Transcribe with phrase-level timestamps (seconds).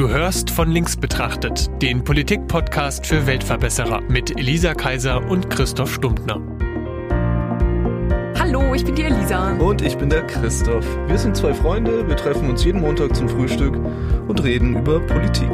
[0.00, 6.40] Du hörst von links betrachtet, den Politik-Podcast für Weltverbesserer mit Elisa Kaiser und Christoph Stumptner.
[8.38, 9.52] Hallo, ich bin die Elisa.
[9.58, 10.86] Und ich bin der Christoph.
[11.06, 13.78] Wir sind zwei Freunde, wir treffen uns jeden Montag zum Frühstück
[14.26, 15.50] und reden über Politik.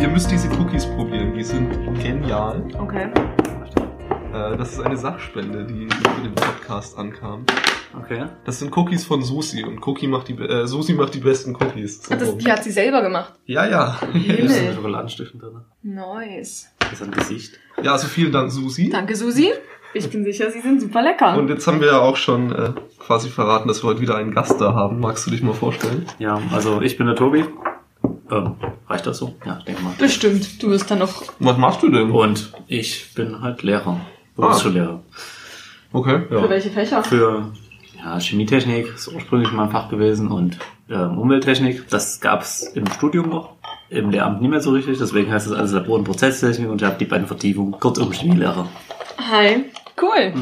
[0.00, 1.70] Ihr müsst diese Cookies probieren, die sind
[2.02, 2.64] genial.
[2.76, 3.08] Okay.
[4.34, 7.44] Äh, Das ist eine Sachspende, die für den Podcast ankam.
[7.96, 8.26] Okay.
[8.44, 12.02] Das sind Cookies von Susi und Cookie macht die, äh, Susi macht die besten Cookies.
[12.02, 13.34] So Das, die hat sie selber gemacht.
[13.46, 13.98] ja, ja.
[14.00, 14.68] Da ist Himmel.
[14.70, 15.60] ein Schokoladenstiften drin.
[15.82, 16.66] Nice.
[16.80, 17.58] Das ist ein Gesicht.
[17.82, 18.88] Ja, also vielen Dank, Susi.
[18.90, 19.50] Danke, Susi.
[19.96, 21.36] Ich bin sicher, sie sind super lecker.
[21.38, 24.34] Und jetzt haben wir ja auch schon äh, quasi verraten, dass wir heute wieder einen
[24.34, 24.98] Gast da haben.
[24.98, 26.04] Magst du dich mal vorstellen?
[26.18, 27.44] Ja, also ich bin der Tobi.
[28.32, 28.56] Ähm,
[28.88, 29.36] reicht das so?
[29.46, 29.92] Ja, ich denke mal.
[29.96, 30.60] Bestimmt.
[30.60, 31.22] Du wirst dann noch.
[31.38, 32.10] Was machst du denn?
[32.10, 34.00] Und ich bin halt Lehrer.
[34.36, 35.00] Berufsschullehrer.
[35.92, 36.50] Okay, Für ja.
[36.50, 37.04] welche Fächer?
[37.04, 37.52] Für
[37.96, 40.58] ja, Chemietechnik ist ursprünglich mein Fach gewesen und
[40.90, 41.88] ähm, Umwelttechnik.
[41.88, 43.54] Das gab's im Studium noch.
[43.90, 46.86] Im Lehramt nicht mehr so richtig, deswegen heißt es alles Labor- und Prozesstechnik und ich
[46.86, 47.78] habe die beiden Vertiefungen.
[47.78, 48.68] Kurzum Chemielehrer.
[49.30, 49.66] Hi.
[50.00, 50.32] Cool.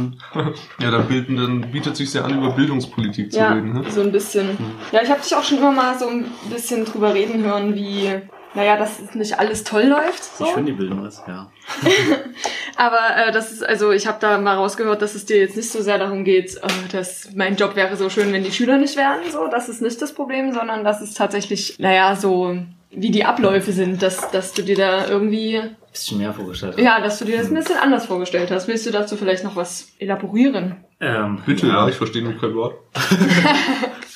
[0.81, 3.75] Ja, dann, bilden, dann bietet sich ja an, über Bildungspolitik zu Ja, reden.
[3.75, 3.84] Ne?
[3.91, 4.56] so ein bisschen.
[4.93, 8.09] Ja, ich habe dich auch schon immer mal so ein bisschen drüber reden hören, wie,
[8.55, 10.25] naja, dass nicht alles toll läuft.
[10.25, 10.45] So.
[10.45, 11.50] Wie schön die Bildung ist, ja.
[12.77, 15.70] Aber äh, das ist, also ich habe da mal rausgehört, dass es dir jetzt nicht
[15.70, 18.97] so sehr darum geht, äh, dass mein Job wäre so schön, wenn die Schüler nicht
[18.97, 19.19] wären.
[19.31, 22.56] So, das ist nicht das Problem, sondern dass es tatsächlich, naja, so
[22.91, 26.78] wie die Abläufe sind, dass, dass du dir da irgendwie, Bisschen mehr vorgestellt.
[26.78, 28.69] ja, dass du dir das ein bisschen anders vorgestellt hast.
[28.69, 30.77] Willst du dazu vielleicht noch was elaborieren?
[31.00, 32.75] Ähm, Bitte, ja, ich verstehe nur kein Wort.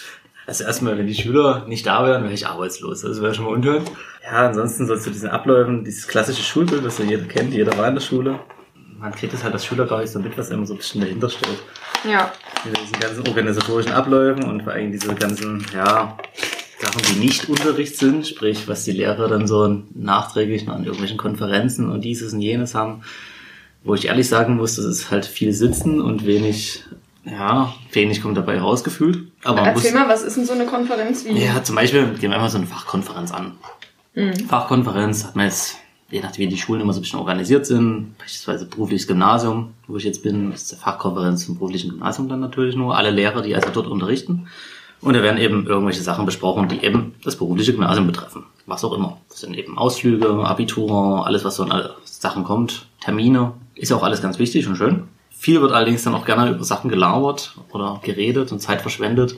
[0.47, 3.01] Also erstmal, wenn die Schüler nicht da wären, wäre ich arbeitslos.
[3.01, 3.83] Das wäre schon mal unschön.
[4.23, 7.89] Ja, ansonsten sollst du diesen Abläufen, dieses klassische Schulbild, das ja jeder kennt, jeder war
[7.89, 8.39] in der Schule.
[8.99, 11.01] Man kriegt es halt als Schüler gar nicht so mit, was immer so ein bisschen
[11.01, 11.59] dahinter steht.
[12.09, 12.33] Ja.
[12.65, 16.17] Mit diesen ganzen organisatorischen Abläufen und vor allem diese ganzen, ja,
[16.79, 21.17] Sachen, die nicht Unterricht sind, sprich, was die Lehrer dann so nachträglich noch an irgendwelchen
[21.17, 23.03] Konferenzen und dieses und jenes haben,
[23.83, 26.85] wo ich ehrlich sagen muss, das ist halt viel Sitzen und wenig,
[27.27, 29.29] ja, wenig kommt dabei rausgefühlt.
[29.43, 31.33] Aber Erzähl muss, mal, was ist denn so eine Konferenz wie?
[31.33, 33.53] ja, zum Beispiel gehen wir einfach so eine Fachkonferenz an.
[34.49, 35.77] Fachkonferenz hat man jetzt,
[36.09, 39.97] je nachdem wie die Schulen immer so ein bisschen organisiert sind, beispielsweise berufliches Gymnasium, wo
[39.97, 43.55] ich jetzt bin, ist der Fachkonferenz zum beruflichen Gymnasium dann natürlich nur, alle Lehrer, die
[43.55, 44.49] also dort unterrichten.
[45.03, 48.45] Und da werden eben irgendwelche Sachen besprochen, die eben das berufliche Gymnasium betreffen.
[48.65, 49.19] Was auch immer.
[49.29, 54.23] Das sind eben Ausflüge, Abitur, alles was so an Sachen kommt, Termine, ist auch alles
[54.23, 55.09] ganz wichtig und schön.
[55.39, 59.37] Viel wird allerdings dann auch gerne über Sachen gelabert oder geredet und Zeit verschwendet,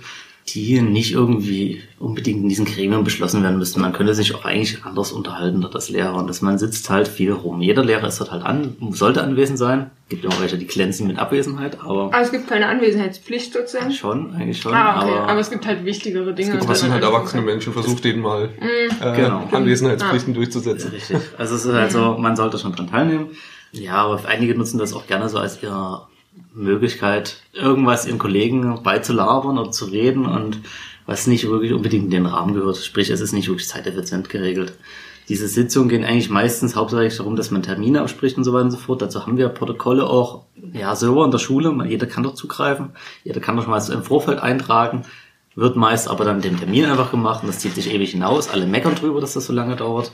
[0.55, 3.83] die nicht irgendwie unbedingt in diesen Gremien beschlossen werden müssten.
[3.83, 7.07] Man könnte sich auch eigentlich anders unterhalten dort als Lehrer und dass man sitzt halt
[7.07, 7.61] viel rum.
[7.61, 9.91] Jeder Lehrer ist dort halt an, sollte anwesend sein.
[10.09, 13.93] Gibt immer welche, die glänzen mit Abwesenheit, aber Ah, es gibt keine Anwesenheitspflicht sozusagen.
[13.93, 14.73] schon, eigentlich schon.
[14.73, 15.13] Ah, okay.
[15.19, 16.49] aber, Aber, es gibt halt wichtigere Dinge.
[16.53, 19.47] Es gibt trotzdem halt erwachsene Menschen, versucht denen mal äh, Genau.
[19.53, 20.93] Anwesenheitspflichten durchzusetzen.
[20.93, 21.19] Richtig.
[21.37, 23.27] Also es ist halt so, man sollte schon dran teilnehmen.
[23.73, 26.07] Ja, aber einige nutzen das auch gerne so als ihre
[26.55, 30.61] Möglichkeit, irgendwas ihren Kollegen beizulabern oder zu reden und
[31.07, 32.77] was nicht wirklich unbedingt in den Rahmen gehört.
[32.79, 34.75] Sprich, es ist nicht wirklich zeiteffizient geregelt.
[35.29, 38.71] Diese Sitzungen gehen eigentlich meistens hauptsächlich darum, dass man Termine abspricht und so weiter und
[38.71, 39.03] so fort.
[39.03, 41.75] Dazu haben wir Protokolle auch, ja, Server in der Schule.
[41.87, 42.91] Jeder kann dort zugreifen.
[43.25, 45.05] Jeder kann doch mal so im Vorfeld eintragen.
[45.55, 48.49] Wird meist aber dann den Termin einfach gemacht und das zieht sich ewig hinaus.
[48.49, 50.13] Alle meckern drüber, dass das so lange dauert.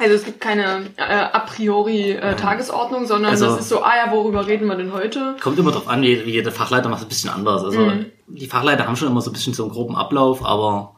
[0.00, 3.92] Also es gibt keine äh, a priori äh, Tagesordnung, sondern Also- das ist so, ah
[4.06, 5.36] ja, worüber reden wir denn heute?
[5.40, 7.62] Kommt immer drauf an, wie wie jeder Fachleiter macht es ein bisschen anders.
[7.64, 7.92] Also
[8.26, 10.94] die Fachleiter haben schon immer so ein bisschen so einen groben Ablauf, aber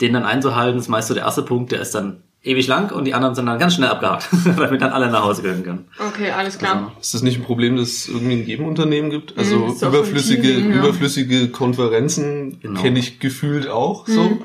[0.00, 3.04] den dann einzuhalten, ist meist so der erste Punkt, der ist dann ewig lang und
[3.04, 5.88] die anderen sind dann ganz schnell abgehakt, damit dann alle nach Hause gehen können.
[5.98, 6.92] Okay, alles klar.
[7.00, 9.36] Ist das nicht ein Problem, dass es irgendwie in jedem Unternehmen gibt?
[9.36, 10.76] Also Mhm, überflüssige, Team, ja.
[10.78, 12.80] überflüssige Konferenzen Genau.
[12.80, 14.38] kenne ich gefühlt auch so.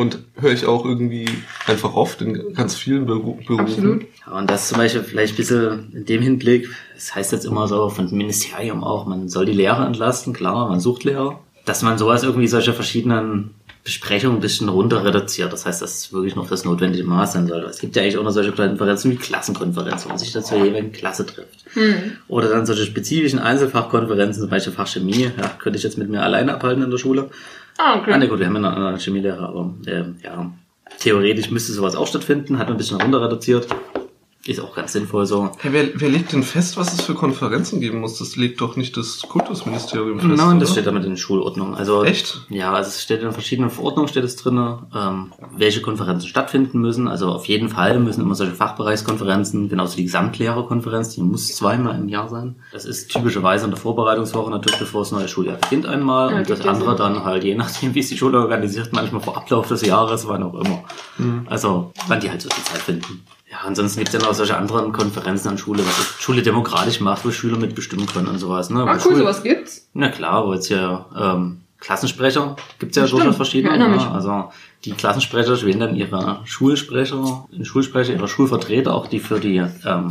[0.00, 1.26] Und höre ich auch irgendwie
[1.66, 3.60] einfach oft in ganz vielen Beru Berufen.
[3.60, 4.06] Absolut.
[4.26, 7.68] Ja, und das zum Beispiel vielleicht ein bisschen in dem Hinblick, das heißt jetzt immer
[7.68, 11.82] so von dem Ministerium auch, man soll die Lehrer entlasten, klar, man sucht Lehrer, dass
[11.82, 13.50] man sowas irgendwie solche verschiedenen
[13.84, 15.52] Besprechungen ein bisschen runter reduziert.
[15.52, 17.64] Das heißt, dass es wirklich noch das notwendige Maß sein soll.
[17.64, 20.96] Es gibt ja eigentlich auch noch solche Konferenzen wie Klassenkonferenzen, wo man sich dazu jeweils
[20.96, 21.64] Klasse trifft.
[22.28, 26.22] Oder dann solche spezifischen Einzelfachkonferenzen, zum Beispiel Fach Chemie, ja, könnte ich jetzt mit mir
[26.22, 27.30] alleine abhalten in der Schule.
[27.82, 28.12] Ah, okay.
[28.12, 30.52] Ah, ne, gut, wir haben ja einen anderen Chemielehrer, aber ähm, ja,
[30.98, 33.68] theoretisch müsste sowas auch stattfinden, hat man ein bisschen runter reduziert.
[34.50, 35.50] Ist auch ganz sinnvoll so.
[35.58, 38.18] Hey, wer, wer legt denn fest, was es für Konferenzen geben muss?
[38.18, 40.72] Das legt doch nicht das Kultusministerium fest, Nein, das oder?
[40.72, 41.74] steht damit in Schulordnung.
[41.74, 42.46] Also Echt?
[42.48, 47.06] Ja, also es steht in verschiedenen Verordnungen steht es drinne, ähm, welche Konferenzen stattfinden müssen.
[47.06, 52.08] Also auf jeden Fall müssen immer solche Fachbereichskonferenzen, genauso die Gesamtlehrerkonferenz, die muss zweimal im
[52.08, 52.56] Jahr sein.
[52.72, 56.50] Das ist typischerweise in der Vorbereitungswoche natürlich, bevor das neue Schuljahr beginnt einmal Ja, und
[56.50, 59.86] das andere dann halt je nachdem, wie es die Schule organisiert, manchmal vor Ablauf des
[59.86, 60.82] Jahres, wann auch immer.
[61.46, 63.22] Also wann die halt so viel Zeit finden.
[63.50, 67.24] Ja, ansonsten gibt es ja noch solche anderen Konferenzen an Schule, was Schule demokratisch macht,
[67.24, 68.70] wo Schüler mitbestimmen können und sowas.
[68.70, 68.84] Ne?
[68.86, 69.88] Ah, cool, Schule- sowas gibt's.
[69.92, 73.70] na klar, wo jetzt ja ähm, Klassensprecher gibt's ja durchaus verschiedene.
[73.74, 74.10] erinnere ne?
[74.12, 74.50] Also
[74.84, 80.10] die Klassensprecher wählen dann ihre Schulsprecher, Schulsprecher, ihre Schulvertreter, auch die für die ähm,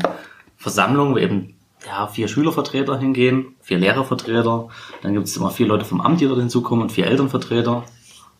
[0.57, 4.67] Versammlung, wo eben ja, vier Schülervertreter hingehen, vier Lehrervertreter,
[5.01, 7.85] dann gibt's immer vier Leute vom Amt, die dort hinzukommen und vier Elternvertreter.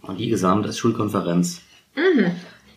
[0.01, 1.61] Und die gesamt als Schulkonferenz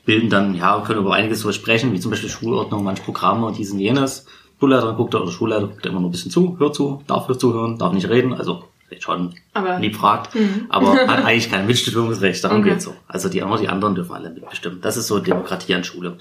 [0.04, 3.58] bilden dann, ja, können über einiges so sprechen, wie zum Beispiel Schulordnung, manche Programme und
[3.58, 4.26] dies und jenes.
[4.58, 7.26] Schulleiter guckt da, oder Schulleiter guckt da immer nur ein bisschen zu, hört zu, darf
[7.28, 8.64] nur zuhören, darf nicht reden, also
[9.00, 10.36] schon Aber- lieb fragt,
[10.68, 12.70] aber hat eigentlich kein Mitbestimmungsrecht, darum Okay.
[12.70, 12.94] geht's so.
[13.08, 14.80] Also die, die anderen dürfen alle mitbestimmen.
[14.82, 16.18] Das ist so Demokratie an Schule.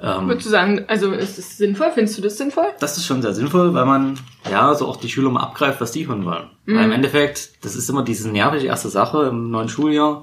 [0.00, 1.90] Ähm, Würdest du sagen, also ist das sinnvoll?
[1.94, 2.64] Findest du das sinnvoll?
[2.80, 4.18] das ist schon sehr sinnvoll, weil man
[4.50, 6.44] ja so auch die Schüler mal abgreift, was die hören wollen.
[6.66, 10.22] Weil im Endeffekt, das ist immer diese nervige erste Sache im neuen Schuljahr.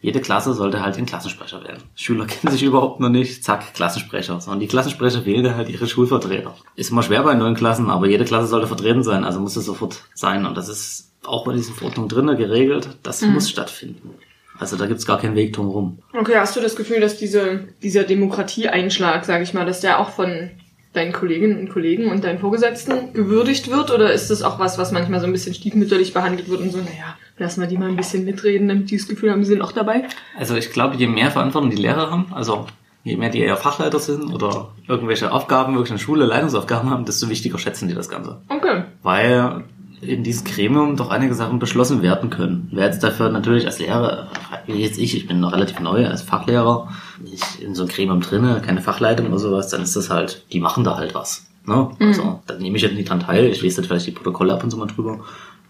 [0.00, 1.82] Jede Klasse sollte halt den Klassensprecher werden.
[1.96, 4.40] Schüler kennen sich überhaupt noch nicht, zack, Klassensprecher.
[4.40, 6.54] Sondern die Klassensprecher wählen halt ihre Schulvertreter.
[6.76, 9.64] Ist immer schwer bei neuen Klassen, aber jede Klasse sollte vertreten sein, also muss es
[9.64, 10.46] sofort sein.
[10.46, 12.88] Und das ist auch bei diesen Verordnungen drinnen geregelt.
[13.02, 14.14] Das muss stattfinden.
[14.58, 15.98] Also da gibt's gar keinen Weg drumherum.
[16.12, 20.10] Okay, hast du das Gefühl, dass diese, dieser Demokratieeinschlag, sage ich mal, dass der auch
[20.10, 20.50] von
[20.92, 23.92] deinen Kolleginnen und Kollegen und deinen Vorgesetzten gewürdigt wird?
[23.92, 26.78] Oder ist das auch was, was manchmal so ein bisschen stiefmütterlich behandelt wird und so,
[26.78, 29.62] naja, lassen wir die mal ein bisschen mitreden, damit die das Gefühl haben, sie sind
[29.62, 30.04] auch dabei?
[30.36, 32.66] Also ich glaube, je mehr Verantwortung die Lehrer haben, also
[33.04, 37.04] je mehr die eher Fachleiter sind oder irgendwelche Aufgaben, wirklich in der Schule Leitungsaufgaben haben,
[37.04, 38.40] desto wichtiger schätzen die das Ganze.
[38.48, 38.84] Okay.
[39.02, 39.64] Weil
[40.00, 42.68] in diesem Gremium doch einige Sachen beschlossen werden können.
[42.72, 44.28] Wer jetzt dafür natürlich als Lehrer,
[44.66, 46.88] wie jetzt ich, ich bin noch relativ neu als Fachlehrer,
[47.20, 50.60] nicht in so einem Gremium drinne, keine Fachleitung oder sowas, dann ist das halt, die
[50.60, 51.46] machen da halt was.
[51.66, 51.90] Ne?
[52.00, 54.64] Also, da nehme ich jetzt nicht dran teil, ich lese dann vielleicht die Protokolle ab
[54.64, 55.20] und so mal drüber,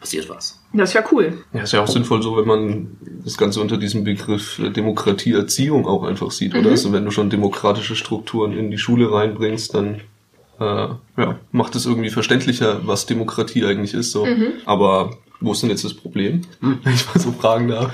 [0.01, 0.61] passiert was.
[0.73, 1.45] Das ist ja cool.
[1.53, 6.05] Ja, ist ja auch sinnvoll so, wenn man das Ganze unter diesem Begriff Demokratieerziehung auch
[6.05, 6.71] einfach sieht, oder?
[6.71, 10.01] Also wenn du schon demokratische Strukturen in die Schule reinbringst, dann
[10.61, 14.13] äh, ja, macht es irgendwie verständlicher, was Demokratie eigentlich ist.
[14.13, 14.27] So.
[14.67, 16.43] Aber wo ist denn jetzt das Problem?
[16.61, 17.93] Wenn ich mal so fragen darf.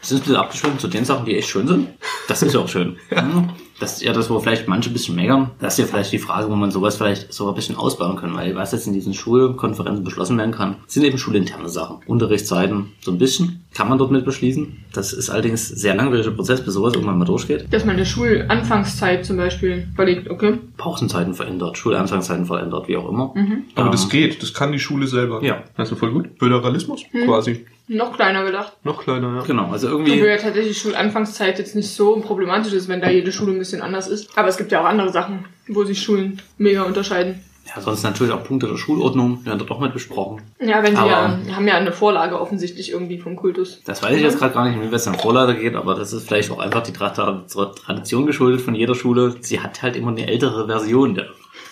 [0.00, 1.88] Es ist ein bisschen abgeschwommen zu den Sachen, die echt schön sind.
[2.28, 2.96] Das ist ja auch schön.
[3.10, 3.50] Mhm.
[3.80, 5.50] Das ist ja das, wo vielleicht manche ein bisschen meckern.
[5.60, 8.34] Das ist ja vielleicht die Frage, wo man sowas vielleicht so ein bisschen ausbauen kann,
[8.34, 11.98] weil was jetzt in diesen Schulkonferenzen beschlossen werden kann, sind eben schulinterne Sachen.
[12.06, 14.84] Unterrichtszeiten so ein bisschen kann man dort mit beschließen.
[14.92, 17.66] Das ist allerdings ein sehr langwieriger Prozess, bis sowas irgendwann mal durchgeht.
[17.72, 20.54] Dass man eine Schulanfangszeit zum Beispiel verlegt, okay?
[20.76, 23.34] Pausenzeiten verändert, Schulanfangszeiten verändert, wie auch immer.
[23.74, 25.42] Aber Ähm, das geht, das kann die Schule selber.
[25.44, 25.62] Ja.
[25.76, 26.28] Das ist voll gut.
[26.38, 27.66] Föderalismus quasi.
[27.90, 28.74] Noch kleiner gedacht.
[28.84, 29.42] Noch kleiner, ja.
[29.44, 30.26] Genau, also Obwohl irgendwie.
[30.26, 34.08] ja tatsächlich Schulanfangszeit jetzt nicht so problematisch ist, wenn da jede Schule ein bisschen anders
[34.08, 34.36] ist.
[34.36, 37.40] Aber es gibt ja auch andere Sachen, wo sich Schulen mega unterscheiden.
[37.74, 40.40] Ja, sonst natürlich auch Punkte der Schulordnung, werden dort auch mit besprochen.
[40.58, 43.82] Ja, wenn sie Aber- ja, haben ja eine Vorlage offensichtlich irgendwie vom Kultus.
[43.84, 46.26] Das weiß ich jetzt gerade gar nicht, wie es an Vorleiter geht, aber das ist
[46.26, 49.36] vielleicht auch einfach die Tradition geschuldet von jeder Schule.
[49.40, 51.26] Sie hat halt immer eine ältere Version der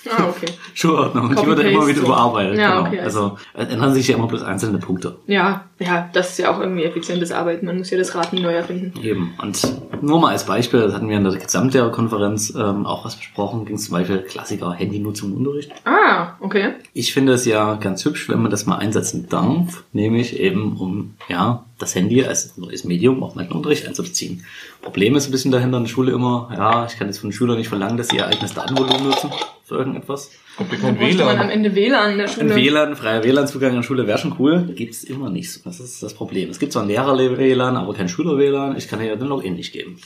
[0.08, 0.46] Ah, okay.
[0.74, 1.30] Schulordnung.
[1.30, 2.06] Die Copy wird dann immer wieder so.
[2.06, 2.58] überarbeitet.
[2.58, 2.88] Ja, genau.
[2.88, 5.16] okay, Also es ändern sich ja immer bloß einzelne Punkte.
[5.26, 7.66] Ja, ja, das ist ja auch irgendwie effizientes Arbeiten.
[7.66, 8.98] Man muss ja das Rad nie neu erfinden.
[9.02, 9.34] Eben.
[9.42, 9.60] Und
[10.00, 13.76] nur mal als Beispiel, das hatten wir in der Gesamtlehrerkonferenz ähm, auch was besprochen, ging
[13.76, 15.72] es zum Beispiel Klassiker Handynutzung im Unterricht.
[15.84, 16.74] Ah, okay.
[16.94, 21.14] Ich finde es ja ganz hübsch, wenn man das mal einsetzen darf, nämlich eben um
[21.28, 24.44] ja das Handy als neues Medium auch mal in den Unterricht einzubeziehen.
[24.80, 27.34] Problem ist ein bisschen dahinter in der Schule immer, ja, ich kann jetzt von den
[27.34, 29.30] Schülern nicht verlangen, dass sie ihr eigenes Datenvolumen nutzen
[29.64, 30.30] für irgendetwas.
[30.58, 31.50] Da kein bräuchte man am WLAN?
[31.50, 32.56] Ende WLAN in der Ein Schule.
[32.56, 34.72] WLAN, freier WLAN-Zugang an Schule wäre schon cool.
[34.74, 35.64] Gibt's immer nicht.
[35.66, 36.50] Das ist das Problem.
[36.50, 38.76] Es gibt zwar ein Lehrer-WLAN, aber kein Schüler-WLAN.
[38.76, 39.98] Ich kann hier den Login nicht geben.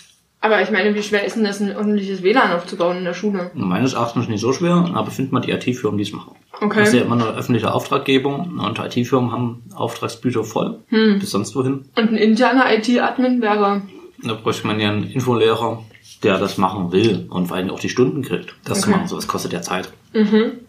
[0.42, 3.50] Aber ich meine, wie schwer ist denn das, ein ordentliches WLAN aufzubauen in der Schule?
[3.54, 6.35] Meines Erachtens nicht so schwer, aber findet man die IT-Firmen, die es machen.
[6.61, 6.80] Okay.
[6.80, 10.78] Das ist ja immer eine öffentliche Auftraggebung und IT-Firmen haben Auftragsbücher voll.
[10.88, 11.85] Bis sonst wohin.
[11.95, 13.83] Und ein interner IT-Admin wäre.
[14.23, 15.83] Da bräuchte man ja einen Infolehrer,
[16.23, 18.55] der das machen will und vor allem auch die Stunden kriegt.
[18.65, 18.97] Das zu Okay.
[18.97, 19.91] machen, sowas kostet ja Zeit.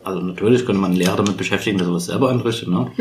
[0.03, 2.91] Also natürlich könnte man einen Lehrer damit beschäftigen, dass er was selber einrichtet, ne?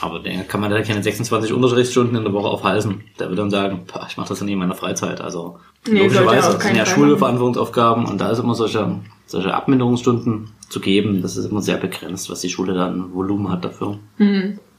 [0.00, 3.02] Aber der kann man da keine 26 Unterrichtsstunden in der Woche aufhalten.
[3.20, 5.20] Der wird dann sagen, "Pah, ich mache das nie in meiner Freizeit.
[5.20, 5.58] Also
[5.88, 8.96] Nee, er logischerweise, das sind ja Schulverantwortungsaufgaben und da ist immer solche,
[9.26, 11.22] solche Abminderungsstunden zu geben.
[11.22, 13.98] Das ist immer sehr begrenzt, was die Schule dann Volumen hat dafür.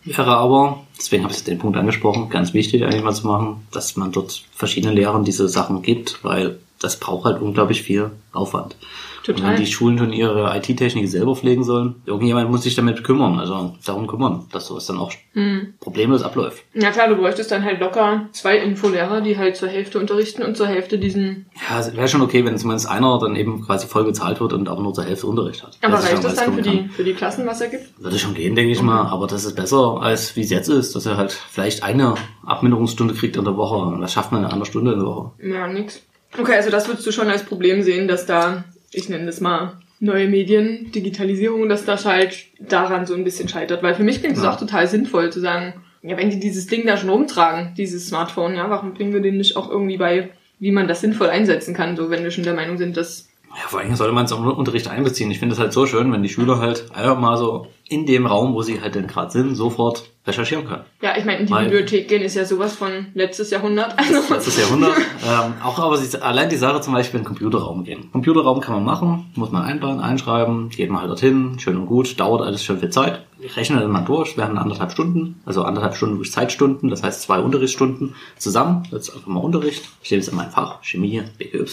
[0.06, 3.96] Wäre aber, deswegen habe ich den Punkt angesprochen, ganz wichtig eigentlich mal zu machen, dass
[3.96, 8.76] man dort verschiedenen Lehrern diese Sachen gibt, weil das braucht halt unglaublich viel Aufwand.
[9.24, 9.42] Total.
[9.42, 13.40] Und wenn die Schulen schon ihre IT-Technik selber pflegen sollen, irgendjemand muss sich damit kümmern,
[13.40, 15.76] also darum kümmern, dass sowas dann auch Mhm.
[15.80, 16.64] problemlos abläuft.
[16.74, 20.58] Ja klar, du bräuchtest dann halt locker zwei Infolehrer, die halt zur Hälfte unterrichten und
[20.58, 21.46] zur Hälfte diesen...
[21.70, 24.68] Ja, es wäre schon okay, wenn zumindest einer dann eben quasi voll bezahlt wird und
[24.68, 25.78] aber nur zur Hälfte Unterricht hat.
[25.82, 28.04] Aber er reicht das dann für die, für die Klassen, was er gibt?
[28.04, 30.96] Würde schon gehen, denke ich mal, aber das ist besser, als wie es jetzt ist,
[30.96, 34.50] dass er halt vielleicht eine Abminderungsstunde kriegt in der Woche und das schafft man in
[34.52, 35.32] einer Stunde in der Woche.
[35.42, 36.02] Ja, nix.
[36.38, 39.74] Okay, also das würdest du schon als Problem sehen, dass da, ich nenne das mal
[40.00, 43.84] neue Medien, Digitalisierung, dass das halt daran so ein bisschen scheitert.
[43.84, 44.52] Weil für mich klingt es Ja.
[44.52, 48.56] auch total sinnvoll zu sagen, ja, wenn die dieses Ding da schon rumtragen, dieses Smartphone,
[48.56, 51.96] ja, warum bringen wir denen nicht auch irgendwie bei, wie man das sinnvoll einsetzen kann,
[51.96, 54.44] so wenn wir schon der Meinung sind, dass Ja, vor allem sollte man es im
[54.46, 55.32] Unterricht einbeziehen.
[55.32, 58.26] Ich finde es halt so schön, wenn die Schüler halt einfach mal so in dem
[58.26, 60.84] Raum, wo sie halt denn gerade sind, sofort recherchieren können.
[61.02, 63.98] Ja, ich meine, in die Weil- Bibliothek gehen ist ja sowas von letztes Jahrhundert.
[63.98, 64.96] Also, Letztes Jahrhundert.
[65.26, 68.10] ähm, auch aber sie, allein die Sache zum Beispiel in den Computerraum gehen.
[68.12, 72.20] Computerraum kann man machen, muss man einbauen, einschreiben, geht man halt dorthin, schön und gut,
[72.20, 73.26] dauert alles schön viel Zeit.
[73.40, 77.04] Ich rechne dann mal durch, wir haben anderthalb Stunden, also anderthalb Stunden durch Zeitstunden, das
[77.04, 78.88] heißt zwei Unterrichtsstunden zusammen.
[78.92, 79.84] Das ist einfach mal Unterricht.
[80.02, 81.66] Ich stehe jetzt in meinem Fach, Chemie, BY.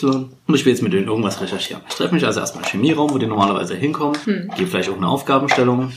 [0.49, 1.83] Und ich will jetzt mit denen irgendwas recherchieren.
[1.89, 4.17] Ich treffe mich also erstmal im Chemieraum, wo die normalerweise hinkommen,
[4.57, 5.93] gebe vielleicht auch eine Aufgabenstellung,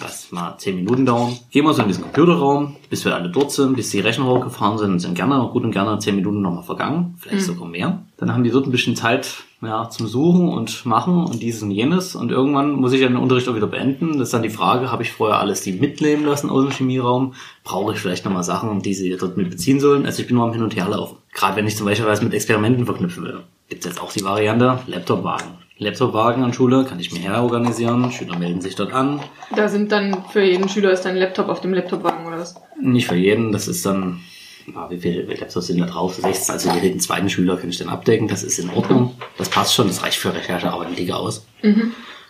[0.00, 1.36] Lass mal zehn Minuten dauern.
[1.50, 4.78] Gehen wir so in diesen Computerraum, bis wir alle dort sind, bis die Rechner hochgefahren
[4.78, 8.02] sind, sind gerne, gut und gerne zehn Minuten nochmal vergangen, vielleicht sogar mehr.
[8.16, 11.70] Dann haben die dort ein bisschen Zeit ja, zum Suchen und Machen und dieses und
[11.70, 12.14] jenes.
[12.14, 14.18] Und irgendwann muss ich ja den Unterricht auch wieder beenden.
[14.18, 17.34] Das ist dann die Frage, habe ich vorher alles die mitnehmen lassen aus dem Chemieraum?
[17.64, 20.06] Brauche ich vielleicht nochmal Sachen, die sie dort mit beziehen sollen?
[20.06, 21.16] Also ich bin nur am Hin und Her laufen.
[21.32, 23.40] Gerade wenn ich zum Beispiel was mit Experimenten verknüpfen will.
[23.68, 25.59] Gibt es jetzt auch die Variante Laptopwagen.
[25.80, 28.12] Laptopwagen an Schule kann ich mir herorganisieren.
[28.12, 29.20] Schüler melden sich dort an.
[29.56, 32.54] da sind dann für jeden Schüler ist dann ein Laptop auf dem Laptopwagen oder was?
[32.78, 34.20] Nicht für jeden, das ist dann,
[34.90, 36.16] wie viele Laptops sind da drauf?
[36.16, 39.14] 16, also jeden zweiten Schüler kann ich dann abdecken, das ist in Ordnung.
[39.38, 41.46] Das passt schon, das reicht für Recherchearbeit Liga aus.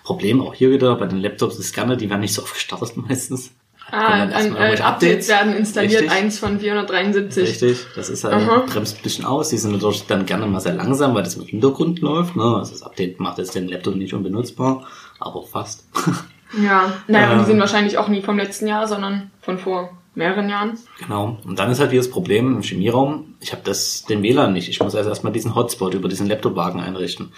[0.05, 2.97] Problem auch hier wieder, bei den Laptops ist gerne, die werden nicht so oft gestartet
[3.09, 3.51] meistens.
[3.93, 6.19] Ah, dann an, erstmal äh, irgendwelche Updates werden installiert, Richtig.
[6.19, 7.49] eins von 473.
[7.49, 8.65] Richtig, das ist halt, Aha.
[8.67, 9.49] bremst ein bisschen aus.
[9.51, 12.37] Die sind natürlich dann gerne mal sehr langsam, weil das im Hintergrund läuft.
[12.37, 12.43] Ne?
[12.43, 14.87] Also das Update macht jetzt den Laptop nicht unbenutzbar,
[15.19, 15.85] aber fast.
[16.61, 20.49] Ja, naja, und die sind wahrscheinlich auch nie vom letzten Jahr, sondern von vor mehreren
[20.49, 20.79] Jahren.
[20.99, 21.39] Genau.
[21.45, 23.37] Und dann ist halt wieder das Problem im Chemieraum.
[23.41, 24.69] Ich habe das den WLAN nicht.
[24.69, 27.33] Ich muss also erstmal diesen Hotspot über diesen Laptopwagen einrichten.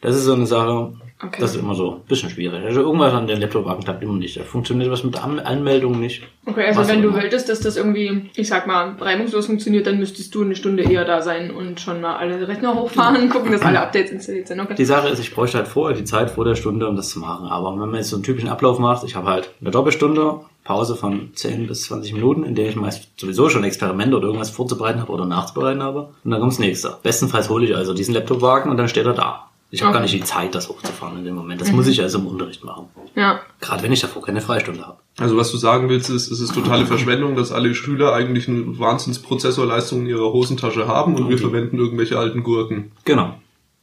[0.00, 1.40] Das ist so eine Sache, Okay.
[1.40, 2.64] das ist immer so ein bisschen schwierig.
[2.64, 4.36] Also irgendwas an den Laptopwagen klappt immer nicht.
[4.36, 6.22] Da funktioniert was mit An Anmeldung nicht.
[6.46, 7.18] Okay, also Was wenn du immer.
[7.18, 11.04] wolltest, dass das irgendwie, ich sag mal, reibungslos funktioniert, dann müsstest du eine Stunde eher
[11.04, 14.58] da sein und schon mal alle Rechner hochfahren und gucken, dass alle Updates installiert sind.
[14.60, 14.74] Okay.
[14.76, 17.20] Die Sache ist, ich bräuchte halt vorher die Zeit vor der Stunde, um das zu
[17.20, 17.46] machen.
[17.46, 20.96] Aber wenn man jetzt so einen typischen Ablauf macht, ich habe halt eine Doppelstunde, Pause
[20.96, 25.00] von 10 bis 20 Minuten, in der ich meist sowieso schon Experimente oder irgendwas vorzubereiten
[25.00, 26.10] habe oder nachzubereiten habe.
[26.24, 26.96] Und dann kommt's nächste.
[27.02, 29.48] Bestenfalls hole ich also diesen Laptopwagen und dann steht er da.
[29.74, 29.98] Ich habe Okay.
[29.98, 31.60] gar nicht die Zeit, das hochzufahren in dem Moment.
[31.62, 32.86] Das muss ich also im Unterricht machen.
[33.14, 33.40] Ja.
[33.58, 34.98] Gerade wenn ich davor keine Freistunde habe.
[35.18, 38.78] Also was du sagen willst, ist, es ist totale Verschwendung, dass alle Schüler eigentlich eine
[38.78, 41.44] Wahnsinnsprozessorleistung in ihrer Hosentasche haben und wir Okay.
[41.44, 42.92] verwenden irgendwelche alten Gurken.
[43.04, 43.34] Genau.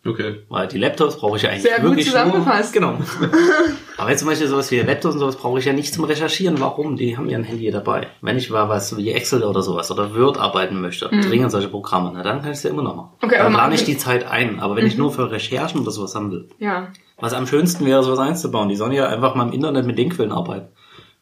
[0.06, 0.44] Okay.
[0.48, 2.74] Weil die Laptops brauche ich ja eigentlich Sehr gut wirklich zusammengefasst.
[2.80, 3.04] Nur, genau.
[3.98, 6.60] Aber jetzt zum Beispiel sowas wie Laptops und sowas brauche ich ja nicht zum Recherchieren.
[6.62, 6.96] Warum?
[6.96, 8.08] Die haben ja ein Handy dabei.
[8.22, 12.12] Wenn ich mal was wie Excel oder sowas oder Word arbeiten möchte, dringend solche Programme,
[12.14, 13.10] na dann kann ich es ja immer noch machen.
[13.22, 13.26] Mhm.
[13.28, 13.86] Okay, dann plane ich Mhm.
[13.88, 14.62] die Zeit ein.
[14.62, 16.88] Aber wenn ich nur für Recherchen oder sowas haben will, Ja.
[17.20, 18.70] was am schönsten wäre, sowas einzubauen.
[18.70, 20.70] Die sollen ja einfach mal im Internet mit den Quellen arbeiten.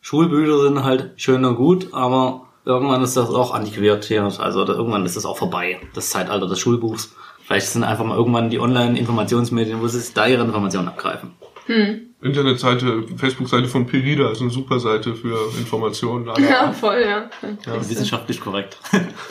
[0.02, 4.24] Schulbücher sind halt schön und gut, aber irgendwann ist das auch antiquiert hier.
[4.24, 7.16] Also irgendwann ist das auch vorbei, das Zeitalter des Schulbuchs.
[7.48, 11.32] Vielleicht sind einfach mal irgendwann die Online-Informationsmedien, wo sie da ihre Informationen abgreifen.
[12.22, 16.30] Internetseite, Facebook-Seite von Perida ist eine super Seite für Informationen.
[16.38, 17.30] Ja, voll, ja.
[17.88, 18.78] Wissenschaftlich korrekt.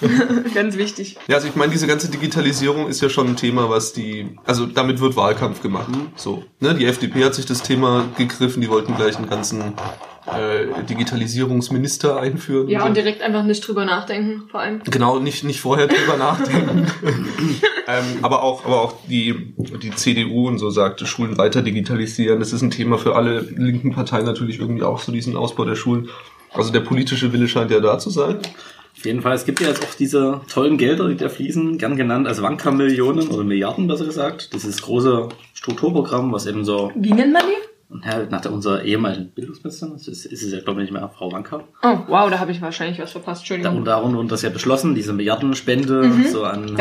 [0.55, 1.19] Ganz wichtig.
[1.29, 4.65] Ja, also ich meine, diese ganze Digitalisierung ist ja schon ein Thema, was die, also
[4.65, 5.89] damit wird Wahlkampf gemacht.
[6.15, 9.75] So, ne, die FDP hat sich das Thema gegriffen, die wollten gleich einen ganzen
[10.27, 12.69] äh, Digitalisierungsminister einführen.
[12.69, 12.87] Ja, so.
[12.87, 14.83] und direkt einfach nicht drüber nachdenken, vor allem.
[14.85, 16.87] Genau, nicht, nicht vorher drüber nachdenken.
[17.87, 22.41] ähm, aber auch, aber auch die, die CDU und so sagte, Schulen weiter digitalisieren.
[22.41, 25.77] Das ist ein Thema für alle linken Parteien natürlich irgendwie auch so diesen Ausbau der
[25.77, 26.09] Schulen.
[26.53, 28.39] Also der politische Wille scheint ja da zu sein.
[28.97, 31.97] Auf jeden Fall, es gibt ja jetzt auch diese tollen Gelder, die da fließen, gern
[31.97, 34.55] genannt als Wanka-Millionen oder Milliarden, besser gesagt.
[34.55, 37.76] Dieses große Strukturprogramm, was eben so Wie nennt man die?
[37.89, 40.99] Und ja, nach der, unserer ehemaligen Bildungsministerin, das ist, ist es ja glaube ich nicht
[40.99, 43.43] mehr Frau Wanka, Oh, wow, da habe ich wahrscheinlich was verpasst.
[43.49, 43.79] da, Entschuldigung.
[43.79, 46.77] und darum wurde das ja beschlossen, diese Milliardenspende so an.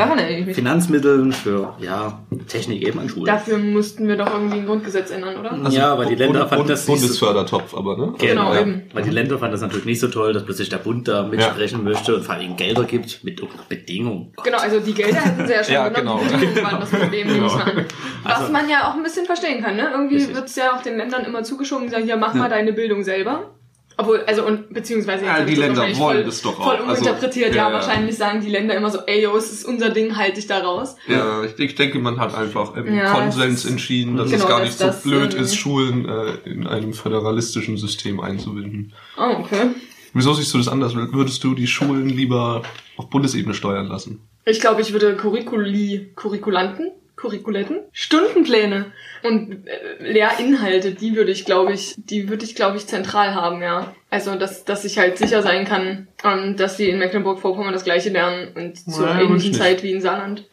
[0.53, 3.25] Finanzmitteln für ja, Technik eben an Schulen.
[3.25, 5.69] Dafür mussten wir doch irgendwie ein Grundgesetz ändern, oder?
[5.69, 8.13] ja, weil die Länder fanden das nicht so, Bundesfördertopf, aber ne?
[8.17, 8.61] Genau, ja.
[8.61, 8.83] eben.
[8.93, 11.83] weil die Länder fanden das natürlich nicht so toll, dass plötzlich der Bund da mitsprechen
[11.83, 14.33] möchte und vor allem Gelder gibt mit irgendeiner Bedingung.
[14.43, 16.39] Genau, also die Gelder hätten sie ja schon Ja, genommen, genau.
[16.39, 17.85] die Bedingungen waren das Problem, nehme ich mal an.
[18.23, 19.89] Was Also- man ja auch ein bisschen verstehen kann, ne?
[19.91, 22.73] Irgendwie wird es ja auch den Ländern immer zugeschoben, die sagen, ja, mach mal deine
[22.73, 23.51] Bildung selber.
[23.97, 26.65] Obwohl, also und beziehungsweise Ja, die Länder wollen voll, das doch auch.
[26.65, 27.73] voll Also, uminterpretiert, ja, ja, ja.
[27.75, 30.59] wahrscheinlich sagen die Länder immer so, ey yo, es ist unser Ding, halt dich da
[30.59, 30.97] raus.
[31.07, 34.49] Ja, ich, ich denke, man hat einfach im Ja, Konsens das- entschieden, dass Genau, es
[34.49, 38.91] gar nicht so blöd ähm, ist, Schulen äh, in einem föderalistischen System einzubinden.
[39.17, 39.67] Oh, okay.
[40.13, 40.93] Wieso siehst du das anders?
[40.93, 42.63] Würdest du die Schulen lieber
[42.97, 44.19] auf Bundesebene steuern lassen?
[44.45, 46.91] Ich glaube, ich würde Curriculi, Curriculanten,
[47.25, 48.91] Curriculetten, Stundenpläne
[49.23, 53.61] und äh, Lehrinhalte, die würde ich, glaube ich, die würde ich, glaube ich, zentral haben,
[53.61, 53.95] ja.
[54.11, 58.09] Also, dass, dass ich halt sicher sein kann, ähm, dass die in Mecklenburg-Vorpommern das gleiche
[58.09, 59.53] lernen und zur ähnlichen.
[59.53, 60.45] Zeit wie in Saarland.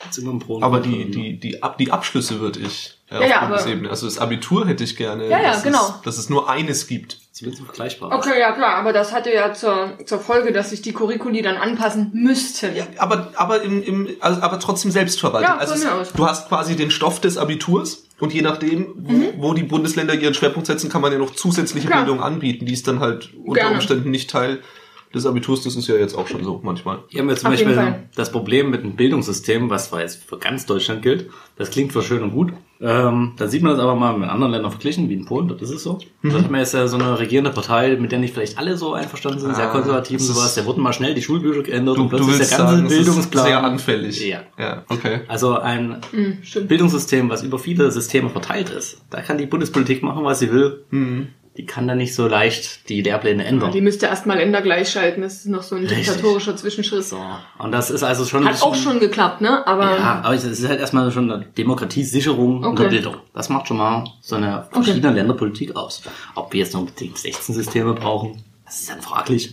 [0.62, 1.11] Aber die, ne?
[1.11, 3.90] die, die, Ab die Abschlüsse würde ich Ja, auf ja, aber-.
[3.90, 5.78] Also das Abitur hätte ich gerne, Ja, ja, dass, genau.
[5.81, 7.19] es, dass es nur eines gibt.
[7.33, 8.12] Zumindest vergleichbar.
[8.12, 11.57] Okay, ja klar, aber das hatte ja zur, zur Folge, dass sich die Curriculi dann
[11.57, 12.76] anpassen müssten.
[12.76, 15.49] Ja, aber, aber, im, im, also, aber trotzdem selbstverwaltet.
[15.49, 19.28] Ja, also es, du hast quasi den Stoff des Abiturs und je nachdem, wo, Mhm.
[19.38, 22.04] wo die Bundesländer ihren Schwerpunkt setzen, kann man ja noch zusätzliche Klar.
[22.04, 22.66] Bildung anbieten.
[22.66, 23.75] Die ist dann halt unter Gerne.
[23.76, 24.61] Umständen nicht Teil
[25.14, 25.62] des Abiturs.
[25.62, 27.00] Das ist ja jetzt auch schon so manchmal.
[27.09, 30.38] Hier haben wir zum Auf Beispiel das Problem mit einem Bildungssystem, was zwar jetzt für
[30.38, 31.28] ganz Deutschland gilt.
[31.57, 32.52] Das klingt zwar schön und gut.
[32.85, 35.62] Ähm, da sieht man das aber mal mit anderen Ländern verglichen, wie in Polen, dort
[35.62, 35.99] ist es so.
[36.25, 38.92] Da hat man jetzt ja so eine regierende Partei, mit der nicht vielleicht alle so
[38.95, 40.47] einverstanden sind, sehr Ah, konservativ und sowas.
[40.47, 42.75] ist- Da wurden mal schnell die Schulbücher geändert Du, und du plötzlich willst der ganze
[42.75, 43.45] sagen, ist Bildungsplan.
[43.45, 44.26] sehr anfällig.
[44.28, 44.40] Ja.
[44.59, 45.21] Ja, okay.
[45.28, 46.66] Also ein Hm, stimmt.
[46.69, 49.00] Bildungssystem, was über viele Systeme verteilt ist.
[49.11, 50.83] Da kann die Bundespolitik machen, was sie will.
[50.90, 51.28] Mhm.
[51.59, 53.73] Die kann da nicht so leicht die Lehrpläne ändern.
[53.73, 56.06] Die müsste erstmal Länder gleichschalten, das ist noch so ein Richtig.
[56.06, 57.04] diktatorischer Zwischenschritt.
[57.04, 57.21] So.
[57.59, 59.66] Und das ist also schon Hat bisschen- auch schon geklappt, ne?
[59.66, 62.82] Aber Ja, aber es ist halt erstmal schon eine Demokratiesicherung Okay.
[62.85, 63.16] der Bildung.
[63.35, 66.02] Das macht schon mal so eine verschiedene Länderpolitik aus.
[66.35, 69.52] Ob wir jetzt noch unbedingt 16 Systeme brauchen, das ist dann fraglich.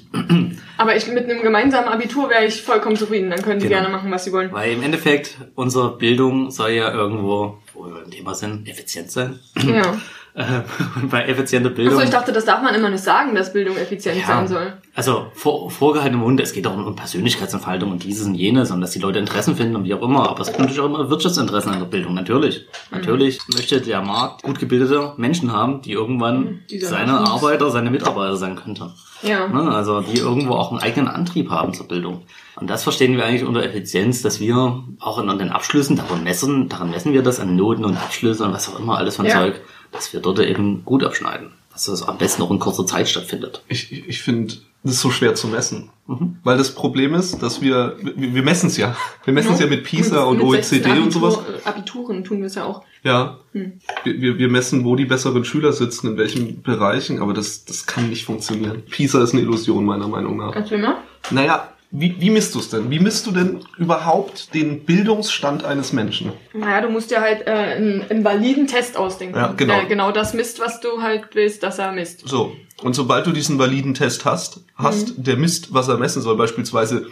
[0.77, 3.29] Aber ich mit einem gemeinsamen Abitur wäre ich vollkommen zufrieden.
[3.29, 3.81] Dann können die Genau.
[3.81, 4.53] gerne machen, was sie wollen.
[4.53, 9.39] Weil im Endeffekt unsere Bildung soll ja irgendwo, wo wir beim Thema sind, effizient sein.
[9.57, 9.97] Ja.
[10.33, 10.43] Äh,
[11.01, 11.95] Und bei effizienter Bildung.
[11.95, 14.73] Achso, ich dachte, das darf man immer nicht sagen, dass Bildung effizient sein soll.
[14.95, 18.91] Also vor, vorgehaltener Mund, es geht auch um, Persönlichkeitsentfaltung und dieses und jenes und dass
[18.91, 20.29] die Leute Interessen finden und wie auch immer.
[20.29, 22.13] Aber es gibt natürlich auch immer Wirtschaftsinteressen an der Bildung.
[22.13, 22.67] Natürlich.
[22.91, 22.97] Mhm.
[22.97, 26.59] Natürlich möchte der Markt gut gebildete Menschen haben, die irgendwann Mhm.
[26.69, 28.91] Die seine Arbeiter, seine Mitarbeiter sein könnten.
[29.21, 29.47] Ja.
[29.47, 29.69] Ne?
[29.71, 32.23] Also die irgendwo auch einen eigenen Antrieb haben zur Bildung.
[32.55, 36.23] Und das verstehen wir eigentlich unter Effizienz, dass wir auch in, an den Abschlüssen, daran
[36.23, 39.25] messen, daran messen wir das an Noten und Abschlüssen und was auch immer alles von
[39.25, 39.33] Ja.
[39.39, 41.51] Zeug, dass wir dort eben gut abschneiden.
[41.71, 43.63] Dass das am besten auch in kurzer Zeit stattfindet.
[43.67, 45.89] Ich, ich, ich finde, das ist so schwer zu messen.
[46.07, 46.37] Mhm.
[46.43, 48.95] Weil das Problem ist, dass wir, wir, wir messen es ja.
[49.25, 51.37] Wir messen es ja mit PISA und mit OECD 16 und sowas.
[51.37, 52.83] Abitur, Abituren tun wir es ja auch.
[53.03, 53.39] Ja.
[53.51, 53.79] Hm.
[54.03, 57.85] Wir, wir, wir messen, wo die besseren Schüler sitzen, in welchen Bereichen, aber das, das
[57.85, 58.83] kann nicht funktionieren.
[58.89, 60.55] PISA ist eine Illusion, meiner Meinung nach.
[60.55, 60.97] Erzähl mal.
[61.29, 62.91] Naja, wie, wie misst du es denn?
[62.91, 66.33] Wie misst du denn überhaupt den Bildungsstand eines Menschen?
[66.53, 69.35] Naja, du musst dir halt äh, einen, einen validen Test ausdenken.
[69.35, 69.75] Ja, genau.
[69.75, 72.27] Der genau das misst, was du halt willst, dass er misst.
[72.27, 72.55] So.
[72.83, 77.07] Und sobald du diesen validen Test hast, hast der Mist, was er messen soll, beispielsweise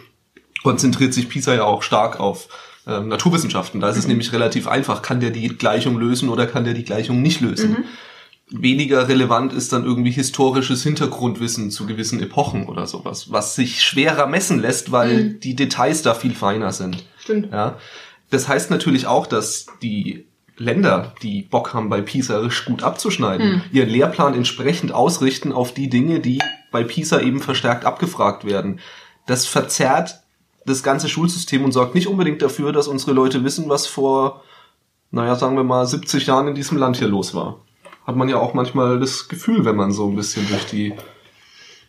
[0.62, 2.48] konzentriert sich PISA ja auch stark auf
[2.86, 3.80] ähm, Naturwissenschaften.
[3.80, 5.02] Da ist es nämlich relativ einfach.
[5.02, 7.84] Kann der die Gleichung lösen oder kann der die Gleichung nicht lösen?
[8.50, 14.26] Weniger relevant ist dann irgendwie historisches Hintergrundwissen zu gewissen Epochen oder sowas, was sich schwerer
[14.26, 17.04] messen lässt, weil die Details da viel feiner sind.
[17.18, 17.52] Stimmt.
[17.52, 17.76] Ja.
[18.30, 23.62] Das heißt natürlich auch, dass die Länder, die Bock haben, bei PISA richtig gut abzuschneiden,
[23.70, 26.40] ihren Lehrplan entsprechend ausrichten auf die Dinge, die
[26.72, 28.80] bei PISA eben verstärkt abgefragt werden.
[29.26, 30.22] Das verzerrt
[30.66, 34.42] das ganze Schulsystem und sorgt nicht unbedingt dafür, dass unsere Leute wissen, was vor,
[35.10, 37.60] naja, sagen wir mal, 70 Jahren in diesem Land hier los war.
[38.08, 40.94] Hat man ja auch manchmal das Gefühl, wenn man so ein bisschen durch die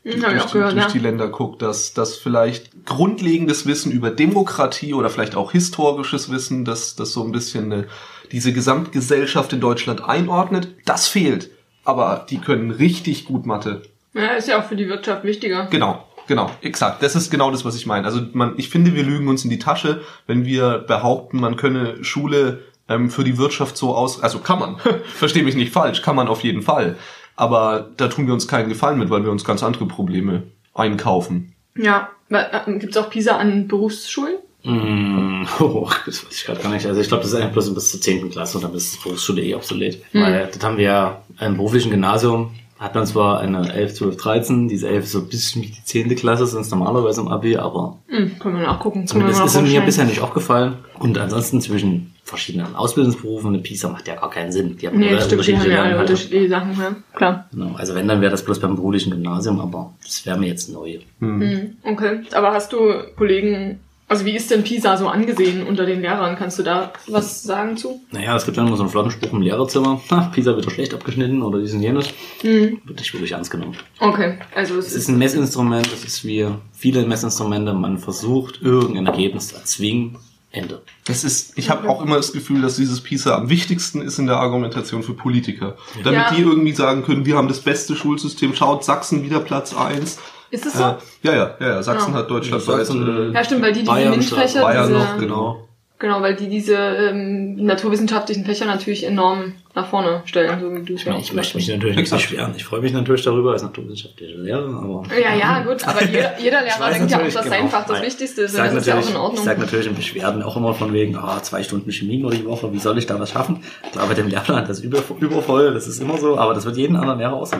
[0.03, 0.88] durch, die, gehört, durch ja.
[0.89, 6.65] die Länder guckt, dass das vielleicht grundlegendes Wissen über Demokratie oder vielleicht auch historisches Wissen,
[6.65, 7.88] das, das so ein bisschen eine,
[8.34, 11.51] diese Gesamtgesellschaft in Deutschland einordnet, das fehlt.
[11.86, 13.84] Aber die können richtig gut Mathe.
[14.13, 15.67] Ja, ist ja auch für die Wirtschaft wichtiger.
[15.67, 17.01] Genau, genau, exakt.
[17.01, 18.05] Das ist genau das, was ich meine.
[18.05, 22.03] Also man, ich finde, wir lügen uns in die Tasche, wenn wir behaupten, man könne
[22.03, 24.21] Schule ähm, für die Wirtschaft so aus.
[24.21, 24.78] Also kann man.
[25.15, 26.97] Verstehe mich nicht falsch, kann man auf jeden Fall.
[27.36, 31.54] Aber da tun wir uns keinen Gefallen mit, weil wir uns ganz andere Probleme einkaufen.
[31.78, 32.10] Ja.
[32.30, 34.36] Äh, Gibt's auch PISA an Berufsschulen?
[34.63, 36.86] Mm, oh, das weiß ich gerade gar nicht.
[36.86, 38.30] Also ich glaube, das ist eigentlich bloß bis zur 10.
[38.30, 40.04] Klasse und dann ist die Berufsschule eh obsolet.
[40.13, 40.21] Mhm.
[40.21, 44.67] Weil das haben wir ja im beruflichen Gymnasium, hat man zwar eine 11, 12, 13,
[44.69, 46.15] diese 11 ist so ein bisschen wie die 10.
[46.15, 47.97] Klasse, sonst normalerweise im Abi, aber...
[48.07, 49.05] Mhm, können wir nachgucken.
[49.05, 50.77] Zumindest ist es mir bisher nicht aufgefallen.
[50.97, 54.77] Und ansonsten zwischen verschiedenen Ausbildungsberufen, eine PISA macht ja gar keinen Sinn.
[54.77, 57.49] Die haben nee, stimmt, die haben ja alle unterschiedliche Sachen, ja, klar.
[57.51, 60.69] Genau, also wenn, dann wäre das bloß beim beruflichen Gymnasium, aber das wäre mir jetzt
[60.69, 60.99] neu.
[61.19, 61.77] Mhm.
[61.83, 63.79] Okay, aber hast du Kollegen
[64.10, 66.36] also wie ist denn PISA so angesehen unter den Lehrern?
[66.36, 68.02] Kannst du da was sagen zu?
[68.12, 70.02] Naja, es gibt dann immer so einen flotten Spruch im Lehrerzimmer.
[70.10, 72.08] Ha, PISA wird doch schlecht abgeschnitten oder diesen jenes.
[72.41, 72.82] Mhm.
[72.84, 73.78] Wird nicht wirklich ernst genommen.
[74.00, 75.88] Okay, also es, es ist ein Messinstrument.
[75.93, 77.74] Es ist wie viele Messinstrumente.
[77.74, 80.17] Man versucht irgendein Ergebnis zu erzwingen.
[80.52, 80.82] Ende.
[81.06, 84.26] Das ist, ich habe auch immer das Gefühl, dass dieses PISA am wichtigsten ist in
[84.26, 85.78] der Argumentation für Politiker.
[86.04, 86.34] Damit ja.
[86.34, 90.17] die irgendwie sagen können, wir haben das beste Schulsystem, schaut Sachsen wieder Platz eins
[90.51, 90.83] ist es so?
[90.83, 91.83] Äh, ja, ja, ja, ja.
[91.83, 92.19] Sachsen ja.
[92.19, 92.85] hat deutschlandweit.
[92.85, 94.62] Sachsen, äh, ja, stimmt, weil die diese Bayern, MINT-Fächer.
[94.62, 95.69] Bayern diese, noch, genau.
[96.01, 100.93] Genau, weil die diese ähm, naturwissenschaftlichen Fächer natürlich enorm nach vorne stellen, so wie du
[100.93, 102.53] es ja Ich möchte mich natürlich nicht beschweren.
[102.55, 105.03] Ich freue mich natürlich darüber als naturwissenschaftlicher Lehrer, aber.
[105.13, 108.01] Ja, ja, gut, aber jeder, jeder Lehrer denkt ja auch, dass genau, sein Fach das
[108.01, 108.57] Wichtigste ist.
[108.57, 109.39] Das ist ja auch in Ordnung.
[109.39, 112.45] Ich sage natürlich in Beschwerden auch immer von wegen, ah, zwei Stunden Chemie nur die
[112.45, 113.62] Woche, wie soll ich da was schaffen?
[113.91, 116.77] Klar, bei dem Lehrplan, das ist über, übervoll, das ist immer so, aber das wird
[116.77, 117.57] jeden anderen Lehrer so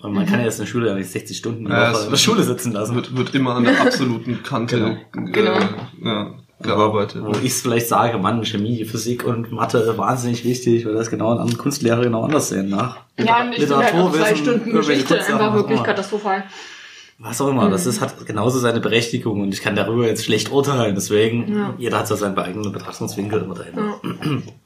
[0.00, 0.28] und man mhm.
[0.28, 2.16] kann ja jetzt in der Schule ja nicht 60 Stunden in der, ja, in der
[2.16, 2.94] Schule sitzen lassen.
[2.94, 5.28] Wird, wird immer an der absoluten Kante genau.
[5.28, 5.58] Äh, genau.
[6.04, 7.22] ja, gearbeitet.
[7.24, 11.56] Wo ich vielleicht sage, Mann, Chemie, Physik und Mathe wahnsinnig wichtig, weil das genau an
[11.58, 12.98] Kunstlehrer genau anders sehen nach.
[13.18, 16.44] Ja, und ich finde halt auch zwei Stunden Geschichte einfach wirklich katastrophal
[17.20, 17.72] was auch immer, mhm.
[17.72, 20.94] das ist, hat genauso seine Berechtigung und ich kann darüber jetzt schlecht urteilen.
[20.94, 21.74] Deswegen, ja.
[21.76, 24.00] jeder hat so seinen eigenen Betrachtungswinkel immer dahinter.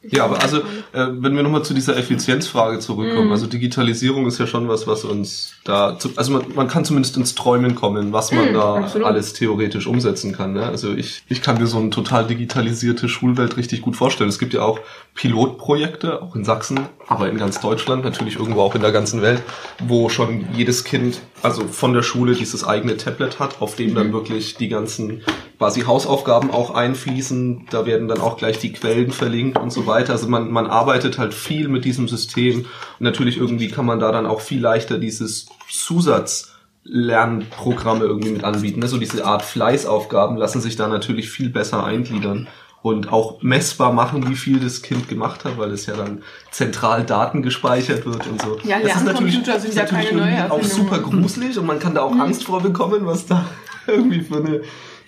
[0.03, 3.33] Ja, ja aber also, äh, wenn wir nochmal zu dieser Effizienzfrage zurückkommen, mhm.
[3.33, 7.17] also Digitalisierung ist ja schon was, was uns da, zu, also man, man kann zumindest
[7.17, 9.07] ins Träumen kommen, was man mhm, da absolut.
[9.07, 10.53] alles theoretisch umsetzen kann.
[10.53, 10.67] Ne?
[10.67, 14.29] Also ich, ich kann mir so eine total digitalisierte Schulwelt richtig gut vorstellen.
[14.29, 14.79] Es gibt ja auch
[15.15, 19.43] Pilotprojekte, auch in Sachsen, aber in ganz Deutschland, natürlich irgendwo auch in der ganzen Welt,
[19.79, 24.09] wo schon jedes Kind, also von der Schule dieses eigene Tablet hat, auf dem dann
[24.09, 24.13] mhm.
[24.13, 25.23] wirklich die ganzen
[25.59, 27.67] quasi Hausaufgaben auch einfließen.
[27.71, 30.13] Da werden dann auch gleich die Quellen verlinkt und so weiter.
[30.13, 32.63] Also man, man arbeitet halt viel mit diesem System.
[32.63, 36.53] Und natürlich irgendwie kann man da dann auch viel leichter dieses Zusatz
[36.85, 38.83] Lernprogramme irgendwie mit anbieten.
[38.83, 42.49] Also diese Art Fleißaufgaben lassen sich da natürlich viel besser eingliedern
[42.83, 47.05] und auch messbar machen, wie viel das Kind gemacht hat, weil es ja dann zentral
[47.05, 48.59] Daten gespeichert wird und so.
[48.65, 52.03] Ja, das ist natürlich, sind ja natürlich keine auch super gruselig und man kann da
[52.03, 52.23] auch mhm.
[52.23, 53.47] Angst vor bekommen, was da
[53.87, 54.63] irgendwie für eine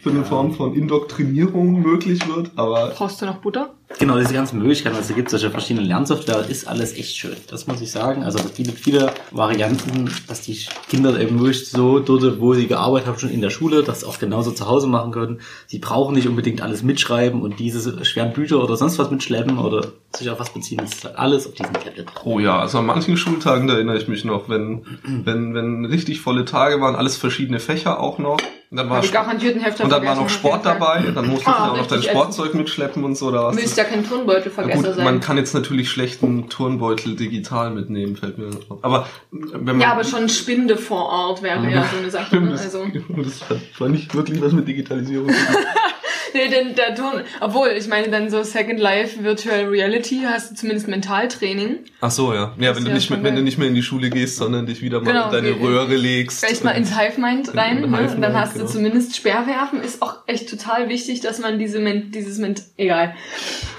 [0.05, 2.93] für eine Form von Indoktrinierung möglich wird, aber.
[2.95, 3.71] Brauchst du noch Butter?
[3.99, 7.37] Genau, diese ganzen Möglichkeiten, was es gibt, solche verschiedene Lernsoftware, ist alles echt schön.
[7.49, 8.23] Das muss ich sagen.
[8.23, 10.59] Also es gibt viele Varianten, dass die
[10.91, 14.19] Kinder eben wirklich so dort, wo sie gearbeitet haben, schon in der Schule, das auch
[14.19, 15.41] genauso zu Hause machen können.
[15.69, 19.87] Sie brauchen nicht unbedingt alles mitschreiben und diese schweren Bücher oder sonst was mitschleppen oder
[20.15, 20.79] sich auf was beziehen.
[20.79, 22.07] Das ist halt alles auf diesem Tablet.
[22.25, 24.85] Oh ja, also an manchen Schultagen, da erinnere ich mich noch, wenn,
[25.25, 28.39] wenn, wenn richtig volle Tage waren, alles verschiedene Fächer auch noch.
[28.75, 31.87] Und dann war, und dann war noch Sport dabei, dann musstest ah, du auch noch
[31.87, 33.31] dein Sportzeug mitschleppen und so.
[33.31, 35.05] Da Müsst ja kein Turnbeutel vergessen gut, sein.
[35.05, 38.83] Man kann jetzt natürlich schlechten Turnbeutel digital mitnehmen, fällt mir auf.
[38.83, 42.41] Aber wenn man, Ja, aber schon Spinde vor Ort wäre ja so eine Sache.
[42.41, 42.51] Ne?
[42.51, 42.85] Also.
[43.17, 45.31] Das hat, war nicht wirklich was mit Digitalisierung.
[46.35, 50.55] nee, denn der Ton, obwohl, ich meine, dann so Second Life Virtual Reality hast du
[50.57, 51.79] zumindest Mentaltraining.
[52.01, 52.53] Ach so, ja.
[52.59, 54.83] Ja, wenn du, nicht, mit, wenn du nicht mehr in die Schule gehst, sondern dich
[54.83, 56.45] wieder mal genau, in deine wie, Röhre legst.
[56.45, 57.99] Vielleicht mal ins Hive Mind rein, ne?
[57.99, 58.67] Hive dann hast genau.
[58.67, 59.81] du zumindest Sperrwerfen.
[59.81, 63.15] Ist auch echt total wichtig, dass man diese, dieses Ment, egal.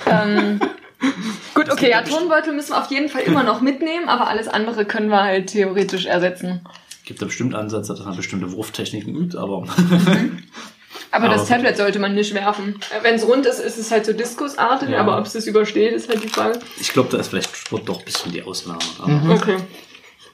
[0.10, 0.60] ähm,
[1.54, 4.86] Gut, okay, ja, Tonbeutel müssen wir auf jeden Fall immer noch mitnehmen, aber alles andere
[4.86, 6.62] können wir halt theoretisch ersetzen.
[7.06, 9.68] Gibt da bestimmt Ansätze, dass man bestimmte Wurftechniken übt, aber.
[11.12, 11.24] Mhm.
[11.24, 12.80] Aber, das Tablet sollte man nicht werfen.
[13.02, 15.00] Wenn es rund ist, ist es halt so diskusartig, ja.
[15.00, 16.60] aber ob es das übersteht, ist halt die Frage.
[16.80, 18.80] Ich glaube, da ist vielleicht Sport doch ein bisschen die Ausnahme.
[19.06, 19.32] Mhm.
[19.32, 19.58] Okay.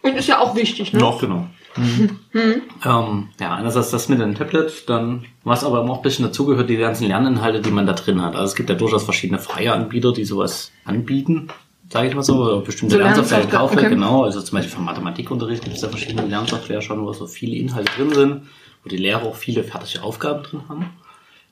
[0.01, 0.99] Und ist ja auch wichtig, ne?
[0.99, 1.47] Noch, genau.
[1.77, 2.19] Mhm.
[2.33, 2.61] Mhm.
[2.85, 6.77] Ähm, ja, einerseits das mit dem Tablet, dann, was aber auch ein bisschen dazugehört, die
[6.77, 8.35] ganzen Lerninhalte, die man da drin hat.
[8.35, 11.49] Also es gibt ja durchaus verschiedene freie Anbieter, die sowas anbieten,
[11.89, 13.89] sage ich mal so, bestimmte so Lernsoftware gekauft okay.
[13.89, 14.23] genau.
[14.23, 17.91] Also zum Beispiel für Mathematikunterricht gibt es ja verschiedene Lernsoftware schon, wo so viele Inhalte
[17.95, 18.41] drin sind
[18.83, 20.85] wo die Lehrer auch viele fertige Aufgaben drin haben.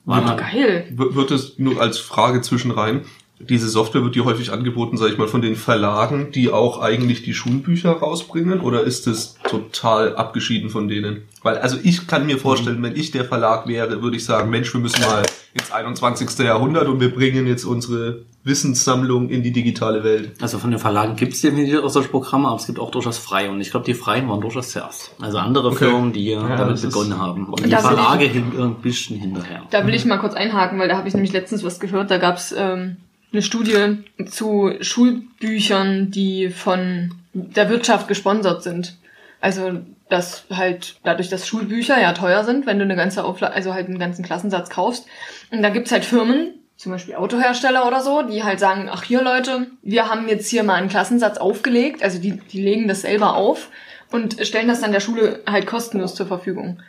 [0.05, 0.87] War ja, geil.
[0.91, 3.05] Wird es nur als Frage zwischenrein,
[3.39, 7.23] diese Software wird die häufig angeboten, sage ich mal, von den Verlagen, die auch eigentlich
[7.23, 11.23] die Schulbücher rausbringen, oder ist es total abgeschieden von denen?
[11.41, 14.73] Weil, also ich kann mir vorstellen, wenn ich der Verlag wäre, würde ich sagen, Mensch,
[14.73, 15.23] wir müssen mal
[15.59, 16.39] ins 21.
[16.39, 20.31] Jahrhundert und wir bringen jetzt unsere Wissenssammlung in die digitale Welt.
[20.41, 23.17] Also von den Verlagen gibt es definitiv auch solche Programme, aber es gibt auch durchaus
[23.17, 23.51] freie.
[23.51, 25.13] Und ich glaube, die freien waren durchaus zuerst.
[25.21, 25.85] Also andere Okay.
[25.85, 27.45] Firmen, die Ja, damit begonnen haben.
[27.47, 29.63] Und die Da will Verlage hinken ein bisschen hinterher.
[29.69, 32.09] Da will ich mal kurz einhaken, weil da habe ich nämlich letztens was gehört.
[32.09, 32.97] Da gab's ähm,
[33.31, 33.97] eine Studie
[34.29, 38.97] zu Schulbüchern, die von der Wirtschaft gesponsert sind.
[39.41, 39.71] Also
[40.09, 43.87] dass halt dadurch, dass Schulbücher ja teuer sind, wenn du eine ganze Aufla also halt
[43.87, 45.05] einen ganzen Klassensatz kaufst.
[45.51, 49.21] Und da gibt's halt Firmen, zum Beispiel Autohersteller oder so, die halt sagen, ach hier
[49.21, 53.35] Leute, wir haben jetzt hier mal einen Klassensatz aufgelegt, also die, die legen das selber
[53.35, 53.69] auf
[54.11, 56.81] und stellen das dann der Schule halt kostenlos zur Verfügung.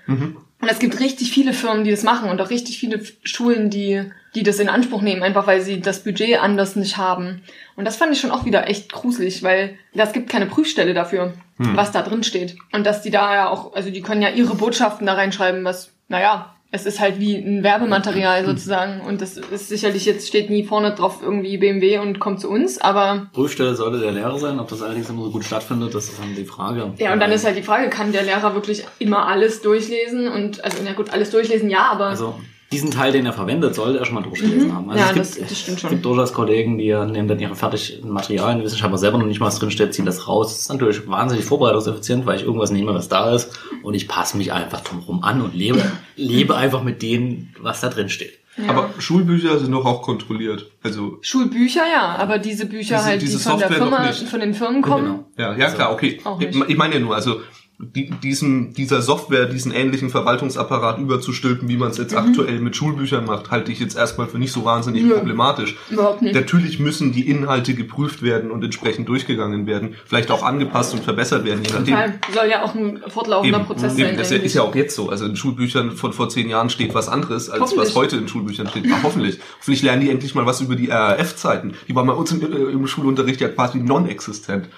[0.60, 4.04] Und es gibt richtig viele Firmen, die das machen und auch richtig viele Schulen, die,
[4.34, 7.42] die das in Anspruch nehmen, einfach weil sie das Budget anders nicht haben.
[7.76, 11.32] Und das fand ich schon auch wieder echt gruselig, weil das gibt keine Prüfstelle dafür,
[11.56, 12.56] was da drin steht.
[12.72, 15.92] Und dass die da ja auch, also die können ja ihre Botschaften da reinschreiben, was,
[16.08, 19.00] naja, es ist halt wie ein Werbematerial sozusagen.
[19.00, 22.80] Und das ist sicherlich jetzt steht nie vorne drauf irgendwie BMW und kommt zu uns,
[22.80, 24.60] aber Prüfstelle sollte der Lehrer sein.
[24.60, 26.92] Ob das allerdings immer so gut stattfindet, das ist dann die Frage.
[26.98, 30.28] ja, und dann ist halt die Frage, kann der Lehrer wirklich immer alles durchlesen?
[30.28, 32.34] Und also na gut, alles durchlesen, ja, aber Also
[32.72, 34.88] diesen Teil, den er verwendet, sollte er schon mal durchgelesen haben.
[34.90, 35.16] Also Mhm.
[35.16, 35.90] Ja, es gibt, das- das stimmt Es schon.
[35.90, 39.46] gibt durchaus Kollegen, die nehmen dann ihre fertigen Materialien, die Wissenschaftler selber noch nicht mal
[39.46, 40.48] was drinsteht, ziehen das raus.
[40.48, 43.50] Das ist natürlich wahnsinnig vorbereitungseffizient, weil ich irgendwas nehme, was da ist
[43.82, 45.82] und ich passe mich einfach drumherum an und lebe,
[46.16, 48.38] lebe einfach mit dem, was da drin steht.
[48.68, 50.66] Aber Schulbücher sind doch auch kontrolliert.
[50.82, 54.12] Also Schulbücher ja, aber diese Bücher Diese- halt, diese die von der Software noch Firma,
[54.28, 55.04] von den Firmen kommen.
[55.36, 55.50] Genau.
[55.52, 56.20] Ja, ja klar, okay.
[56.40, 57.40] Ich, ich meine ja nur, also
[57.82, 63.50] diesem, dieser Software, diesen ähnlichen Verwaltungsapparat überzustülpen, wie man es jetzt aktuell mit Schulbüchern macht,
[63.50, 65.14] halte ich jetzt erstmal für nicht so wahnsinnig Nö.
[65.14, 65.76] problematisch.
[65.90, 66.34] Überhaupt nicht.
[66.34, 71.44] Natürlich müssen die Inhalte geprüft werden und entsprechend durchgegangen werden, vielleicht auch angepasst und verbessert
[71.44, 71.94] werden, je nachdem.
[71.94, 72.14] Total.
[72.34, 74.16] Soll ja auch ein fortlaufender Eben, Prozess eben, sein.
[74.18, 75.08] das ist ja auch jetzt so.
[75.08, 78.68] Also in Schulbüchern von vor zehn Jahren steht was anderes, als was heute in Schulbüchern
[78.68, 78.86] steht.
[78.86, 79.38] Ja, hoffentlich.
[79.58, 81.74] Hoffentlich lernen die endlich mal was über die RAF-Zeiten.
[81.88, 84.68] Die waren bei uns im, äh, im Schulunterricht ja quasi non-existent.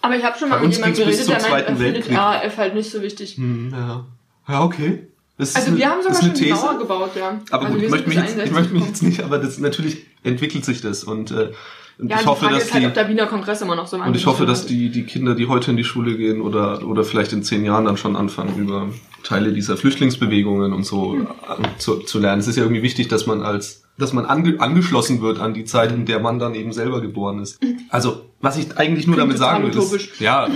[0.00, 2.10] Aber ich habe schon mal Bei mit jemandem geredet, der meint, er findet.
[2.10, 3.36] RAF halt nicht so wichtig.
[3.36, 4.04] Hm, ja.
[4.48, 5.08] ja, okay.
[5.36, 6.54] Das Also eine, wir haben sogar schon eine.
[6.54, 7.40] Mauer gebaut, ja.
[7.50, 9.58] Aber also gut, ich möchte, mich jetzt, ich 61 möchte mich jetzt nicht, aber das
[9.58, 11.52] natürlich entwickelt sich das und, äh,
[11.98, 14.26] und Ja, ich hoffe, dass halt, die der Wiener Kongress immer noch so und ich
[14.26, 17.42] hoffe, dass die, die Kinder, die heute in die Schule gehen oder, oder vielleicht in
[17.42, 18.88] zehn Jahren dann schon anfangen, über
[19.24, 21.26] Teile dieser Flüchtlingsbewegungen und so Hm.
[21.26, 22.40] äh, zu, zu lernen.
[22.40, 25.64] Es ist ja irgendwie wichtig, dass man als, dass man ange, angeschlossen wird an die
[25.64, 27.60] Zeit, in der man dann eben selber geboren ist.
[27.90, 30.48] Also, was ich eigentlich nur Klingt damit sagen will, ist, ja,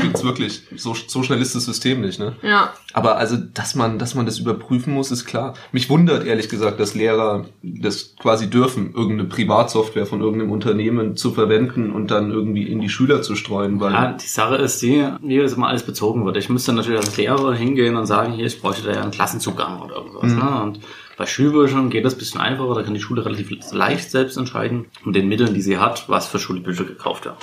[0.00, 0.62] klingt's wirklich.
[0.74, 2.34] So, so schnell ist das System nicht, ne?
[2.42, 2.72] Ja.
[2.92, 5.54] Aber also, dass man, dass man das überprüfen muss, ist klar.
[5.70, 11.30] Mich wundert ehrlich gesagt, dass Lehrer das quasi dürfen, irgendeine Privatsoftware von irgendeinem Unternehmen zu
[11.30, 15.06] verwenden und dann irgendwie in die Schüler zu streuen, weil Ja, die Sache ist die,
[15.22, 16.36] wie das immer alles bezogen wird.
[16.36, 19.80] Ich müsste natürlich als Lehrer hingehen und sagen, hier, ich bräuchte da ja einen Klassenzugang
[19.80, 20.32] oder irgendwas.
[20.32, 20.62] Ne?
[20.62, 20.80] Und
[21.22, 24.86] bei Schulbüchern geht das ein bisschen einfacher, da kann die Schule relativ leicht selbst entscheiden,
[25.04, 27.36] mit den Mitteln, die sie hat, was für Schulbücher gekauft werden.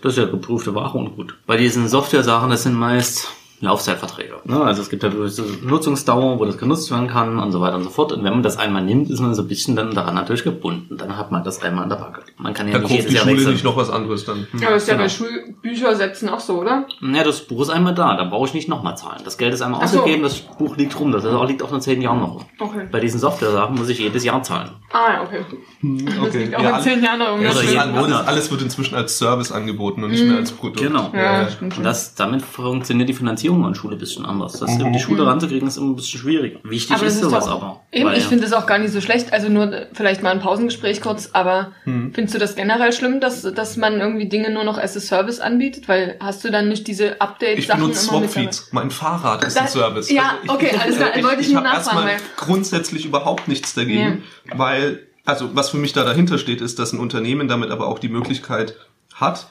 [0.00, 1.36] Das ist ja geprüfte Ware und gut.
[1.44, 4.34] Bei diesen Software-Sachen, das sind meist Laufzeitverträge.
[4.44, 4.60] Ne?
[4.62, 7.84] Also es gibt ja gewisse Nutzungsdauer, wo das genutzt werden kann und so weiter und
[7.84, 8.12] so fort.
[8.12, 10.96] Und wenn man das einmal nimmt, ist man so ein bisschen dann daran natürlich gebunden.
[10.96, 12.22] Dann hat man das einmal an der Backe.
[12.38, 13.52] Man kann ja da nicht jedes die Jahr Schule wechseln.
[13.54, 14.46] nicht noch was anderes dann.
[14.50, 14.64] Hm.
[14.66, 15.04] Aber ist ja Genau.
[15.04, 16.86] bei Schulbüchersätzen auch so, oder?
[17.00, 19.20] Ja, das Buch ist einmal da, da brauche ich nicht nochmal zahlen.
[19.24, 19.98] Das Geld ist einmal Ach so.
[19.98, 22.44] ausgegeben, das Buch liegt rum, das auch, liegt auch in zehn Jahren noch rum.
[22.58, 22.88] Okay.
[22.90, 24.70] Bei diesen Software-Sachen muss ich jedes Jahr zahlen.
[24.92, 25.44] Ah, ja, okay.
[25.82, 26.38] Das Okay.
[26.44, 27.62] liegt auch Ja, in zehn Jahren noch Oder irgendwas.
[27.64, 28.26] jeden alles, Monat.
[28.28, 30.80] alles wird inzwischen als Service angeboten und nicht mehr als Produkt.
[30.80, 31.10] Genau.
[31.12, 31.48] Ja, Ja.
[31.60, 34.52] Und das, damit funktioniert die Finanzierung an Schule ein bisschen anders.
[34.60, 34.92] Das, Mhm.
[34.92, 36.58] Die Schule ranzukriegen ist immer ein bisschen schwieriger.
[36.64, 37.80] Wichtig Aber das ist ist sowas doch, aber.
[37.92, 39.32] Eben, weil- ich finde es auch gar nicht so schlecht.
[39.32, 42.12] Also nur äh, vielleicht mal ein Pausengespräch kurz, aber Hm.
[42.14, 45.40] findest du das generell schlimm, dass, dass man irgendwie Dinge nur noch as a Service
[45.40, 45.88] anbietet?
[45.88, 48.68] Weil hast du dann nicht diese Ich Update-Sachen benutze immer mit Swapfeeds.
[48.72, 50.10] Mein Fahrrad ist ein Das- Service.
[50.10, 51.16] ja, ich, okay, alles klar.
[51.16, 54.22] Ich, Wollte ich ich nur nachfragen, erstmal weil- grundsätzlich überhaupt nichts dagegen,
[54.54, 57.98] weil, also was für mich da dahinter steht, ist, dass ein Unternehmen damit aber auch
[57.98, 58.74] die Möglichkeit
[59.14, 59.46] hat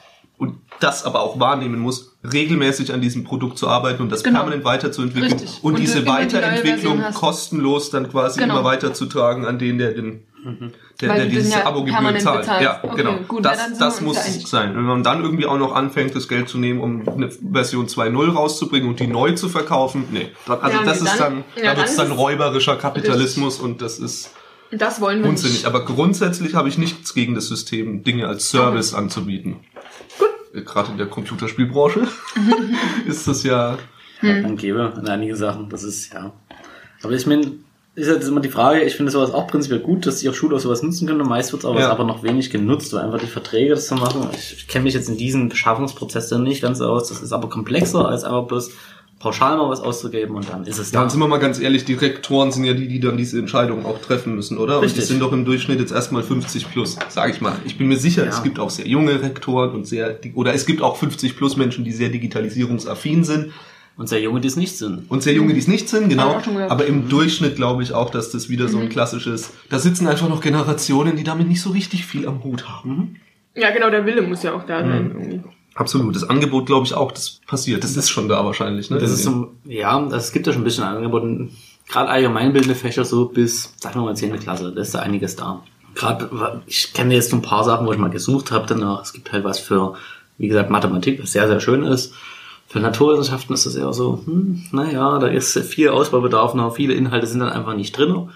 [0.80, 4.38] das aber auch wahrnehmen muss, regelmäßig an diesem Produkt zu arbeiten und das Genau.
[4.40, 5.58] permanent weiterzuentwickeln Richtig.
[5.62, 7.14] und, Und diese die Weiterentwicklung hast.
[7.16, 8.54] kostenlos dann quasi Genau.
[8.56, 10.24] immer weiterzutragen an den, der den
[11.00, 12.42] der, der dieses ja Abo-Gebühr zahlt.
[12.42, 12.62] bezahlst.
[12.62, 13.16] Ja, Okay, genau.
[13.26, 14.16] gut, das das muss
[14.48, 14.74] sein.
[14.76, 18.30] Wenn man dann irgendwie auch noch anfängt, das Geld zu nehmen, um eine Version 2.0
[18.30, 20.28] rauszubringen und die neu zu verkaufen, nee.
[20.46, 23.82] Also Ja, das nee, ist dann- dann, ja, da wird es dann räuberischer Kapitalismus und
[23.82, 24.30] das ist
[24.70, 25.54] Das wollen wir unsinnig.
[25.58, 25.66] nicht.
[25.66, 29.56] Aber grundsätzlich habe ich nichts gegen das System, Dinge als Service anzubieten.
[30.62, 32.06] Gerade in der Computerspielbranche
[33.06, 33.78] ist das ja
[34.20, 34.42] Hm.
[34.42, 35.68] man gebe in einige Sachen.
[35.68, 36.32] Das ist, ja.
[37.04, 37.52] Aber ich meine,
[37.94, 40.56] ist jetzt immer die Frage, ich finde sowas auch prinzipiell gut, dass die auch Schule
[40.56, 41.26] auch sowas nutzen können.
[41.26, 41.90] Meist wird es aber, Ja.
[41.90, 44.28] aber noch wenig genutzt, weil einfach die Verträge das zu machen.
[44.32, 47.08] Ich, ich kenne mich jetzt in diesem Beschaffungsprozess dann nicht ganz aus.
[47.08, 48.70] Das ist aber komplexer als einfach bloß
[49.18, 51.04] pauschal mal was auszugeben und dann ist es Ja, da.
[51.04, 53.84] und sind wir mal ganz ehrlich, die Rektoren sind ja die, die dann diese Entscheidungen
[53.84, 54.76] auch treffen müssen, oder?
[54.78, 55.02] Und Richtig.
[55.02, 57.56] die sind doch im Durchschnitt jetzt erstmal 50 plus, sage ich mal.
[57.64, 58.28] Ich bin mir sicher, Ja.
[58.30, 61.84] es gibt auch sehr junge Rektoren und sehr, oder es gibt auch 50 plus Menschen,
[61.84, 63.52] die sehr digitalisierungsaffin sind
[63.96, 65.10] Und sehr junge, die es nicht sind.
[65.10, 66.40] und sehr junge, die es nicht sind, genau.
[66.68, 70.28] Aber im Durchschnitt glaube ich auch, dass das wieder so ein klassisches, da sitzen einfach
[70.28, 73.16] noch Generationen, die damit nicht so richtig viel am Hut haben.
[73.56, 75.10] Ja, genau, der Wille muss ja auch da sein.
[75.18, 75.40] Irgendwie.
[75.78, 76.14] Absolut.
[76.16, 77.84] Das Angebot glaube ich auch, das passiert.
[77.84, 78.98] Das ist schon da wahrscheinlich, ne?
[78.98, 81.56] Das ist so, ja, das- es gibt ja schon ein bisschen angeboten.
[81.88, 84.38] Gerade allgemeinbildende Fächer so bis, sagen wir mal, 10.
[84.40, 85.62] Klasse, da ist da einiges da.
[85.94, 89.02] Gerade, ich kenne jetzt so ein paar Sachen, wo ich mal gesucht habe danach.
[89.02, 89.94] Es gibt halt was für,
[90.36, 92.12] wie gesagt, Mathematik, was sehr, sehr schön ist.
[92.66, 97.26] Für Naturwissenschaften ist das eher so, hm, naja, da ist viel Ausbaubedarf noch, viele Inhalte
[97.26, 98.10] sind dann einfach nicht drin.
[98.14, 98.30] Und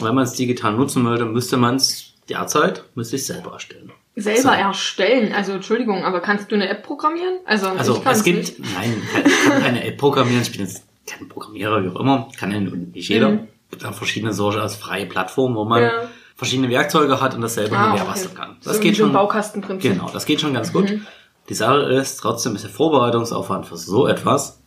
[0.00, 3.92] wenn man es digital nutzen möchte, müsste man es derzeit, müsste ich selber erstellen.
[4.16, 4.48] Selber So.
[4.50, 7.38] erstellen, also Entschuldigung, aber kannst du eine App programmieren?
[7.46, 8.74] Also, Also es gibt, nicht.
[8.74, 12.52] nein, ich kann keine App programmieren, ich bin jetzt kein Programmierer, wie auch immer, kann
[12.52, 13.30] ja nicht jeder.
[13.30, 13.48] Mhm.
[13.84, 15.90] Auch verschiedene solche als freie Plattformen, wo man Ja.
[16.36, 18.02] verschiedene Werkzeuge hat und das selber Ah, okay.
[18.06, 18.56] basteln kann.
[18.62, 19.12] Das geht so ein schon.
[19.14, 19.92] Baukastenprinzip.
[19.92, 20.88] Genau, das geht schon ganz gut.
[20.90, 21.04] Mhm.
[21.48, 24.60] Die Sache ist, trotzdem ist der Vorbereitungsaufwand für so etwas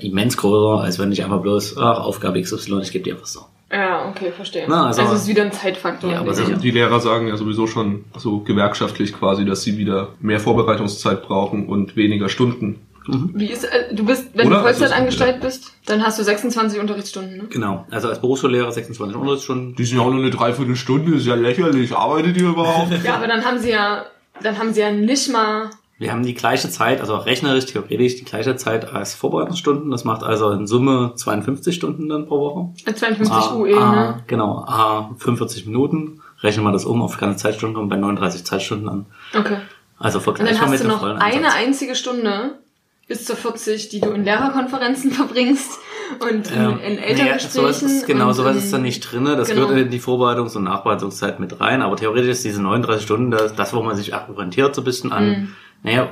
[0.00, 3.40] immens größer, als wenn ich einfach bloß, ach, Aufgabe XY, ich gebe die einfach so.
[3.72, 4.64] Ja, okay, verstehe.
[4.68, 6.10] Na, also- also, es ist wieder ein Zeitfaktor.
[6.12, 6.56] Ja, aber dem sicher.
[6.58, 11.68] Die Lehrer sagen ja sowieso schon so gewerkschaftlich quasi, dass sie wieder mehr Vorbereitungszeit brauchen
[11.68, 12.80] und weniger Stunden.
[13.34, 14.56] Wie ist, äh, du bist, wenn Oder?
[14.58, 17.44] du Vollzeit Also, angestellt bist, dann hast du 26 Unterrichtsstunden, ne?
[17.48, 19.74] Genau, also als Berufsschullehrer 26 Unterrichtsstunden.
[19.74, 21.94] Die sind ja auch nur eine Dreiviertelstunde, ist ja lächerlich.
[21.96, 22.92] Arbeitet ihr überhaupt?
[23.02, 24.04] Ja, aber dann haben sie ja,
[24.42, 28.24] dann haben sie ja nicht mal, Wir haben die gleiche Zeit, also rechnerisch, theoretisch die
[28.24, 29.90] gleiche Zeit als Vorbereitungsstunden.
[29.90, 32.70] Das macht also in Summe 52 Stunden dann pro Woche.
[32.86, 34.22] äh, 52 Ah, UE, ah, ne?
[34.26, 36.22] Genau, ah, 45 Minuten.
[36.42, 39.06] Rechnen wir das um auf keine Zeitstunden, kommen bei 39 Zeitstunden an.
[39.38, 39.58] Okay.
[39.98, 41.54] Also dann vergleichbar hast mit du dem noch vollen eine Einsatz.
[41.54, 42.58] einzige Stunde
[43.06, 45.72] bis zur 40, die du in Lehrerkonferenzen verbringst
[46.20, 47.50] und in, Ähm, in nee, Elterngesprächen.
[47.50, 49.36] sowas ist, genau, sowas in- ist da nicht drinne.
[49.36, 49.66] Das genau.
[49.68, 51.82] gehört in die Vorbereitungs- und Nachbereitungszeit mit rein.
[51.82, 55.12] Aber theoretisch ist diese 39 Stunden das, das wo man sich orientiert so ein bisschen
[55.12, 55.28] an.
[55.28, 55.56] Mhm.
[55.82, 56.08] Naja,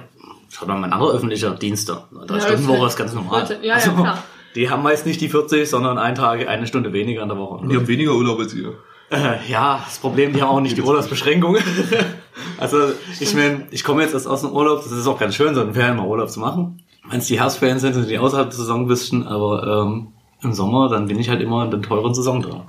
[0.50, 2.02] schaut mal ein anderer öffentlicher Dienste.
[2.26, 3.40] Drei Ja, Stunden Woche ist ganz normal.
[3.42, 4.22] wollte- ja, ja, also, klar.
[4.54, 7.66] Die haben meist nicht die 40, sondern ein Tag, eine Stunde weniger in der Woche.
[7.68, 8.72] Die haben weniger Urlaub als ihr.
[9.10, 11.56] Äh, ja, das Problem, die haben auch nicht die Urlaubsbeschränkung.
[12.58, 12.78] also,
[13.20, 15.62] ich meine, ich komme jetzt erst aus dem Urlaub, das ist auch ganz schön, so
[15.62, 16.82] in Ferien mal Urlaub zu machen.
[17.08, 20.08] Wenn es die Herbstferien sind, sind die außerhalb der Saison ein bisschen, aber ähm,
[20.42, 22.62] im Sommer, dann bin ich halt immer in der teuren Saison drin.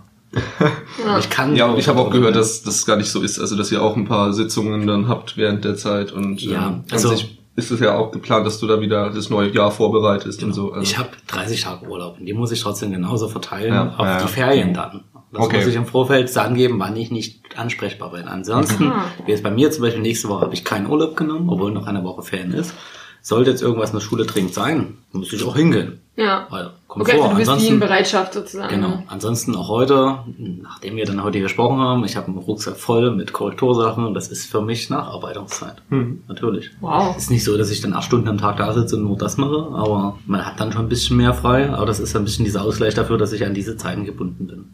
[1.20, 3.40] Ich kann Ja, und ich habe auch gehört, dass das gar nicht so ist.
[3.40, 6.12] Also, dass ihr auch ein paar Sitzungen dann habt während der Zeit.
[6.12, 7.14] Und Ja, ähm, also-
[7.56, 10.72] ist es ja auch geplant, dass du da wieder das neue Jahr vorbereitest und so.
[10.72, 14.06] Also, Ich habe 30 Tage Urlaub und die muss ich trotzdem genauso verteilen Ja, auf
[14.06, 14.28] ja, die.
[14.30, 15.04] Ferien dann.
[15.34, 15.58] Das Okay.
[15.58, 18.28] muss ich im Vorfeld angeben, wann ich nicht ansprechbar bin.
[18.30, 19.04] Ansonsten, Ah.
[19.26, 21.86] wie jetzt bei mir zum Beispiel nächste Woche habe ich keinen Urlaub genommen, obwohl noch
[21.86, 22.74] eine Woche Ferien ist.
[23.22, 26.00] Sollte jetzt irgendwas in der Schule dringend sein, muss ich auch hingehen.
[26.16, 26.48] Ja.
[26.50, 27.26] Weil, kommt Okay, vor.
[27.30, 28.70] also du bist wie in Ansonsten, Bereitschaft sozusagen.
[28.76, 29.04] genau.
[29.08, 33.32] Ansonsten auch heute, nachdem wir dann heute gesprochen haben, ich habe einen Rucksack voll mit
[33.32, 35.76] Korrektursachen und das ist für mich Nacharbeitungszeit.
[35.90, 36.24] Hm.
[36.28, 36.72] Natürlich.
[36.82, 37.16] Wow.
[37.16, 39.38] Ist nicht so, dass ich dann acht Stunden am Tag da sitze und nur das
[39.38, 41.70] mache, aber man hat dann schon ein bisschen mehr frei.
[41.70, 44.66] Aber das ist ein bisschen dieser Ausgleich dafür, dass ich an diese Zeiten gebunden bin.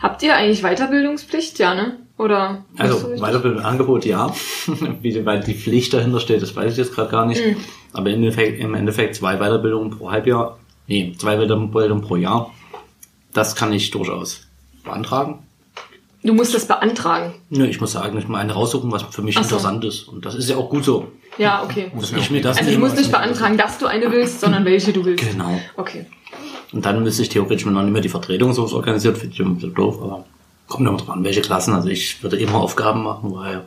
[0.00, 1.58] Habt ihr eigentlich Weiterbildungspflicht?
[1.58, 1.96] Ja, ne?
[2.18, 2.64] Oder?
[2.76, 3.08] Also?
[3.16, 4.34] Weiterbildungsangebot, ja.
[5.02, 7.44] Wie, weil die Pflicht dahinter steht, das weiß ich jetzt gerade gar nicht.
[7.44, 7.56] Mhm.
[7.92, 10.58] Aber im Endeffekt, im Endeffekt zwei Weiterbildungen pro Halbjahr.
[10.86, 12.52] Nee, zwei Weiterbildungen pro Jahr.
[13.32, 14.46] Das kann ich durchaus
[14.84, 15.40] beantragen.
[16.22, 17.34] Du musst das beantragen.
[17.48, 19.40] Nö, ich muss sagen, ich muss eine raussuchen, was für mich so.
[19.40, 20.08] interessant ist.
[20.08, 21.08] Und das ist ja auch gut so.
[21.38, 21.90] Ja, okay.
[21.94, 24.92] Dass ich mir das Also du musst nicht beantragen, dass du eine willst, sondern welche
[24.92, 25.30] du willst.
[25.30, 25.58] Genau.
[25.76, 26.06] Okay.
[26.72, 29.40] Und dann müsste ich theoretisch mir noch nicht mehr die Vertretung so organisiert, finde ich
[29.40, 30.24] immer ein bisschen doof, aber
[30.68, 31.74] kommt immer drauf an, welche Klassen.
[31.74, 33.64] Also ich würde immer Aufgaben machen, weil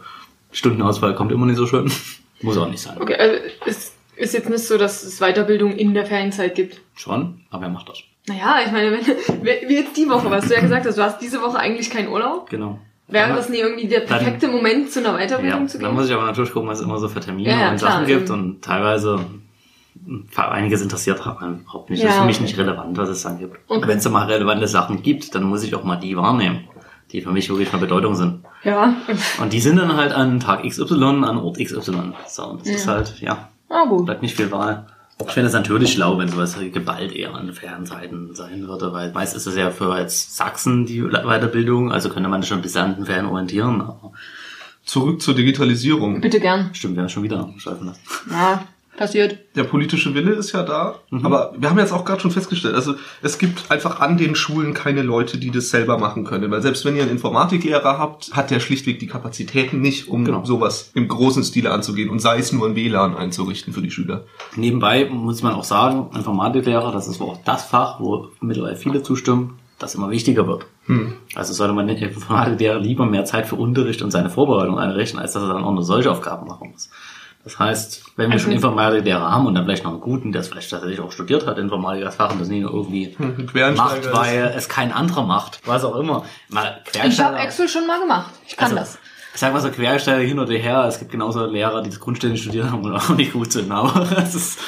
[0.51, 1.91] Stundenauswahl kommt immer nicht so schön.
[2.41, 2.97] Muss auch nicht sein.
[2.99, 6.81] Okay, also es ist jetzt nicht so, dass es Weiterbildung in der Ferienzeit gibt.
[6.95, 7.99] Schon, aber wer macht das?
[8.27, 8.91] Naja, ich meine,
[9.41, 11.89] wenn, wie jetzt die Woche, was du ja gesagt hast, du hast diese Woche eigentlich
[11.89, 12.49] keinen Urlaub.
[12.49, 12.79] Genau.
[13.07, 15.95] Wäre Dann- das nie irgendwie der perfekte Moment, zu einer Weiterbildung Ja, zu dann gehen?
[15.99, 17.91] muss ich aber natürlich gucken, was es immer so für Termine Ja, ja, und klar,
[17.91, 18.33] Sachen gibt eben.
[18.33, 19.19] und teilweise
[20.05, 22.03] mh, einiges interessiert hat man überhaupt nicht.
[22.03, 23.57] Das ist für mich nicht relevant, was es dann gibt.
[23.67, 23.87] Okay.
[23.87, 26.61] Wenn es mal relevante Sachen gibt, dann muss ich auch mal die wahrnehmen,
[27.11, 28.39] die für mich wirklich von Bedeutung sind.
[28.63, 28.95] Ja.
[29.41, 32.13] Und die sind dann halt an Tag XY, an Ort XY.
[32.27, 34.05] So, und das ist halt, ja, Ah, gut.
[34.05, 34.85] bleibt nicht viel Wahl.
[35.25, 39.35] Ich finde es natürlich schlau, wenn sowas geballt eher an Fernseiten sein würde, weil meist
[39.35, 43.05] ist es ja für jetzt Sachsen die Weiterbildung, also könnte man schon bis an den
[43.05, 44.11] Ferien orientieren, aber
[44.85, 46.19] Zurück zur Digitalisierung.
[46.19, 46.69] Bitte gern.
[46.73, 48.01] stimmt, wir haben schon wieder schleifen lassen.
[48.29, 48.65] Ja.
[48.97, 49.37] Passiert.
[49.55, 52.95] Der politische Wille ist ja da, aber wir haben jetzt auch gerade schon festgestellt, also
[53.21, 56.85] es gibt einfach an den Schulen keine Leute, die das selber machen können, weil selbst
[56.85, 60.45] wenn ihr einen Informatiklehrer habt, hat der schlichtweg die Kapazitäten nicht, um Genau.
[60.45, 64.23] sowas im großen Stile anzugehen und sei es nur ein WLAN einzurichten für die Schüler.
[64.55, 69.59] Nebenbei muss man auch sagen, Informatiklehrer, das ist auch das Fach, wo mittlerweile viele zustimmen,
[69.79, 70.65] das immer wichtiger wird.
[71.35, 75.31] Also sollte man den Informatiklehrer lieber mehr Zeit für Unterricht und seine Vorbereitung einrichten, als
[75.33, 76.89] dass er dann auch nur solche Aufgaben machen muss.
[77.43, 80.41] Das heißt, wenn wir Also- schon Informatiklehrer haben und dann vielleicht noch einen guten, der
[80.41, 83.15] es vielleicht tatsächlich auch studiert hat, Informatik als Fach und das nicht nur irgendwie
[83.75, 86.23] macht, ist- weil es kein anderer macht, was auch immer.
[86.49, 88.31] Mal Ich habe Excel schon mal gemacht.
[88.47, 88.97] Ich kann also, das.
[89.33, 92.41] Ich sag mal so Quersteiger hin oder her, es gibt genauso Lehrer, die das Grundständig
[92.43, 94.59] studiert haben und auch nicht gut sind, aber das ist.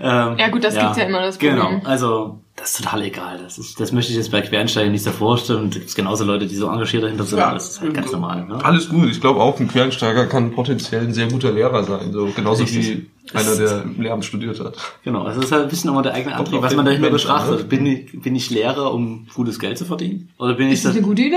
[0.00, 1.56] Ähm, Ja, gut, das gibt's ja immer, das Problem.
[1.56, 3.38] Genau, also das ist total egal.
[3.42, 5.60] Das, ist, das möchte ich jetzt bei Quereinsteigern nicht so vorstellen.
[5.64, 7.38] Und es gibt genauso Leute, die so engagiert dahinter sind.
[7.38, 7.54] Ja.
[7.54, 8.44] Das ist halt ganz normal.
[8.46, 8.62] Ne?
[8.64, 9.08] Alles gut.
[9.10, 12.12] Ich glaube auch, ein Quereinsteiger kann potenziell ein sehr guter Lehrer sein.
[12.12, 12.88] So genauso Richtig.
[13.32, 14.74] wie einer, der Lehramt studiert hat.
[15.04, 17.36] Genau, es ist halt ein bisschen immer der eigene Antrieb, was man dahinter Menschen an,
[17.46, 17.60] betrachtet.
[17.60, 17.64] ne?
[17.78, 20.28] Bin ich, bin ich Lehrer, um gutes Geld zu verdienen?
[20.38, 20.98] Oder bin ich Ist das das?
[20.98, 21.36] eine gute Idee?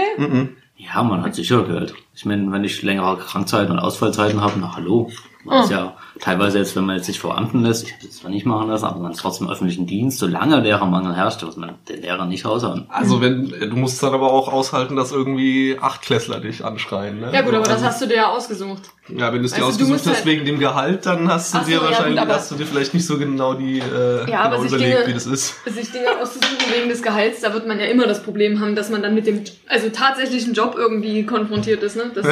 [0.76, 1.94] Ja, man hat sicher Geld.
[2.16, 5.10] Ich meine, wenn ich längere Krankzeiten und Ausfallzeiten habe, na hallo.
[5.46, 5.74] Man ist Oh.
[5.74, 8.70] ja teilweise jetzt, wenn man jetzt sich verwandten lässt, ich habe das zwar nicht machen
[8.70, 12.26] lassen, aber man ist trotzdem im öffentlichen Dienst, solange Lehrermangel herrscht, muss man den Lehrer
[12.26, 12.86] nicht raushauen.
[12.90, 17.20] Also wenn, du musst dann aber auch aushalten, dass irgendwie Achtklässler dich anschreien.
[17.20, 17.32] Ne?
[17.34, 18.84] Ja gut, aber das also, hast du dir ja ausgesucht.
[19.10, 21.64] Ja, wenn du es dir ausgesucht hast halt- wegen dem Gehalt, dann hast du Ach
[21.64, 24.30] so, dir ja, gut, wahrscheinlich, aber- hast du dir vielleicht nicht so genau die äh,
[24.32, 25.56] Ja, aber genau überlegt, Dinge- wie das ist.
[25.66, 28.90] Sich Dinge auszusuchen wegen des Gehalts, da wird man ja immer das Problem haben, dass
[28.90, 32.12] man dann mit dem, also tatsächlichen Job irgendwie konfrontiert ist, ne?
[32.16, 32.26] Das,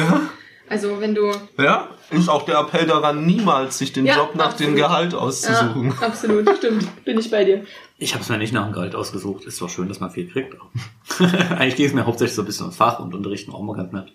[0.68, 4.54] Also wenn du, Ja, ist auch der Appell daran, niemals sich den Ja, Job nach
[4.54, 4.76] dem absolut.
[4.76, 5.92] Gehalt ja, auszusuchen.
[6.00, 7.64] absolut, stimmt, bin ich bei dir.
[7.98, 9.44] Ich habe es mir nicht nach dem Gehalt ausgesucht.
[9.44, 10.54] Ist doch schön, dass man viel kriegt.
[10.54, 13.76] aber Eigentlich ging es mir hauptsächlich so ein bisschen ums Fach und Unterrichten auch mal
[13.76, 14.12] ganz nett.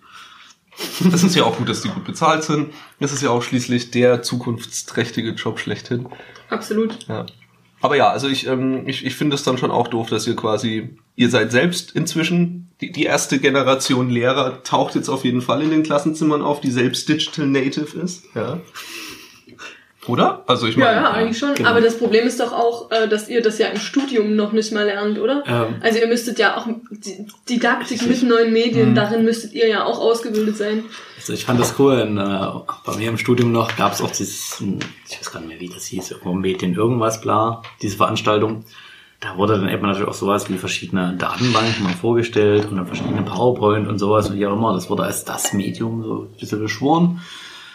[1.13, 2.71] Es ist ja auch gut, dass die gut bezahlt sind.
[2.99, 6.07] Es ist ja auch schließlich der zukunftsträchtige Job schlechthin.
[6.49, 7.07] Absolut.
[7.07, 7.25] Ja.
[7.87, 10.35] Aber ja, also ich, ähm, ich, ich finde es dann schon auch doof, dass ihr
[10.35, 15.61] quasi, ihr seid selbst inzwischen, die, die erste Generation Lehrer taucht jetzt auf jeden Fall
[15.61, 18.25] in den Klassenzimmern auf, die selbst Digital Native ist.
[18.35, 18.59] Ja.
[20.07, 20.43] Oder?
[20.47, 21.53] Also ich Ja, meine, ja, eigentlich schon.
[21.53, 21.69] genau.
[21.69, 24.71] Aber das Problem ist doch auch, äh, dass ihr das ja im Studium noch nicht
[24.71, 25.43] mal lernt, oder?
[25.45, 25.75] Ähm.
[25.81, 29.99] Also ihr müsstet ja auch die Didaktik mit neuen Medien, darin müsstet ihr ja auch
[29.99, 30.83] ausgebildet sein.
[31.17, 31.99] Also ich fand das cool.
[31.99, 32.47] In, äh,
[32.85, 34.79] bei mir im Studium noch gab es auch dieses, hm,
[35.09, 38.63] ich weiß gar nicht mehr, wie das hieß, irgendwo Medien irgendwas, bla, diese Veranstaltung.
[39.19, 43.23] Da wurde dann eben natürlich auch sowas wie verschiedene Datenbanken mal vorgestellt und dann verschiedene
[43.23, 44.73] PowerPoint und sowas, wie auch immer.
[44.73, 47.19] Das wurde als das Medium so ein bisschen beschworen.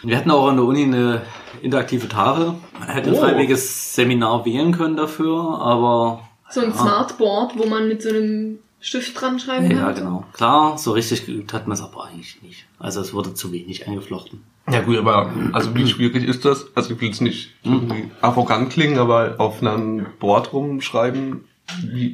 [0.03, 1.21] Wir hatten auch an der Uni eine
[1.61, 2.53] interaktive Tafel.
[2.79, 3.19] Man hätte ein Oh.
[3.19, 6.75] freiwilliges Seminar wählen können dafür, aber So ein Ja.
[6.77, 9.77] Smartboard, wo man mit so einem Stift dran schreiben kann.
[9.77, 10.25] ja, genau.
[10.33, 12.65] Klar, so richtig geübt hat man es aber eigentlich nicht.
[12.79, 14.43] Also es wurde zu wenig eingeflochten.
[14.69, 16.67] Ja gut, aber also wie schwierig ist das?
[16.75, 21.43] Also ich will jetzt nicht irgendwie arrogant klingen, aber auf einem Board rumschreiben,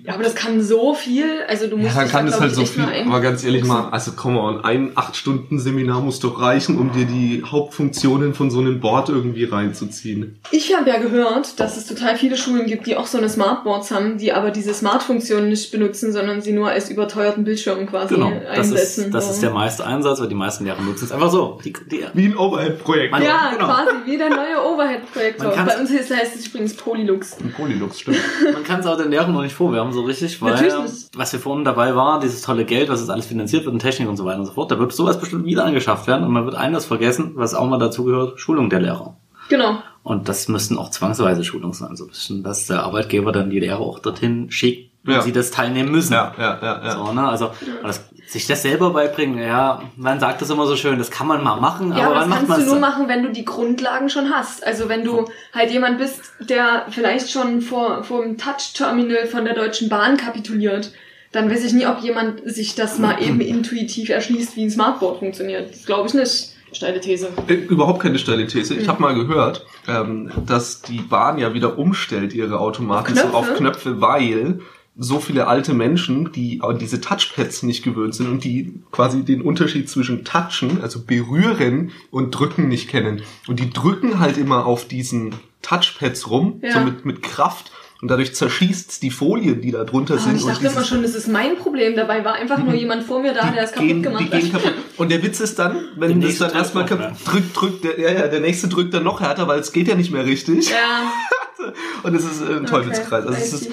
[0.04, 1.26] Ja, aber das kann so viel.
[1.48, 3.64] Also du musst ja, dann kann da, es glaub halt so viel, aber ganz ehrlich
[3.64, 8.60] mal, also komm mal, ein 8-Stunden-Seminar muss doch reichen, um dir die Hauptfunktionen von so
[8.60, 10.40] einem Board irgendwie reinzuziehen.
[10.52, 13.92] Ich habe ja gehört, dass es total viele Schulen gibt, die auch so eine Smartboards
[13.92, 18.32] haben, die aber diese Smart-Funktion nicht benutzen, sondern sie nur als überteuerten Bildschirm quasi Genau,
[18.48, 19.06] das einsetzen.
[19.06, 19.32] ist, das so.
[19.32, 21.60] ist der meiste Einsatz, weil die meisten Lehrer nutzen es einfach so.
[21.64, 23.12] Die, die, Wie ein Overhead-Projekt.
[23.12, 23.66] Man- Ja, genau.
[23.66, 25.52] quasi wie der neue Overhead-Projektor.
[25.66, 27.38] Bei uns heißt, heißt es übrigens Polylux.
[27.42, 28.18] Ein Polylux, stimmt.
[28.54, 31.10] man kann es auch den Lehrern noch nicht vorwerfen, so richtig, weil nicht.
[31.16, 34.08] was wir vorhin dabei war, dieses tolle Geld, was jetzt alles finanziert wird und Technik
[34.10, 36.46] und so weiter und so fort, da wird sowas bestimmt wieder angeschafft werden und man
[36.46, 39.16] wird eines vergessen, was auch mal dazu gehört, Schulung der Lehrer.
[39.50, 39.78] Genau.
[40.04, 43.60] Und das müssten auch zwangsweise Schulungen sein, so ein bisschen, dass der Arbeitgeber dann die
[43.60, 45.22] Lehrer auch dorthin schickt, wenn Ja.
[45.22, 46.14] sie das teilnehmen müssen.
[46.14, 46.92] Ja, ja, ja, ja.
[46.92, 47.28] So, ne?
[47.28, 47.52] Also
[47.84, 51.44] das, sich das selber beibringen, ja, man sagt das immer so schön, das kann man
[51.44, 52.90] mal machen, Ja, aber aber wann das macht kannst man du es nur dann?
[52.90, 54.66] machen, wenn du die Grundlagen schon hast.
[54.66, 59.56] Also wenn du halt jemand bist, der vielleicht schon vor, vor dem Touch-Terminal von der
[59.56, 60.94] Deutschen Bahn kapituliert,
[61.32, 65.20] dann weiß ich nie, ob jemand sich das mal eben intuitiv erschließt, wie ein Smartboard
[65.20, 65.72] funktioniert.
[65.72, 66.50] Das glaube ich nicht.
[66.72, 67.30] Steile These.
[67.48, 68.76] Äh, Überhaupt keine steile These.
[68.76, 73.28] Ich habe mal gehört, ähm, dass die Bahn ja wieder umstellt ihre Automaten Auf so
[73.36, 73.96] auf Knöpfe?
[73.96, 74.60] Knöpfe, weil
[75.02, 79.42] so viele alte Menschen, die an diese Touchpads nicht gewöhnt sind und die quasi den
[79.42, 83.22] Unterschied zwischen Touchen, also berühren und drücken nicht kennen.
[83.48, 86.74] Und die drücken halt immer auf diesen Touchpads rum, Ja.
[86.74, 87.72] so mit, mit Kraft.
[88.02, 90.38] Und dadurch zerschießt die Folien, die da drunter Oh, sind.
[90.38, 91.98] ich und dachte immer schon, das ist mein Problem.
[91.98, 94.64] Dabei war einfach nur jemand vor mir da, der es kaputt gemacht die gehen hat.
[94.64, 94.78] kaputt.
[94.98, 98.12] Und der Witz ist dann, wenn Der das dann erstmal drückt drückt, drückt, der, ja,
[98.22, 100.70] ja, der nächste drückt dann noch härter, weil es geht ja nicht mehr richtig.
[100.70, 101.12] Ja,
[102.04, 103.26] Und es ist ein Teufelskreis.
[103.26, 103.72] Also es ist.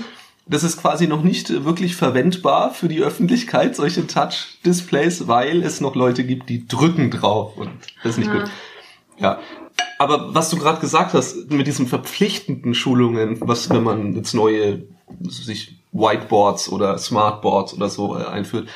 [0.49, 5.95] Das ist quasi noch nicht wirklich verwendbar für die Öffentlichkeit, solche Touch-Displays, weil es noch
[5.97, 7.71] Leute gibt, die drücken drauf und
[8.03, 8.39] das ist nicht Ah.
[8.41, 8.51] gut.
[9.19, 9.39] Ja,
[9.99, 14.83] Aber was du gerade gesagt hast, mit diesen verpflichtenden Schulungen, was wenn man jetzt neue
[15.23, 18.69] sich Whiteboards oder Smartboards oder so äh, einführt,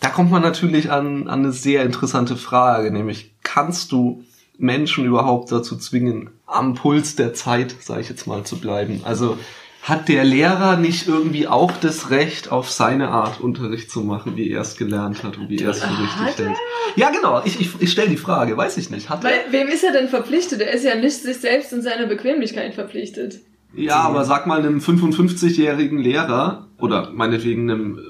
[0.00, 4.22] da kommt man natürlich an, an eine sehr interessante Frage, nämlich kannst du
[4.58, 9.00] Menschen überhaupt dazu zwingen, am Puls der Zeit, sage ich jetzt mal, zu bleiben?
[9.04, 9.38] Also
[9.82, 14.50] hat der Lehrer nicht irgendwie auch das Recht, auf seine Art Unterricht zu machen, wie
[14.50, 16.56] er es gelernt hat und wie er es für richtig hält?
[16.96, 17.42] Ja, genau.
[17.44, 19.08] Ich, ich, ich stelle die Frage, weiß ich nicht.
[19.08, 19.52] Hat Weil, er?
[19.52, 20.60] wem ist er denn verpflichtet?
[20.60, 23.40] Er ist ja nicht sich selbst und seiner Bequemlichkeit verpflichtet.
[23.74, 28.00] Ja, aber sag mal einem 55-jährigen Lehrer oder meinetwegen einem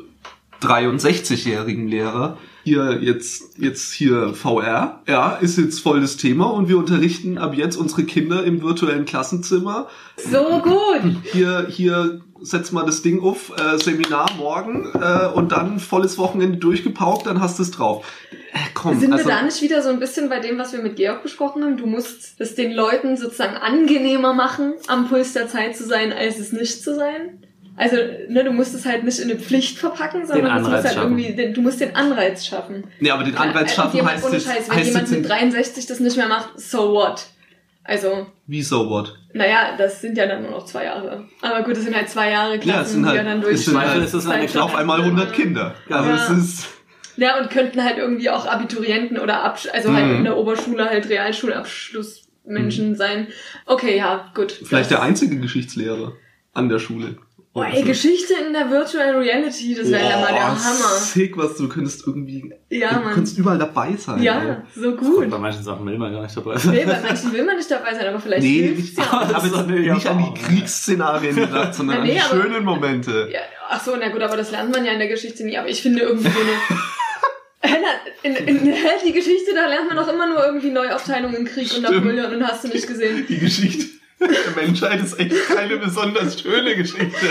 [0.61, 6.77] 63-jährigen Lehrer, hier jetzt, jetzt hier VR, ja, ist jetzt voll das Thema und wir
[6.77, 9.89] unterrichten ab jetzt unsere Kinder im virtuellen Klassenzimmer.
[10.17, 11.17] So gut!
[11.33, 16.59] Hier, hier setz mal das Ding auf, äh, Seminar morgen äh, und dann volles Wochenende
[16.59, 18.05] durchgepaukt, dann hast du es drauf.
[18.53, 20.83] Äh, komm, Sind also, wir da nicht wieder so ein bisschen bei dem, was wir
[20.83, 21.77] mit Georg besprochen haben?
[21.77, 26.39] Du musst es den Leuten sozusagen angenehmer machen, am Puls der Zeit zu sein, als
[26.39, 27.39] es nicht zu sein?
[27.81, 27.97] Also,
[28.29, 30.95] ne, du musst es halt nicht in eine Pflicht verpacken, sondern es muss Anreiz halt
[30.97, 31.19] schaffen.
[31.19, 32.85] irgendwie, den, du musst den Anreiz schaffen.
[33.01, 35.19] nee, aber den Anreiz Klar, schaffen jemand heißt ohne Scheiß, wenn heißt jemand jetzt mit
[35.21, 37.27] in, 63 das nicht mehr macht, so what?
[37.83, 39.17] Also, wie so what?
[39.33, 41.25] naja, das sind ja dann nur noch zwei Jahre.
[41.41, 43.39] Aber gut, das sind halt zwei Jahre Ja, es Klassen, sind die halt- ja dann
[43.39, 43.65] es durch.
[43.65, 45.75] sind Zweifel halt ist es eine Zeit- auf einmal 100 Kinder.
[45.89, 46.17] Also Ja.
[46.17, 46.67] es ist,
[47.17, 50.17] Ja, und könnten halt irgendwie auch Abiturienten oder Absch also halt Mhm.
[50.17, 53.29] in der Oberschule halt Realschulabschlussmenschen sein.
[53.67, 54.53] Okay, ja, gut.
[54.53, 56.13] Vielleicht der einzige Geschichtslehrer
[56.53, 57.17] an der Schule.
[57.53, 60.89] Boah, ey, Geschichte in der Virtual Reality, das wäre ja mal der Hammer.
[61.01, 63.15] Sick, was du könntest irgendwie, Ja, du Mann.
[63.15, 64.23] könntest überall dabei sein.
[64.23, 64.57] Ja, ey.
[64.81, 65.29] so gut.
[65.29, 66.87] Bei manchen Sachen will man gar nicht dabei Nee, sein.
[66.87, 69.05] bei manchen will man nicht dabei sein, aber vielleicht Nee, nicht, ja.
[69.11, 72.65] aber Das eine nicht an die Kriegsszenarien gedacht, sondern Ja, an nee, die aber- schönen
[72.65, 73.29] Momente.
[73.33, 75.59] Ja, ach so, na gut, aber das lernt man ja in der Geschichte nie.
[75.59, 76.81] Aber ich finde irgendwie so eine...
[78.23, 78.75] In, in, in
[79.05, 81.91] die Geschichte, da lernt man doch immer nur irgendwie Neuaufteilung in Krieg und Stimmt.
[82.05, 83.25] Napoleon und hast du nicht gesehen.
[83.29, 83.87] Die Geschichte
[84.57, 87.27] der Menschheit ist echt keine besonders schöne Geschichte.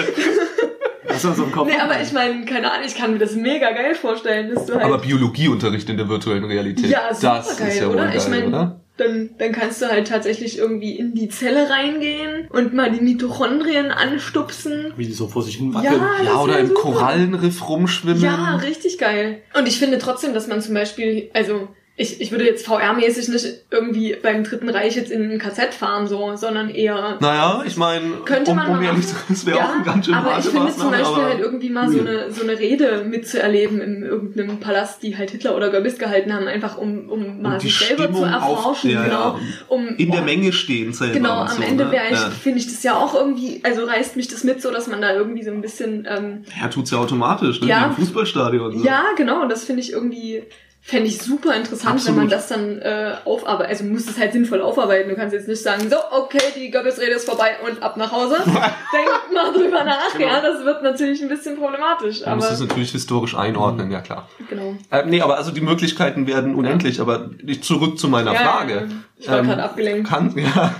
[1.08, 1.68] Hast du das im Kopf?
[1.68, 4.74] Nee, aber ich meine, keine Ahnung, ich kann mir das mega geil vorstellen, dass du
[4.76, 4.84] halt...
[4.84, 8.06] Aber Biologieunterricht in der virtuellen Realität, Ja, super das geil, ist ja oder?
[8.06, 8.82] geil, ich meine, oder?
[8.98, 13.92] dann, dann kannst du halt tatsächlich irgendwie in die Zelle reingehen und mal die Mitochondrien
[13.92, 14.94] anstupsen.
[14.98, 16.02] Wie die so vor sich hin Ja, wackeln.
[16.20, 16.82] das Ja, oder im super.
[16.82, 18.22] Korallenriff rumschwimmen.
[18.22, 19.42] Ja, richtig geil.
[19.58, 21.70] Und ich finde trotzdem, dass man zum Beispiel, also
[22.02, 26.08] ich, ich würde jetzt VR-mäßig nicht irgendwie beim Dritten Reich jetzt in ein KZ fahren,
[26.08, 27.18] so, sondern eher.
[27.20, 29.18] Naja, ich meine, Könnte um, man um mal ehrlich machen.
[29.28, 31.89] zu das wäre auch ein ganz schön aber ich finde zum Beispiel halt irgendwie mal
[31.89, 36.34] so eine, so eine Rede mitzuerleben in irgendeinem Palast, die halt Hitler oder Goebbels gehalten
[36.34, 39.16] haben, einfach um, um mal die sich selber zu Stimmung auf- erforschen, ja, genau.
[39.16, 39.39] ja.
[39.68, 41.14] Um, in der Menge stehen selber.
[41.16, 41.91] Genau, am so, Ende ne?
[41.91, 42.30] wäre ich, Ja.
[42.30, 45.14] finde ich das ja auch irgendwie, also reißt mich das mit, so dass man da
[45.14, 47.68] irgendwie so ein bisschen, ähm, Ja, tut's ja automatisch, ne?
[47.68, 47.88] Ja.
[47.88, 48.80] Im Fußballstadion.
[48.80, 48.86] So.
[48.86, 50.43] ja, genau, und das finde ich irgendwie,
[50.82, 52.08] fände ich super interessant, Absolut.
[52.18, 53.70] wenn man das dann äh, aufarbeitet.
[53.72, 55.10] Also du musst es halt sinnvoll aufarbeiten.
[55.10, 58.38] Du kannst jetzt nicht sagen, so, okay, die Goebbels-Rede ist vorbei und ab nach Hause.
[58.46, 60.14] Denk mal drüber nach.
[60.18, 60.28] Genau.
[60.28, 62.22] Ja, das wird natürlich ein bisschen problematisch.
[62.26, 64.30] Man muss Aber das natürlich historisch einordnen, ja klar.
[64.50, 64.76] genau.
[64.90, 67.30] Äh, nee, aber also die Möglichkeiten werden unendlich, aber
[67.62, 68.88] zurück zu meiner Ja, Frage.
[69.18, 70.10] ich war Ähm, gerade abgelenkt.
[70.10, 70.74] Kann, ja,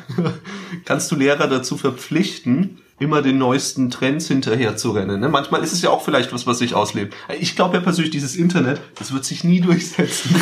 [0.86, 5.20] kannst du Lehrer dazu verpflichten, immer den neuesten Trends hinterher zu rennen?
[5.20, 5.30] Ne?
[5.30, 7.16] Manchmal ist es ja auch vielleicht was, was sich auslebt.
[7.40, 10.36] Ich glaube ja persönlich, dieses Internet, das wird sich nie durchsetzen.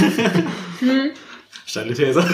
[1.65, 2.19] Steile These.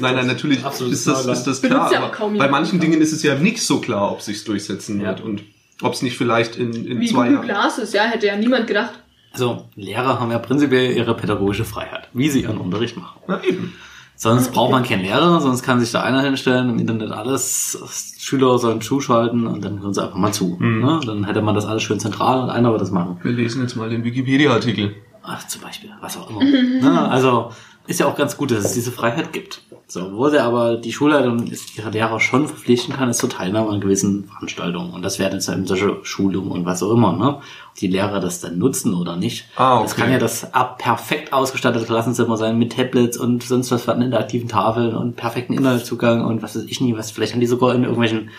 [0.00, 1.32] nein, nein, natürlich Absolut ist das, klar.
[1.34, 1.92] ist das klar.
[1.92, 5.08] ja bei manchen Dingen ist es ja nicht so klar, ob sich's durchsetzen Ja.
[5.08, 5.42] wird und
[5.82, 7.80] ob es nicht vielleicht in, in Wie zwei Google Jahren.
[7.80, 8.92] Ist, ja, hätte ja niemand gedacht.
[9.32, 13.20] Also, Lehrer haben ja prinzipiell ihre pädagogische Freiheit, wie sie ihren Unterricht machen.
[13.28, 13.74] Na eben.
[14.22, 18.58] Sonst braucht man keinen Lehrer, sonst kann sich da einer hinstellen, im Internet alles, Schüler
[18.58, 20.58] sollen zuschalten und dann hören sie einfach mal zu.
[20.60, 21.00] Ne?
[21.06, 23.18] Dann hätte man das alles schön zentral und einer wird das machen.
[23.22, 24.94] Wir lesen jetzt mal den Wikipedia-Artikel.
[25.22, 26.44] Ach, zum Beispiel, was auch immer.
[26.44, 27.08] ne?
[27.08, 27.52] Also
[27.86, 29.62] ist ja auch ganz gut, dass es diese Freiheit gibt.
[29.92, 33.70] So, wo sie aber die Schulleitung ist, ihre Lehrer schon verpflichten kann, ist zur Teilnahme
[33.70, 34.92] an gewissen Veranstaltungen.
[34.92, 37.12] Und das werden jetzt eben solche Schulungen und was auch immer.
[37.12, 37.28] Ne?
[37.38, 39.46] Ob die Lehrer das dann nutzen oder nicht.
[39.56, 39.82] Ah, okay.
[39.84, 44.00] Das kann ja das ab perfekt ausgestattete Klassenzimmer sein mit Tablets und sonst was von
[44.00, 47.74] interaktiven Tafeln und perfekten Internetzugang und was weiß ich nie, was vielleicht haben die sogar
[47.74, 48.30] in irgendwelchen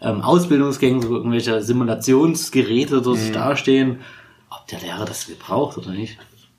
[0.00, 3.32] ähm, Ausbildungsgängen, so irgendwelche Simulationsgeräte dort Mhm.
[3.32, 4.00] dastehen.
[4.50, 6.18] Ob der Lehrer das gebraucht oder nicht.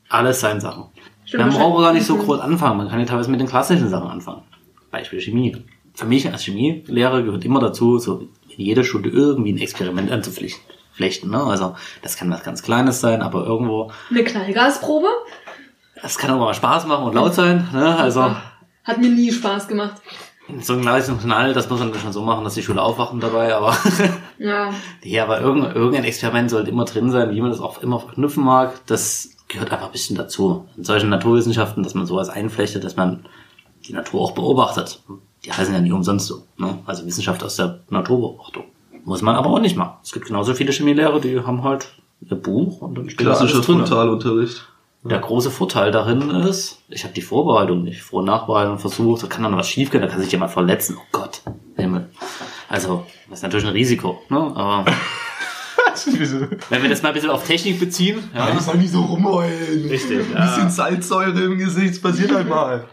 [0.09, 0.85] Alles seine Sachen.
[1.27, 2.37] Stimmt, Man braucht gar nicht so wahrscheinlich.
[2.37, 2.77] groß anfangen.
[2.77, 4.41] Man kann ja teilweise mit den klassischen Sachen anfangen.
[4.89, 5.55] Beispiel Chemie.
[5.93, 10.63] Für mich als Chemielehrer gehört immer dazu, so in jeder Schule irgendwie ein Experiment anzuflechten.
[10.93, 11.43] Flechten, ne?
[11.43, 15.07] Also das kann was ganz Kleines sein, aber irgendwo, Eine Knallgasprobe
[16.03, 17.67] es kann auch mal Spaß machen und laut sein.
[17.73, 17.97] Ne?
[17.97, 18.35] Also
[18.83, 19.95] hat mir nie Spaß gemacht.
[20.61, 23.75] so ein Leistungsknall, das muss man schon so machen, dass die Schule aufwachen dabei, aber
[24.37, 24.71] Ja,
[25.03, 28.43] ja, aber irgendein, irgendein Experiment sollte immer drin sein, wie man das auch immer verknüpfen
[28.43, 28.73] mag.
[28.85, 30.67] Das gehört einfach ein bisschen dazu.
[30.75, 33.25] In solchen Naturwissenschaften, dass man sowas einflechtet, dass man
[33.87, 35.01] die Natur auch beobachtet.
[35.45, 36.43] Die heißen ja nicht umsonst so.
[36.57, 36.79] Ne?
[36.85, 38.65] Also Wissenschaft aus der Naturbeobachtung.
[39.05, 39.93] Muss man aber auch nicht machen.
[40.03, 41.87] Es gibt genauso viele Chemielehrer, die haben halt
[42.21, 43.63] ihr Buch und dann steht Klassischer.
[43.63, 44.67] Frontalunterricht.
[45.03, 49.27] Der große Vorteil darin ist, ich habe die Vorbereitung nicht, Vor- und Nachbereitung versucht, da
[49.27, 50.97] kann dann was schiefgehen, da kann sich jemand verletzen.
[50.99, 51.43] Oh Gott,
[51.77, 52.09] Himmel.
[52.67, 54.37] Also, das ist natürlich ein Risiko, ne?
[54.37, 54.85] Aber
[56.69, 59.87] wenn wir das mal ein bisschen auf Technik beziehen, ja, Ich soll nicht so rumheulen.
[59.89, 60.45] Richtig, Ein ja.
[60.45, 62.85] bisschen Salzsäure im Gesicht, das passiert einmal.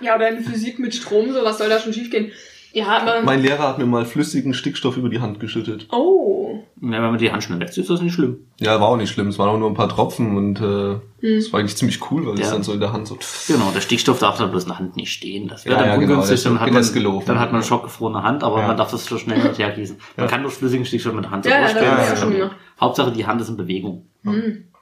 [0.00, 2.32] Ja, oder in Physik mit Strom, so was soll da schon schiefgehen?
[2.72, 3.22] Ja, aber.
[3.22, 5.86] Mein Lehrer hat mir mal flüssigen Stickstoff über die Hand geschüttet.
[5.90, 6.39] oh.
[6.82, 8.38] Ja, wenn man die Hand schnell wegzieht, ist das nicht schlimm.
[8.58, 9.28] Ja, war auch nicht schlimm.
[9.28, 12.34] Es waren auch nur ein paar Tropfen und äh, es war eigentlich ziemlich cool, weil
[12.34, 12.52] es Ja.
[12.52, 13.18] dann so in der Hand so.
[13.46, 15.48] Genau, der Stickstoff darf da bloß in der Hand nicht stehen.
[15.48, 17.26] Das wäre Ja, dann ja, genau, ungünstig, das dann, hat man, gelaufen.
[17.26, 18.66] dann hat man eine schockgefrorene Hand, aber Ja.
[18.68, 19.96] man darf das so schnell nicht hergießen.
[20.16, 22.34] Man kann durch flüssigen Stickstoff mit der Hand so Ja, ja, ja schon.
[22.80, 24.06] Hauptsache die Hand ist in Bewegung.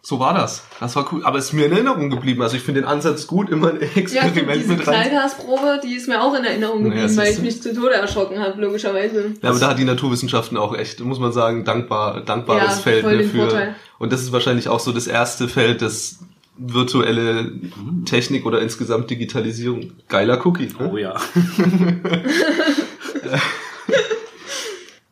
[0.00, 0.62] So war das.
[0.80, 1.24] Das war cool.
[1.24, 2.40] Aber es ist mir in Erinnerung geblieben.
[2.40, 5.08] Also ich finde den Ansatz gut, immer ein Ja, Experiment diese mit rein.
[5.08, 7.94] Knallgasprobe, die ist mir auch in Erinnerung Ja, geblieben, das weil ich mich zu Tode
[7.94, 9.34] erschrocken habe, logischerweise.
[9.42, 13.04] Ja, aber da hat die Naturwissenschaften auch echt, muss man sagen, dankbar, dankbares Ja, Feld
[13.04, 13.38] ne, für.
[13.38, 13.74] Vorteil.
[13.98, 16.20] Und das ist wahrscheinlich auch so das erste Feld, das
[16.56, 17.52] virtuelle
[18.04, 19.92] Technik oder insgesamt Digitalisierung.
[20.08, 20.68] Geiler Cookie.
[20.78, 20.90] Ne?
[20.92, 21.14] Oh ja.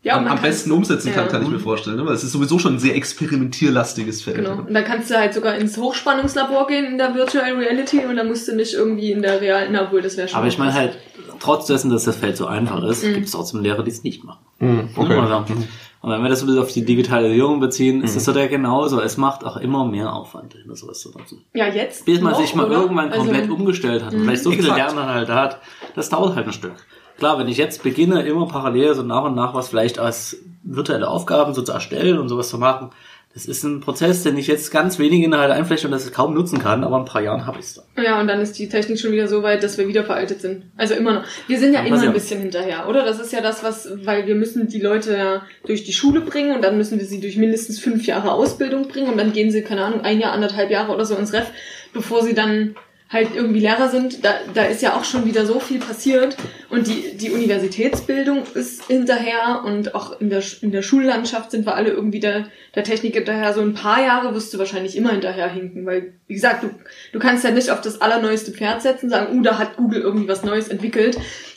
[0.07, 1.31] Ja, am, am besten umsetzen kann, ja.
[1.33, 1.97] kann ich mir vorstellen.
[1.97, 2.07] Ne?
[2.07, 4.37] Weil es ist sowieso schon ein sehr experimentierlastiges Feld.
[4.37, 4.59] Genau.
[4.59, 8.29] Und da kannst du halt sogar ins Hochspannungslabor gehen in der Virtual Reality und dann
[8.29, 10.39] musst du nicht irgendwie in der realen, na, obwohl das wäre schon.
[10.39, 10.97] Aber ich meine halt,
[11.41, 14.23] trotz dessen, dass das Feld so einfach ist, gibt es trotzdem Lehrer, die es nicht
[14.23, 14.47] machen.
[14.61, 15.13] Mhm, okay.
[15.13, 15.55] Ja, also,
[16.03, 18.47] Und wenn wir das so ein bisschen auf die Digitalisierung beziehen, ist es so der
[18.47, 19.01] genauso.
[19.01, 21.45] Es macht auch immer mehr Aufwand, hinter sowas zu nutzen.
[21.53, 22.05] Ja, jetzt.
[22.05, 22.77] Bis man noch, sich mal oder?
[22.83, 25.61] irgendwann komplett Also, umgestellt hat und vielleicht so viele halt hat,
[25.97, 26.75] das dauert halt ein Stück.
[27.19, 31.09] Klar, wenn ich jetzt beginne, immer parallel so nach und nach was vielleicht als virtuelle
[31.09, 32.91] Aufgaben so zu erstellen und sowas zu machen,
[33.37, 36.59] das ist ein Prozess, den ich jetzt ganz wenig Inhalte einflechte und das kaum nutzen
[36.59, 38.03] kann, aber in ein paar Jahren habe ich es dann.
[38.03, 40.63] Ja, und dann ist die Technik schon wieder so weit, dass wir wieder veraltet sind.
[40.79, 41.25] Also immer noch.
[41.47, 43.05] Wir sind ja immer ein bisschen hinterher, oder?
[43.05, 46.57] Das ist ja das, was, weil wir müssen die Leute ja durch die Schule bringen
[46.57, 49.61] und dann müssen wir sie durch mindestens fünf Jahre Ausbildung bringen und dann gehen sie,
[49.61, 51.51] keine Ahnung, ein Jahr, anderthalb Jahre oder so ins Ref,
[51.93, 52.75] bevor sie dann
[53.09, 54.25] halt irgendwie Lehrer sind.
[54.25, 56.37] Da, da ist ja auch schon wieder so viel passiert
[56.71, 61.77] und die, die Universitätsbildung ist hinterher und auch in der, in der Schullandschaft sind wir
[61.77, 63.55] alle irgendwie der, der Technik hinterher.
[63.55, 66.71] So ein paar Jahre wirst du wahrscheinlich immer hinterher hinken, weil, wie gesagt, du,
[67.13, 70.29] du kannst ja nicht auf das allerneueste Pferd setzen, sagen, uh, da hat Google irgendwie
[70.29, 71.17] was Neues entwickelt.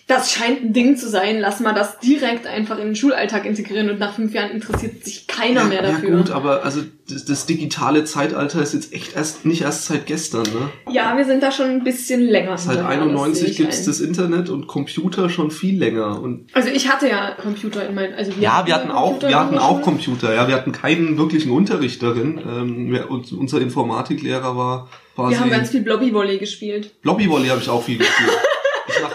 [0.09, 3.91] Das scheint ein Ding zu sein, lass mal das direkt einfach in den Schulalltag integrieren
[3.91, 6.09] und nach fünf Jahren interessiert sich keiner mehr dafür.
[6.09, 10.07] Ja gut, aber also das, das digitale Zeitalter ist jetzt echt erst nicht erst seit
[10.07, 10.71] gestern, ne?
[10.91, 12.57] Ja, wir sind da schon ein bisschen länger.
[12.57, 13.85] Seit hinterher, das sehe 91 ich gibt's ein.
[13.85, 16.19] das Internet und Computer schon viel länger.
[16.19, 19.29] Und Also ich hatte ja Computer in meinen, also wir ja, wir hatten auch, Computer
[19.29, 19.81] wir hatten auch.
[19.83, 20.33] Computer.
[20.33, 22.41] Ja, wir hatten keinen wirklichen Unterricht darin.
[22.43, 25.35] Ähm, und unser Informatiklehrer war quasi.
[25.35, 26.95] Wir haben ganz viel Blobby-Volley gespielt.
[27.03, 28.31] Lobbyvolley habe ich auch viel gespielt.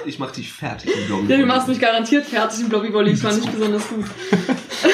[0.06, 1.40] Ich mach, ich dich fertig im Ja, Lobbyvolley.
[1.40, 4.04] du machst mich garantiert fertig im Blobby-Volley, das war nicht besonders gut.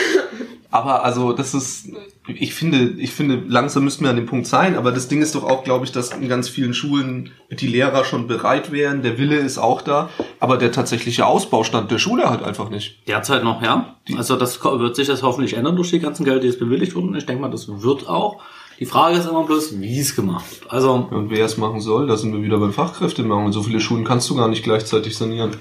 [0.73, 1.89] Aber also das ist,
[2.29, 4.77] ich finde, ich finde, langsam müssten wir an dem Punkt sein.
[4.77, 8.05] Aber das Ding ist doch auch, glaube ich, dass in ganz vielen Schulen die Lehrer
[8.05, 9.03] schon bereit wären.
[9.03, 13.07] Der Wille ist auch da, aber der tatsächliche Ausbaustand der Schule halt einfach nicht.
[13.09, 13.97] Derzeit noch, ja.
[14.17, 17.17] Also das wird sich das hoffentlich ändern durch die ganzen Geld, die es bewilligt wurden.
[17.17, 18.41] Ich denke mal, das wird auch.
[18.81, 20.73] Die Frage ist immer bloß, wie es gemacht wird.
[20.73, 23.53] Also Und wer es machen soll, da sind wir wieder beim Fachkräftemangel.
[23.53, 25.57] So viele Schulen kannst du gar nicht gleichzeitig sanieren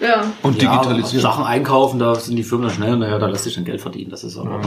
[0.00, 0.24] Ja.
[0.42, 1.22] und ja, digitalisieren.
[1.22, 4.10] Sachen einkaufen, da sind die Firmen dann schnell, naja, da lässt sich dann Geld verdienen.
[4.10, 4.60] Das ist aber,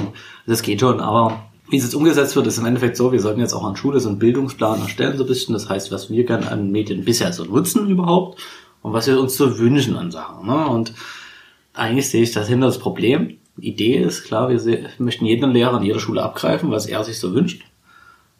[0.48, 1.02] das geht schon.
[1.02, 3.76] Aber wie es jetzt umgesetzt wird, ist im Endeffekt so, wir sollten jetzt auch an
[3.76, 5.52] Schule so einen Bildungsplan erstellen, so ein bisschen.
[5.54, 8.40] Das heißt, was wir gerne an Medien bisher so nutzen überhaupt
[8.84, 10.48] und was wir uns so wünschen an Sachen.
[10.48, 10.68] Ne?
[10.68, 10.94] Und
[11.74, 13.38] eigentlich sehe ich dahinter das Problem.
[13.58, 17.34] Idee ist klar, wir möchten jeden Lehrer in jeder Schule abgreifen, was er sich so
[17.34, 17.64] wünscht.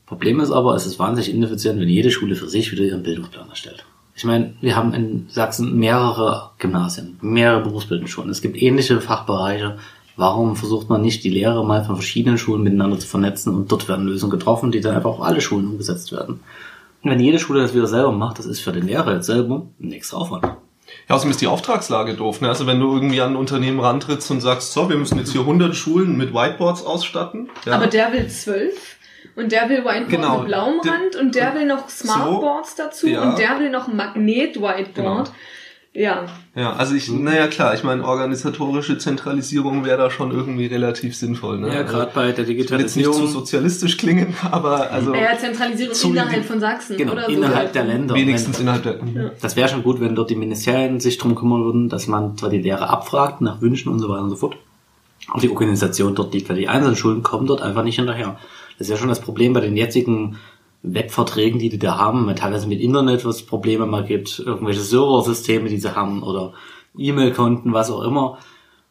[0.06, 3.50] Problem ist aber, es ist wahnsinnig ineffizient, wenn jede Schule für sich wieder ihren Bildungsplan
[3.50, 3.86] erstellt.
[4.16, 8.30] Ich meine, wir haben in Sachsen mehrere Gymnasien, mehrere berufsbildende Schulen.
[8.30, 9.78] Es gibt ähnliche Fachbereiche.
[10.16, 13.90] Warum versucht man nicht, die Lehrer mal von verschiedenen Schulen miteinander zu vernetzen und dort
[13.90, 16.40] werden Lösungen getroffen, die dann einfach auf alle Schulen umgesetzt werden?
[17.02, 19.68] Und wenn jede Schule das wieder selber macht, das ist für den Lehrer jetzt selber
[19.80, 20.46] ein nächster Aufwand.
[21.08, 22.42] Ja, außerdem ist die Auftragslage doof.
[22.42, 22.50] Ne?
[22.50, 25.42] Also wenn du irgendwie an ein Unternehmen rantrittst und sagst, so, wir müssen jetzt hier
[25.42, 27.50] 100 Schulen mit Whiteboards ausstatten.
[27.66, 27.74] Ja.
[27.74, 28.98] Aber der will zwölf
[29.36, 30.38] und der will Whiteboard Genau.
[30.40, 33.22] mit blauem Rand und der will noch Smartboards dazu Ja.
[33.24, 34.94] und der will noch ein Magnet-Whiteboard.
[34.96, 35.24] Genau.
[35.98, 36.26] Ja.
[36.56, 41.58] Ja, also ich, naja klar, ich meine, organisatorische Zentralisierung wäre da schon irgendwie relativ sinnvoll.
[41.60, 41.74] Ne?
[41.74, 43.28] Ja, gerade bei der Also, ich will jetzt nicht zu Digitalisierung.
[43.32, 47.30] sozialistisch klingen, aber also Ja, Zentralisierung Zu- innerhalb von Sachsen, Genau, oder?
[47.30, 47.74] innerhalb so.
[47.74, 48.14] der Länder.
[48.14, 49.00] wenigstens innerhalb der.
[49.42, 52.50] Das wäre schon gut, wenn dort die Ministerien sich drum kümmern würden, dass man zwar
[52.50, 54.58] die Lehrer abfragt nach Wünschen und so weiter und so fort.
[55.30, 58.38] Aber die Organisation dort liegt, weil die einzelnen Schulen kommen dort einfach nicht hinterher.
[58.78, 60.36] Das ist ja schon das Problem bei den jetzigen
[60.94, 65.80] Webverträgen, die die da haben, teilweise mit Internet, was Probleme mal gibt, irgendwelche Serversysteme, die
[65.80, 66.54] sie haben oder
[66.98, 68.38] E-Mail-Konten, was auch immer,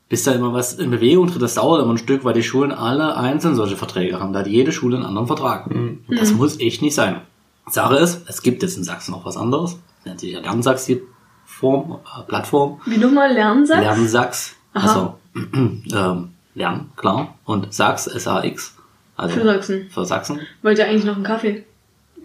[0.09, 1.43] bis da immer was in Bewegung tritt.
[1.43, 4.33] Das dauert immer ein Stück, weil die Schulen alle einzeln solche Verträge haben.
[4.33, 5.71] Da hat jede Schule einen anderen Vertrag.
[5.71, 6.05] Mhm.
[6.09, 7.23] Das muss echt nicht sein.
[7.67, 9.79] Sache ist, es gibt jetzt in Sachsen noch was anderes.
[10.05, 11.01] Nennt sich ja Lernsachs die
[11.47, 12.81] Form, äh, Plattform.
[12.85, 13.81] Wie nochmal Lernsachs?
[13.81, 14.57] Lernsachs.
[14.75, 15.15] Also,
[15.55, 17.35] ähm, Lernen, klar.
[17.45, 18.77] Und Sachs, S-A-X.
[19.17, 19.91] Also für Sachsen.
[19.91, 20.41] Für Sachsen.
[20.63, 21.65] Wollt ihr eigentlich noch einen Kaffee?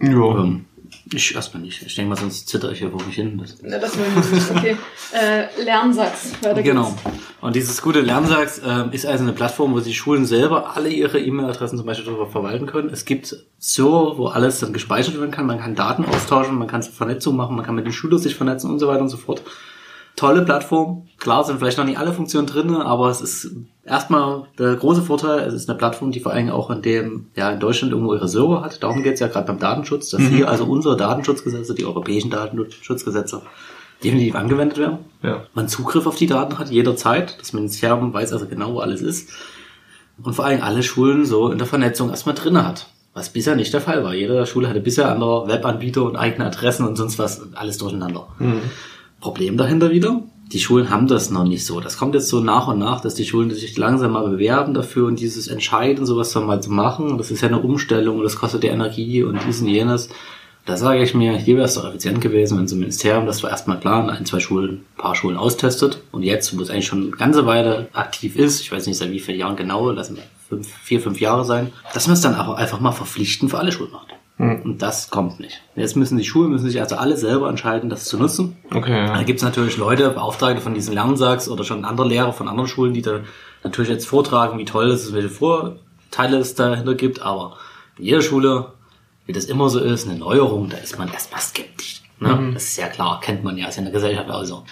[0.02, 0.38] Ja.
[0.38, 0.64] Ähm,
[1.12, 1.82] ich erstmal nicht.
[1.82, 3.40] Ich denke mal, sonst zitter ich hier vor mich hin.
[3.62, 4.50] Na, das wollen wir nicht.
[4.50, 4.76] Okay.
[5.12, 6.32] Äh, Lernsachs.
[6.42, 6.90] Weiter Genau.
[6.90, 7.16] geht's.
[7.40, 11.18] Und dieses gute Lernsachs ähm, ist also eine Plattform, wo die Schulen selber alle ihre
[11.18, 12.90] E-Mail-Adressen zum Beispiel darüber verwalten können.
[12.90, 15.46] Es gibt Server, wo alles dann gespeichert werden kann.
[15.46, 18.70] Man kann Daten austauschen, man kann Vernetzung machen, man kann mit den Schülern sich vernetzen
[18.70, 19.42] und so weiter und so fort.
[20.20, 21.08] Tolle Plattform.
[21.16, 23.52] Klar sind vielleicht noch nicht alle Funktionen drin, aber es ist
[23.86, 27.50] erstmal der große Vorteil, es ist eine Plattform, die vor allem auch in dem, ja,
[27.50, 28.82] in Deutschland irgendwo ihre Server hat.
[28.82, 33.40] Darum geht's ja gerade beim Datenschutz, dass hier also unsere Datenschutzgesetze, die europäischen Datenschutzgesetze,
[34.04, 34.98] definitiv angewendet werden.
[35.22, 35.44] Ja.
[35.54, 37.40] Man Zugriff auf die Daten hat jederzeit.
[37.40, 39.30] Das Ministerium weiß also genau, wo alles ist.
[40.22, 42.88] Und vor allem alle Schulen so in der Vernetzung erstmal drinne hat.
[43.14, 44.12] Was bisher nicht der Fall war.
[44.12, 48.28] Jede Schule hatte bisher andere Webanbieter und eigene Adressen und sonst was, alles durcheinander.
[49.20, 51.80] Problem dahinter wieder, die Schulen haben das noch nicht so.
[51.80, 55.06] Das kommt jetzt so nach und nach, dass die Schulen sich langsam mal bewerben dafür
[55.06, 57.18] und dieses Entscheiden, sowas dann mal zu machen.
[57.18, 60.08] Das ist ja eine Umstellung und das kostet ja Energie und dies und jenes.
[60.66, 63.42] Da sage ich mir, hier wäre es doch effizient gewesen, wenn so ein Ministerium das
[63.42, 66.02] war erstmal klar in ein, zwei Schulen, ein paar Schulen austestet.
[66.10, 69.10] Und jetzt, wo es eigentlich schon eine ganze Weile aktiv ist, ich weiß nicht seit
[69.10, 72.34] wie vielen Jahren genau, lassen wir fünf, vier, fünf Jahre sein, dass man es dann
[72.34, 74.08] aber einfach mal verpflichtend für alle Schulen macht.
[74.40, 75.60] Und das kommt nicht.
[75.76, 78.56] Jetzt müssen die Schulen müssen sich also alle selber entscheiden, das zu nutzen.
[78.74, 79.22] Okay, Da ja.
[79.22, 82.94] gibt es natürlich Leute, Beauftragte von diesen Lernsachs oder schon andere Lehrer von anderen Schulen,
[82.94, 83.20] die da
[83.64, 87.20] natürlich jetzt vortragen, wie toll es ist, welche Vorteile es dahinter gibt.
[87.20, 87.58] Aber
[87.98, 88.72] in jeder Schule,
[89.26, 92.00] wie das immer so ist, eine Neuerung, da ist man erstmal skeptisch.
[92.18, 92.52] Ne?
[92.54, 94.64] Das ist ja klar, kennt man ja, ist ja in der Gesellschaft auch so.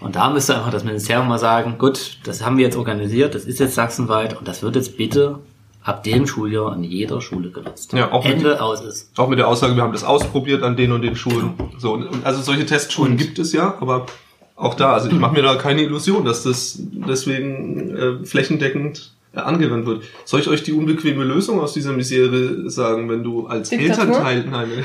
[0.00, 3.44] Und da müsste einfach das Ministerium mal sagen, gut, das haben wir jetzt organisiert, das
[3.44, 5.38] ist jetzt sachsenweit und das wird jetzt bitte
[5.84, 7.92] ab dem Schuljahr an jeder Schule genutzt.
[7.92, 9.10] Ja, auch mit- Ende aus ist.
[9.18, 11.54] Auch mit der Aussage, wir haben das ausprobiert an den und den Schulen.
[11.78, 14.06] So, und, und also solche Testschulen gibt es ja, aber
[14.56, 19.40] auch da, also ich mache mir da keine Illusion, dass das deswegen äh, flächendeckend äh,
[19.40, 20.04] angewandt wird.
[20.24, 24.14] Soll ich euch die unbequeme Lösung aus dieser Misere sagen, wenn du als Diktatur?
[24.28, 24.68] Elternteil, nein,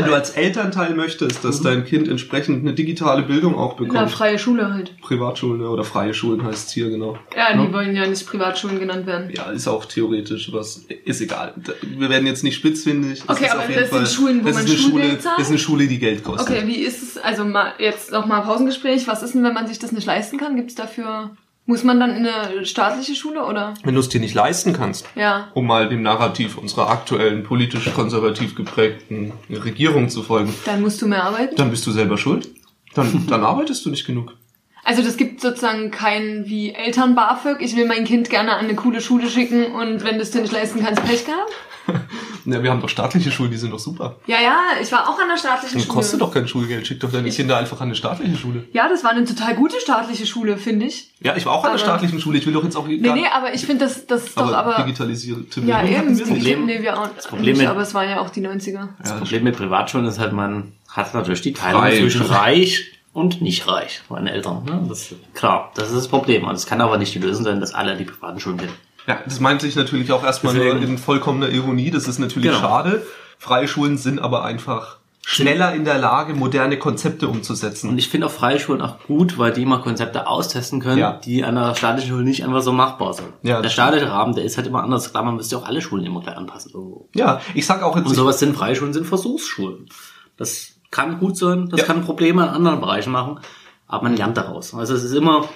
[0.00, 4.38] wenn du als Elternteil möchtest, dass dein Kind entsprechend eine digitale Bildung auch bekommt, freie
[4.38, 4.98] Schule halt.
[5.00, 7.18] Privatschulen oder freie Schulen heißt es hier genau.
[7.36, 7.72] Ja, die Ja.
[7.72, 9.30] wollen ja nicht Privatschulen genannt werden.
[9.36, 10.84] Ja, ist auch theoretisch was.
[11.04, 11.54] Ist egal.
[11.82, 13.20] Wir werden jetzt nicht spitzfindig.
[13.22, 15.18] Es Okay, ist aber das sind Fall- Schulen, wo das man ist eine Schulgeld Schule,
[15.20, 15.38] zahlt?
[15.38, 16.48] Das ist eine Schule, die Geld kostet.
[16.56, 19.66] Okay, wie ist es, also mal jetzt noch mal Pausengespräch, was ist denn, wenn man
[19.66, 20.56] sich das nicht leisten kann?
[20.56, 21.30] Gibt es dafür,
[21.66, 23.74] muss man dann in eine staatliche Schule oder?
[23.84, 25.48] Wenn du es dir nicht leisten kannst, Ja.
[25.54, 31.06] um mal dem Narrativ unserer aktuellen politisch konservativ geprägten Regierung zu folgen, Dann musst du
[31.06, 31.54] mehr arbeiten?
[31.56, 32.48] dann bist du selber schuld.
[32.94, 34.34] Dann, dann arbeitest du nicht genug.
[34.82, 38.74] Also das gibt sozusagen kein wie Eltern BAföG, ich will mein Kind gerne an eine
[38.74, 41.52] coole Schule schicken und wenn du es dir nicht leisten kannst, Pech gehabt?
[42.46, 44.16] Ja, wir haben doch staatliche Schulen, die sind doch super.
[44.26, 45.94] Ja, ja, ich war auch an der staatlichen Dann Schule.
[45.94, 46.86] kostet doch kein Schulgeld.
[46.86, 48.64] Schick doch deine Kinder einfach an eine staatliche Schule.
[48.72, 51.10] Ja, das war eine total gute staatliche Schule, finde ich.
[51.20, 52.38] Ja, ich war auch an der Aber- staatlichen Schule.
[52.38, 54.74] Ich will doch jetzt auch Nee, nee, aber ich finde das, das ist doch aber,
[54.74, 54.82] aber...
[54.84, 56.12] digitalisierte Ja, Bildung eben.
[56.14, 56.26] nicht.
[56.28, 58.88] Problem- nee, wir auch Problem nicht, mit- aber es waren ja auch die 90er.
[58.98, 61.98] Das Ja, Problem mit Privatschulen ist halt, man hat natürlich die Teilung Reich.
[61.98, 64.64] zwischen reich und nicht reich, meine Eltern.
[64.64, 64.86] Ne?
[64.88, 66.44] Das, klar, das ist das Problem.
[66.44, 68.70] Und es kann aber nicht die Lösung sein, dass alle die privaten Schulen gehen.
[69.06, 71.90] Ja, das meinte ich natürlich auch erstmal nur Deswegen- in vollkommener Ironie.
[71.90, 72.60] Das ist natürlich Genau.
[72.60, 73.02] schade.
[73.38, 77.90] Freie Schulen sind aber einfach schneller in der Lage, moderne Konzepte umzusetzen.
[77.90, 81.12] Und ich finde auch freie Schulen auch gut, weil die mal Konzepte austesten können, Ja.
[81.24, 83.28] die an der staatlichen Schule nicht einfach so machbar sind.
[83.42, 85.10] Ja, der staatliche Rahmen, der ist halt immer anders.
[85.10, 86.72] Klar, man müsste auch alle Schulen immer gleich anpassen.
[86.74, 87.08] irgendwo.
[87.14, 89.88] ja, ich sag auch jetzt Und sowas sind Freischulen, sind Versuchsschulen.
[90.36, 91.86] Das kann gut sein, das Ja.
[91.86, 93.40] kann Probleme in anderen Bereichen machen,
[93.86, 94.74] aber man lernt daraus.
[94.74, 95.48] Also es ist immer,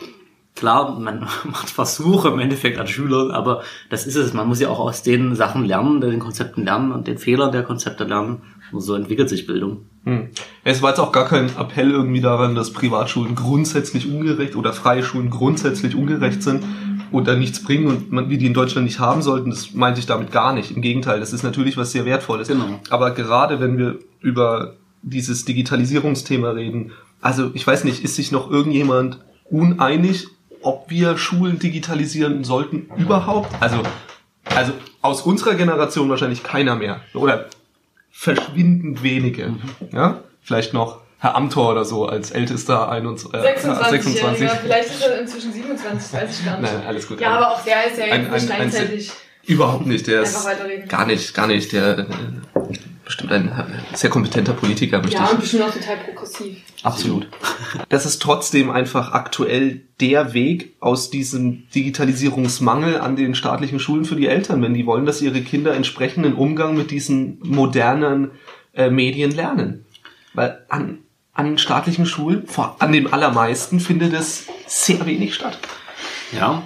[0.55, 4.33] klar, man macht Versuche im Endeffekt an Schülern, aber das ist es.
[4.33, 7.63] Man muss ja auch aus den Sachen lernen, den Konzepten lernen und den Fehlern der
[7.63, 8.43] Konzepte lernen.
[8.73, 9.87] Und so entwickelt sich Bildung.
[10.05, 10.31] Hm.
[10.65, 15.03] Es war jetzt auch gar kein Appell irgendwie daran, dass Privatschulen grundsätzlich ungerecht oder freie
[15.03, 16.65] Schulen grundsätzlich ungerecht sind
[17.13, 19.51] und da nichts bringen und man, wir die in Deutschland nicht haben sollten.
[19.51, 20.73] Das meinte ich damit gar nicht.
[20.73, 22.49] Im Gegenteil, das ist natürlich was sehr Wertvolles.
[22.49, 22.81] Genau.
[22.91, 28.51] Aber gerade wenn wir über dieses Digitalisierungsthema reden, also ich weiß nicht, ist sich noch
[28.51, 30.29] irgendjemand uneinig,
[30.65, 33.51] ob wir Schulen digitalisieren sollten überhaupt?
[33.61, 33.83] Also,
[34.55, 37.01] also aus unserer Generation wahrscheinlich keiner mehr.
[37.15, 37.47] Oder
[38.11, 39.55] verschwindend wenige.
[39.93, 40.21] Ja?
[40.43, 45.53] Vielleicht noch Herr Amthor oder so als ältester 21, äh, 26 Vielleicht ist er inzwischen
[45.53, 46.73] 27, weiß ich gar nicht.
[46.73, 47.21] Nein, alles gut.
[47.21, 49.11] Ja, aber auch der ist ja Ein- jetzt nicht ein- ein- gleichzeitig.
[49.47, 50.07] Überhaupt nicht.
[50.07, 50.47] Der ist
[50.89, 51.73] gar nicht, gar nicht.
[51.73, 52.05] Der äh,
[53.05, 53.53] bestimmt ein
[53.95, 56.59] sehr kompetenter Politiker, möchte Ja, ich und bestimmt auch total progressiv.
[56.83, 57.29] Absolut.
[57.89, 64.17] Das ist trotzdem einfach aktuell der Weg aus diesem Digitalisierungsmangel an den staatlichen Schulen für
[64.17, 68.31] die Eltern, wenn die wollen, dass ihre Kinder entsprechenden Umgang mit diesen modernen
[68.73, 69.85] äh, Medien lernen.
[70.33, 70.99] Weil an,
[71.33, 75.59] an staatlichen Schulen, vor, an den allermeisten, findet es sehr wenig statt.
[76.33, 76.63] Ja.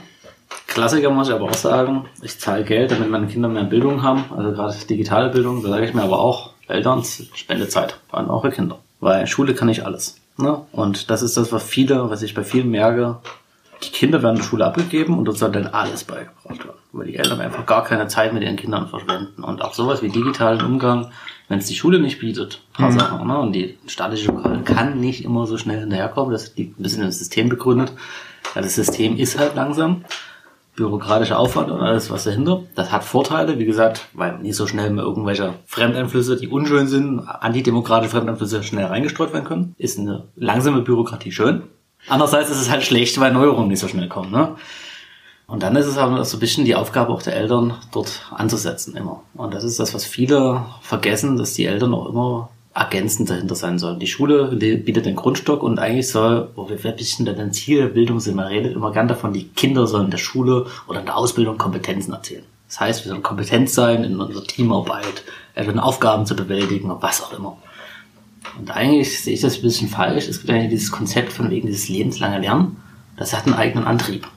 [0.68, 4.26] Klassiker muss ich aber auch sagen, ich zahle Geld, damit meine Kinder mehr Bildung haben,
[4.36, 8.50] also gerade digitale Bildung, da sage ich mir aber auch, Eltern, spende Zeit an eure
[8.50, 8.78] Kinder.
[9.00, 10.20] Weil Schule kann nicht alles.
[10.36, 10.60] Ne?
[10.72, 13.16] Und das ist das, was viele, was ich bei vielen merke,
[13.82, 16.78] die Kinder werden in der Schule abgegeben und dort soll dann alles beigebracht werden.
[16.92, 19.42] Weil die Eltern einfach gar keine Zeit mit ihren Kindern verschwenden.
[19.42, 21.10] Und auch sowas wie digitalen Umgang,
[21.48, 23.38] wenn es die Schule nicht bietet, paar Sachen, ne?
[23.38, 27.10] und die staatliche Lokale kann nicht immer so schnell hinterherkommen, das liegt ein bisschen im
[27.10, 27.92] System begründet.
[28.54, 30.04] Ja, das System ist halt langsam
[30.78, 32.62] bürokratischer Aufwand und alles, was dahinter.
[32.76, 37.20] Das hat Vorteile, wie gesagt, weil nicht so schnell mehr irgendwelche Fremdeinflüsse, die unschön sind,
[37.20, 39.74] antidemokratische Fremdeinflüsse schnell reingestreut werden können.
[39.76, 41.64] Ist eine langsame Bürokratie schön.
[42.06, 44.30] Andererseits ist es halt schlecht, weil Neuerungen nicht so schnell kommen.
[44.30, 44.54] Ne?
[45.48, 48.96] Und dann ist es aber so ein bisschen die Aufgabe auch der Eltern, dort anzusetzen
[48.96, 49.22] immer.
[49.34, 53.78] Und das ist das, was viele vergessen, dass die Eltern auch immer ergänzend dahinter sein
[53.78, 53.98] sollen.
[53.98, 57.88] Die Schule bietet den Grundstock und eigentlich soll, wo wir bisschen dann ein Ziel der
[57.88, 61.06] Bildung sind, man redet immer gern davon, die Kinder sollen in der Schule oder in
[61.06, 62.44] der Ausbildung Kompetenzen erzählen.
[62.68, 67.32] Das heißt, wir sollen kompetent sein in unserer Teamarbeit, also Aufgaben zu bewältigen, was auch
[67.32, 67.56] immer.
[68.58, 70.28] Und eigentlich sehe ich das ein bisschen falsch.
[70.28, 72.76] Es gibt eigentlich dieses Konzept von wegen dieses lebenslange Lernen.
[73.16, 74.28] Das hat einen eigenen Antrieb.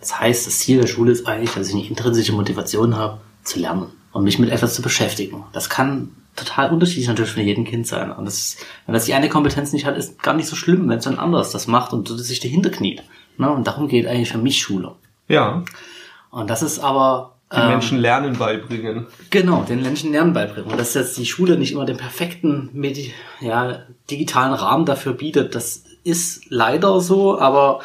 [0.00, 3.58] Das heißt, das Ziel der Schule ist eigentlich, dass ich eine intrinsische Motivation habe, zu
[3.58, 5.44] lernen und mich mit etwas zu beschäftigen.
[5.52, 8.10] Das kann total unterschiedlich natürlich von jedem Kind sein.
[8.10, 8.56] Und das,
[8.86, 11.18] wenn das die eine Kompetenz nicht hat, ist gar nicht so schlimm, wenn es dann
[11.18, 13.02] anders das macht und sich dahinter kniet.
[13.38, 13.50] Ne?
[13.50, 14.94] Und darum geht eigentlich für mich Schule.
[15.28, 15.62] Ja,
[16.30, 19.06] Und das ist aber die Menschen Lernen beibringen.
[19.28, 20.70] Genau, den Menschen Lernen beibringen.
[20.70, 23.80] Und dass jetzt die Schule nicht immer den perfekten Medi ja,
[24.10, 27.80] digitalen Rahmen dafür bietet, das ist leider so, aber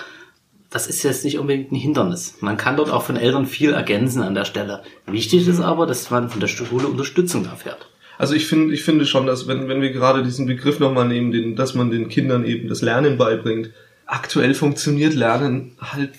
[0.70, 2.36] das ist jetzt nicht unbedingt ein Hindernis.
[2.40, 4.84] Man kann dort auch von Eltern viel ergänzen an der Stelle.
[5.06, 7.90] Wichtig ist aber, dass man von der Schule Unterstützung erfährt.
[8.18, 11.32] Also ich finde, ich finde schon, dass wenn, wenn wir gerade diesen Begriff nochmal nehmen,
[11.32, 13.72] den, dass man den Kindern eben das Lernen beibringt,
[14.06, 16.12] aktuell funktioniert Lernen halt,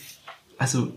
[0.58, 0.92] also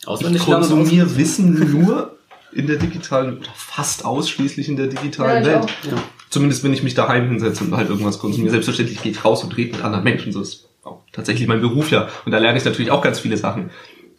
[0.00, 0.62] ich Auswendig lernen.
[0.62, 2.16] konsumiere Wissen nur
[2.52, 5.76] in der digitalen, oder fast ausschließlich in der digitalen Ja, ich Welt.
[5.90, 6.02] Ja.
[6.30, 8.50] Zumindest wenn ich mich daheim hinsetze und halt irgendwas konsumiere.
[8.50, 10.32] Selbstverständlich gehe ich raus und rede mit anderen Menschen.
[10.32, 12.08] So ist auch tatsächlich mein Beruf ja.
[12.24, 13.70] Und da lerne ich natürlich auch ganz viele Sachen.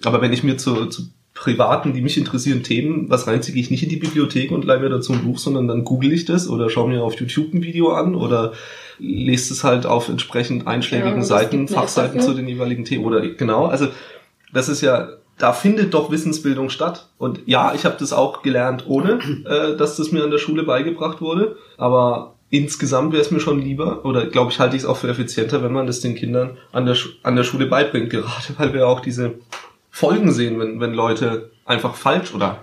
[0.03, 1.03] Aber wenn ich mir zu, zu
[1.37, 4.89] privaten, die mich interessieren, Themen was reinziehe, ich nicht in die Bibliothek und leihe mir
[4.89, 7.89] dazu ein Buch, sondern dann google ich das oder schaue mir auf YouTube ein Video
[7.91, 8.53] an oder
[8.99, 12.31] lese es halt auf entsprechend Ja, einschlägigen das Seiten, Fachseiten dafür.
[12.31, 13.05] zu den jeweiligen Themen.
[13.05, 13.87] Oder genau, also
[14.53, 17.09] das ist ja, da findet doch Wissensbildung statt.
[17.19, 20.63] Und ja, ich habe das auch gelernt, ohne äh, dass das mir an der Schule
[20.63, 21.57] beigebracht wurde.
[21.77, 25.09] Aber insgesamt wäre es mir schon lieber, oder glaube ich, halte ich es auch für
[25.09, 28.09] effizienter, wenn man das den Kindern an der, Schu- an der Schule beibringt.
[28.09, 29.35] Gerade weil wir auch diese
[29.97, 32.59] Folgen sehen, wenn, wenn Leute einfach falsch oder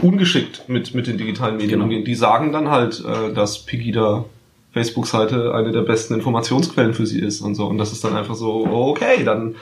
[0.00, 1.84] ungeschickt mit, mit den digitalen Medien Genau.
[1.84, 2.06] umgehen.
[2.06, 4.24] Die sagen dann halt, äh, dass Pegida
[4.72, 7.66] Facebook-Seite eine der besten Informationsquellen für sie ist und so.
[7.66, 9.56] Und das ist dann einfach so, okay, dann,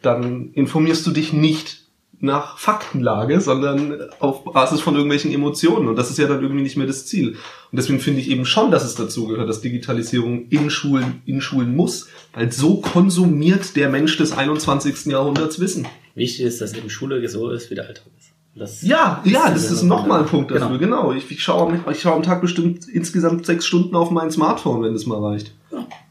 [0.00, 1.82] dann informierst du dich nicht
[2.20, 5.88] nach Faktenlage, sondern auf Basis von irgendwelchen Emotionen.
[5.88, 7.32] Und das ist ja dann irgendwie nicht mehr das Ziel.
[7.32, 11.42] Und deswegen finde ich eben schon, dass es dazu gehört, dass Digitalisierung in Schulen, in
[11.42, 12.08] Schulen muss.
[12.32, 15.12] Weil so konsumiert der Mensch des 21.
[15.12, 15.86] Jahrhunderts Wissen.
[16.14, 18.30] Wichtig ist, dass eben Schule so ist, wie der Alltag ist.
[18.56, 20.26] Das Ja, ja, das ist nochmal ein.
[20.26, 21.12] Punkt dafür, genau.
[21.12, 24.82] Ich, ich schaue am- ich schaue am Tag bestimmt insgesamt sechs Stunden auf mein Smartphone,
[24.84, 25.52] wenn das mal reicht.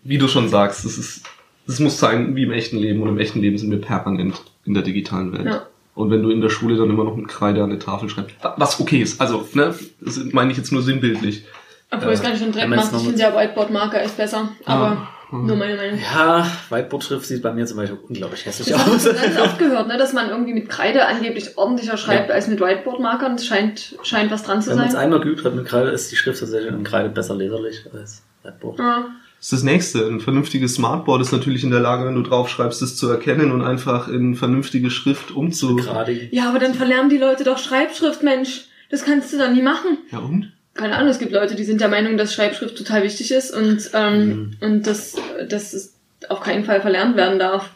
[0.03, 1.23] Wie du schon sagst, das ist,
[1.67, 4.73] das muss sein wie im echten Leben und im echten Leben sind wir permanent in
[4.73, 5.45] der digitalen Welt.
[5.45, 5.63] Ja.
[5.95, 8.35] Und wenn du in der Schule dann immer noch mit Kreide an der Tafel schreibst,
[8.57, 11.45] was okay ist, also, ne, das meine ich jetzt nur sinnbildlich.
[11.91, 13.01] Obwohl ich es gar nicht schon direkt wenn man's mache.
[13.03, 14.49] Ich finde ja Whiteboard-Marker ist besser.
[14.65, 15.07] Aber
[15.41, 15.99] nur meine Meinung.
[15.99, 19.05] Ja, Whiteboard-Schrift sieht bei mir zum Beispiel unglaublich hässlich Das aus.
[19.05, 22.61] ich ganz oft gehört, ne, dass man irgendwie mit Kreide angeblich ordentlicher schreibt als mit
[22.61, 23.35] Whiteboard-Markern.
[23.37, 25.01] Das scheint, scheint was dran zu Wenn man es sein.
[25.01, 28.79] einmal geübt hat mit Kreide, ist die Schrift tatsächlich in Kreide besser leserlich als Whiteboard.
[28.79, 29.05] Ja.
[29.39, 30.07] Das ist das nächste.
[30.07, 33.61] Ein vernünftiges Smartboard ist natürlich in der Lage, wenn du draufschreibst, das zu erkennen und
[33.61, 35.75] einfach in vernünftige Schrift umzu...
[35.75, 38.65] Gerade ja, aber dann verlernen die Leute doch Schreibschrift, Mensch.
[38.89, 39.97] Das kannst du doch nie machen.
[40.11, 40.53] Ja und?
[40.75, 43.91] Keine Ahnung, es gibt Leute, die sind der Meinung, dass Schreibschrift total wichtig ist und,
[43.93, 44.51] ähm, Mhm.
[44.61, 45.15] und dass,
[45.47, 45.93] dass es
[46.29, 47.69] auf keinen Fall verlernt werden darf.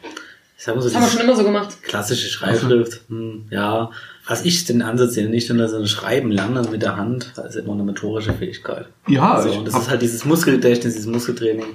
[0.57, 1.83] so, Das haben wir schon immer so gemacht.
[1.83, 3.91] klassische Schreibschrift, hm, ja.
[4.27, 7.55] Was ich den Ansatz sehe, nicht nur so ein Schreiben lernen mit der Hand, das
[7.55, 8.87] ist immer eine motorische Fähigkeit.
[9.07, 11.65] Ja, so, ich und das ist halt dieses Muskelgedächtnis, dieses Muskeltraining.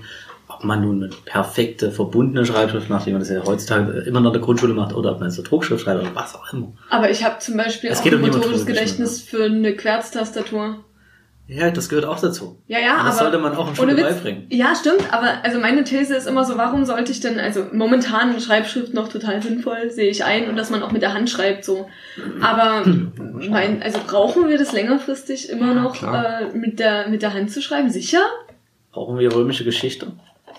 [0.49, 4.31] Ob man nun eine perfekte, verbundene Schreibschrift macht, wie man das ja heutzutage immer noch
[4.31, 6.73] in der Grundschule macht, oder ob man so Druckschrift schreibt oder was auch immer.
[6.91, 9.75] Aber ich habe zum Beispiel Es auch geht ein um motorisches motorische Gedächtnis für eine
[9.75, 10.85] Querztastatur.
[11.55, 12.59] Ja, das gehört auch dazu.
[12.67, 14.47] Ja, ja, Und aber das sollte man auch ohne Schule Witz, beibringen.
[14.51, 18.39] Ja, stimmt, aber also meine These ist immer so, warum sollte ich denn, also momentan
[18.41, 21.65] Schreibschrift noch total sinnvoll, sehe ich ein, und dass man auch mit der Hand schreibt
[21.65, 21.89] so.
[22.41, 26.43] Aber mein, also brauchen wir das längerfristig immer noch klar.
[26.43, 27.91] äh, mit der mit der Hand zu schreiben?
[27.91, 28.23] Sicher?
[28.93, 30.13] Brauchen wir römische Geschichte?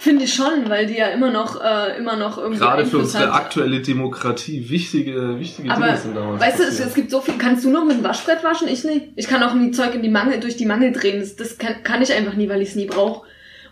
[0.03, 3.03] Finde ich schon, weil die ja immer noch äh, immer noch irgendwie Gerade für Einfluss
[3.15, 3.41] unsere hat.
[3.41, 6.87] aktuelle Demokratie wichtige, wichtige Aber Dinge sind damals weißt du, es, passiert.
[6.89, 7.35] es gibt so viel.
[7.37, 8.67] Kannst du noch mit dem Waschbrett waschen?
[8.67, 9.05] Ich nicht.
[9.15, 11.21] Ich kann auch nie Zeug in die Mangel, durch die Mangel drehen.
[11.21, 13.25] Das, das kann, kann ich einfach nie, weil ich es nie brauche.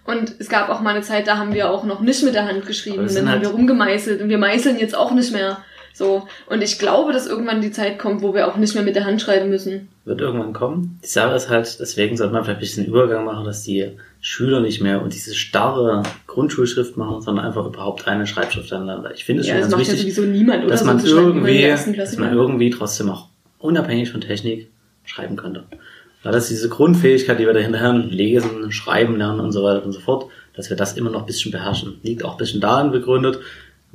[0.06, 2.46] Und es gab auch mal eine Zeit, da haben wir auch noch nicht mit der
[2.48, 3.06] Hand geschrieben.
[3.08, 5.58] Dann haben halt- wir rumgemeißelt und wir meißeln jetzt auch nicht mehr.
[5.94, 6.28] So.
[6.48, 9.04] Und ich glaube, dass irgendwann die Zeit kommt, wo wir auch nicht mehr mit der
[9.04, 9.90] Hand schreiben müssen.
[10.06, 10.98] Wird irgendwann kommen.
[11.04, 13.92] Die Sache ist halt, deswegen sollte man vielleicht ein bisschen Übergang machen, dass die
[14.22, 19.12] Schüler nicht mehr und diese starre Grundschulschrift machen, sondern einfach überhaupt eine Schreibschrift aneinander.
[19.14, 21.64] Ich finde es Ja, schon das ganz macht ja wichtig, sowieso niemand, dass man irgendwie,
[21.96, 24.70] dass man irgendwie trotzdem auch unabhängig von Technik
[25.06, 25.64] schreiben könnte.
[26.24, 29.92] Weil das diese Grundfähigkeit, die wir dahinter haben, lesen, schreiben lernen und so weiter und
[29.92, 32.00] so fort, dass wir das immer noch ein bisschen beherrschen.
[32.04, 33.40] Liegt auch ein bisschen darin begründet,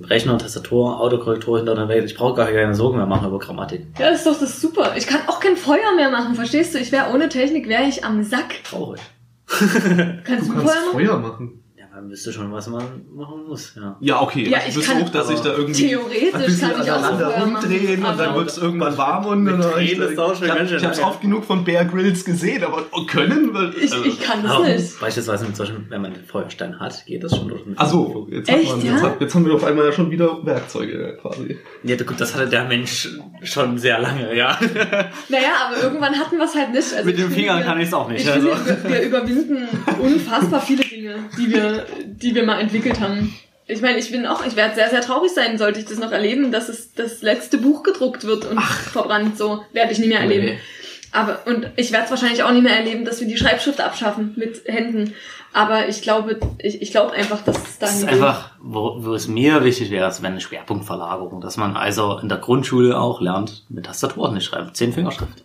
[0.02, 2.04] Rechner, Tastatur, Autokorrektur hinter der Welt.
[2.04, 3.86] Ich brauche gar keine Sorgen mehr machen über Grammatik.
[3.98, 4.94] Ja, das ist doch das super.
[4.96, 6.78] Ich kann auch kein Feuer mehr machen, verstehst du?
[6.78, 8.64] Ich wäre ohne Technik, wäre ich am Sack.
[8.64, 9.00] Traurig.
[10.24, 10.92] Kannst du, Du kannst Feuer machen?
[10.92, 11.62] Feuer machen.
[11.96, 12.82] Ja, man wüsste schon, was man
[13.14, 13.96] machen muss, ja.
[14.00, 14.46] Ja, okay.
[14.50, 16.90] Ja, also ich ich kann- auch, dass ich da irgendwie Theoretisch ein bisschen kann ich
[16.90, 20.34] auch so aneinander rumdrehen und dann wird es irgendwann warm und dann Tränen ist auch
[20.36, 21.10] schon ich, schön ich hab's lange.
[21.10, 23.54] oft genug von Bear Grylls gesehen, aber können?
[23.54, 25.00] Weil, Ich, also- ich kann das nicht.
[25.00, 28.28] Beispielsweise mit solchen, wenn man den Feuerstein hat, geht das schon durch den Ach so,
[28.30, 28.92] jetzt, hat Echt, man, ja?
[28.92, 31.56] jetzt, hat, jetzt haben wir auf einmal ja schon wieder Werkzeuge quasi.
[31.82, 33.08] Ja, gut, das hatte der Mensch
[33.42, 34.58] schon sehr lange, ja.
[35.30, 36.92] Naja, aber irgendwann hatten wir es halt nicht.
[36.92, 38.48] Also Mit dem ich Finger finde, kann ich's auch nicht, Ich also.
[38.54, 39.68] finde, wir, wir überwinden
[39.98, 43.34] unfassbar viele Dinge, die wir, die wir mal entwickelt haben.
[43.68, 46.12] Ich meine, ich bin auch, ich werde sehr, sehr traurig sein, sollte ich das noch
[46.12, 49.36] erleben, dass es das letzte Buch gedruckt wird und verbrannt.
[49.36, 50.46] So werde ich nie mehr erleben.
[50.46, 50.58] Nee.
[51.12, 54.34] Aber und ich werde es wahrscheinlich auch nie mehr erleben, dass wir die Schreibschrift abschaffen
[54.36, 55.14] mit Händen.
[55.52, 59.26] Aber ich glaube, ich, ich glaube einfach, dass es Das ist einfach, wo, wo es
[59.26, 63.64] mir wichtig wäre, es wäre eine Schwerpunktverlagerung, dass man also in der Grundschule auch lernt,
[63.70, 65.44] mit Tastatur nicht schreiben, zehn Fingerschrift.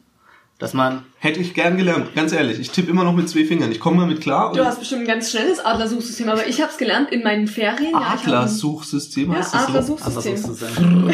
[0.59, 2.59] Dass man, Hätte ich gern gelernt, ganz ehrlich.
[2.59, 3.71] Ich tippe immer noch mit zwei Fingern.
[3.71, 4.53] Ich komme damit klar.
[4.53, 7.91] Du hast bestimmt ein ganz schnelles Adler-Suchsystem, aber ich habe es gelernt in meinen Ferien.
[7.91, 9.97] Ja, Adler-Suchsystem Ja, heißt das so?
[9.97, 11.11] Adler-Suchsystem.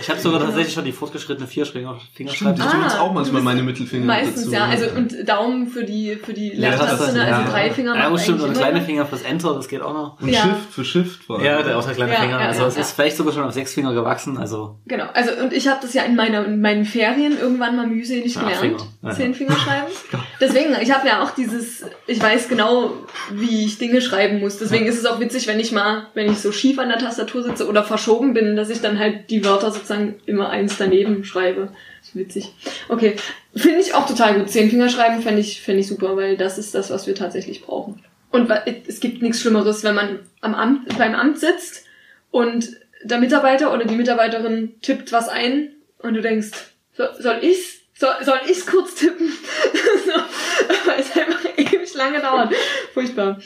[0.00, 2.56] Ich habe sogar tatsächlich schon die fortgeschrittene Vierfinger Stimmt, ich Fingerschrift.
[2.56, 4.50] benutze Ah, auch manchmal meine Mittelfinger Meistens, dazu.
[4.52, 4.64] ja.
[4.64, 7.20] Also und Daumen für die für die Ja, Leertaste, das- ne?
[7.24, 7.48] also ja.
[7.50, 8.82] drei Finger Ja, stimmt, und kleine.
[8.82, 10.20] Finger fürs Enter, das geht auch noch.
[10.20, 10.42] Und Ja.
[10.42, 11.40] Shift für Shift war.
[11.40, 12.40] Ja, der auch der kleine Ja, Finger.
[12.40, 12.80] ja, also ja, es ja.
[12.80, 15.04] ist vielleicht sogar schon auf sechs Finger gewachsen, also Genau.
[15.14, 18.40] Also und ich habe das ja in meiner in meinen Ferien irgendwann mal mühselig Ja,
[18.42, 18.84] gelernt.
[19.20, 19.34] Zehn.
[19.34, 19.86] Finger schreiben.
[20.40, 22.92] Deswegen, ich habe ja auch dieses, ich weiß genau,
[23.32, 24.58] wie ich Dinge schreiben muss.
[24.58, 27.42] Deswegen ist es auch witzig, wenn ich mal, wenn ich so schief an der Tastatur
[27.42, 31.72] sitze oder verschoben bin, dass ich dann halt die Wörter sozusagen immer eins daneben schreibe.
[32.14, 32.52] Witzig.
[32.88, 33.16] Okay.
[33.54, 34.50] Finde ich auch total gut.
[34.50, 37.62] Zehn Finger schreiben fände ich, fände ich super, weil das ist das, was wir tatsächlich
[37.62, 38.02] brauchen.
[38.30, 38.50] Und
[38.86, 41.84] es gibt nichts Schlimmeres, wenn man am Amt, beim Amt sitzt
[42.30, 46.50] und der Mitarbeiter oder die Mitarbeiterin tippt was ein und du denkst,
[46.92, 47.79] so, soll ich's?
[48.00, 49.28] Soll, soll ich's kurz tippen?
[50.06, 52.50] so, weil es einfach ewig lange dauert.
[52.94, 53.38] Furchtbar.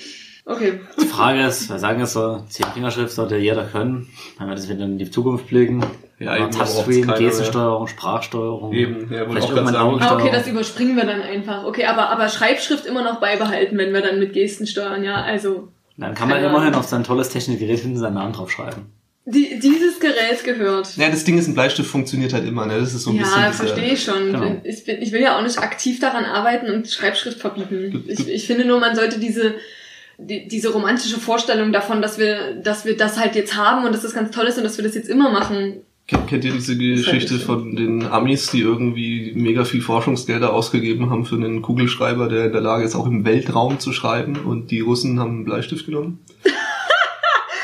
[0.47, 0.79] Okay.
[1.01, 4.69] Die Frage ist, wir sagen es so, zehn Fingerschrift sollte jeder können, wenn wir das
[4.69, 5.85] wieder in die Zukunft blicken.
[6.21, 7.09] Ja, eben, Touchscreen.
[7.09, 8.73] Gestensteuerung, Sprachsteuerung.
[8.73, 10.03] Eben, ja, vielleicht auch irgendwann sagen.
[10.03, 11.65] Ah, okay, das überspringen wir dann einfach.
[11.65, 15.17] Okay, aber, aber Schreibschrift immer noch beibehalten, wenn wir dann mit Gesten steuern, ja.
[15.17, 18.87] Also, Dann kann man immerhin auf sein tolles Technikgerät hinten seinen Namen draufschreiben.
[19.27, 20.97] Die, dieses Gerät gehört.
[20.97, 22.79] Ja, das Ding ist, ein Bleistift funktioniert halt immer, ne?
[22.79, 23.41] Das ist so ein bisschen.
[23.41, 24.33] Ja, verstehe ich schon.
[24.33, 24.61] Genau.
[24.65, 28.05] Ich, bin, ich will ja auch nicht aktiv daran arbeiten und Schreibschrift verbieten.
[28.07, 29.55] Ich, ich finde nur, man sollte diese,
[30.19, 34.03] die, diese romantische Vorstellung davon, dass wir, dass wir das halt jetzt haben und dass
[34.03, 35.77] das ganz toll ist und dass wir das jetzt immer machen.
[36.07, 41.25] Kennt, kennt ihr diese Geschichte von den Amis, die irgendwie mega viel Forschungsgelder ausgegeben haben
[41.25, 44.81] für einen Kugelschreiber, der in der Lage ist, auch im Weltraum zu schreiben und die
[44.81, 46.19] Russen haben einen Bleistift genommen?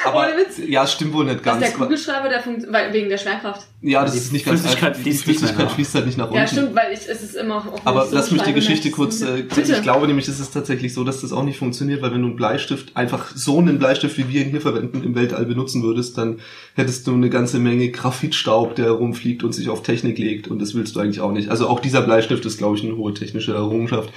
[0.05, 0.59] Aber Ohne Witz.
[0.67, 1.61] ja, es stimmt wohl nicht ganz.
[1.61, 3.67] der Kugelschreiber, der funkt, weil, wegen der Schwerkraft.
[3.83, 5.03] ja, das Die ist nicht ganz Flüssigkeit einfach.
[5.03, 5.75] fließt die Flüssigkeit nach.
[5.75, 6.37] fließt halt nicht nach unten.
[6.37, 9.21] Ja, stimmt, weil ich, es ist immer auch Aber so lass mich die Geschichte kurz,
[9.21, 9.43] ich äh.
[9.43, 9.73] Bitte.
[9.73, 12.29] ich glaube nämlich, es ist tatsächlich so, dass das auch nicht funktioniert, weil wenn du
[12.29, 16.17] einen Bleistift, einfach so einen Bleistift, wie wir ihn hier verwenden, im Weltall benutzen würdest,
[16.17, 16.39] dann
[16.75, 20.75] hättest du eine ganze Menge Graphitstaub, der rumfliegt und sich auf Technik legt und das
[20.75, 21.51] willst du eigentlich auch nicht.
[21.51, 24.11] Also auch dieser Bleistift ist, glaube ich, eine hohe technische Errungenschaft,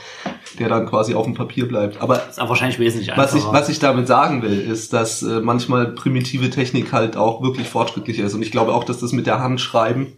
[0.59, 2.01] der dann quasi auf dem Papier bleibt.
[2.01, 3.37] Aber Ist aber wahrscheinlich wesentlich was einfacher.
[3.37, 7.67] ich, was ich damit sagen will, ist, dass äh, manchmal primitive Technik halt auch wirklich
[7.67, 8.33] fortschrittlicher ist.
[8.33, 10.13] Und ich glaube auch, dass das mit der Hand schreiben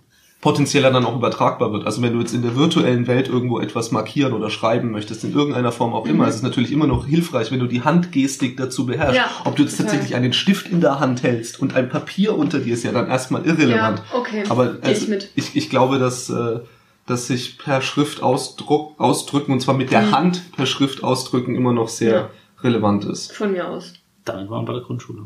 [0.46, 1.88] potenzieller dann auch übertragbar wird.
[1.88, 5.34] Also wenn du jetzt in der virtuellen Welt irgendwo etwas markieren oder schreiben möchtest, in
[5.34, 6.30] irgendeiner Form auch immer, mhm.
[6.30, 9.16] ist es natürlich immer noch hilfreich, wenn du die Handgestik dazu beherrschst.
[9.16, 9.94] Ja, Ob du jetzt total.
[9.94, 13.08] tatsächlich einen Stift in der Hand hältst und ein Papier unter dir ist ja dann
[13.08, 14.04] erstmal irrelevant.
[14.12, 14.44] Ja, okay.
[14.50, 15.32] Aber also, ich, mit.
[15.34, 16.60] ich, ich glaube, dass, äh,
[17.08, 20.12] dass sich per Schrift ausdruck, ausdrücken, und zwar mit der mhm.
[20.12, 22.30] Hand per Schrift ausdrücken, immer noch sehr ja.
[22.62, 23.32] relevant ist.
[23.32, 23.94] Von mir aus.
[24.26, 25.24] Damit waren wir bei der Grundschule.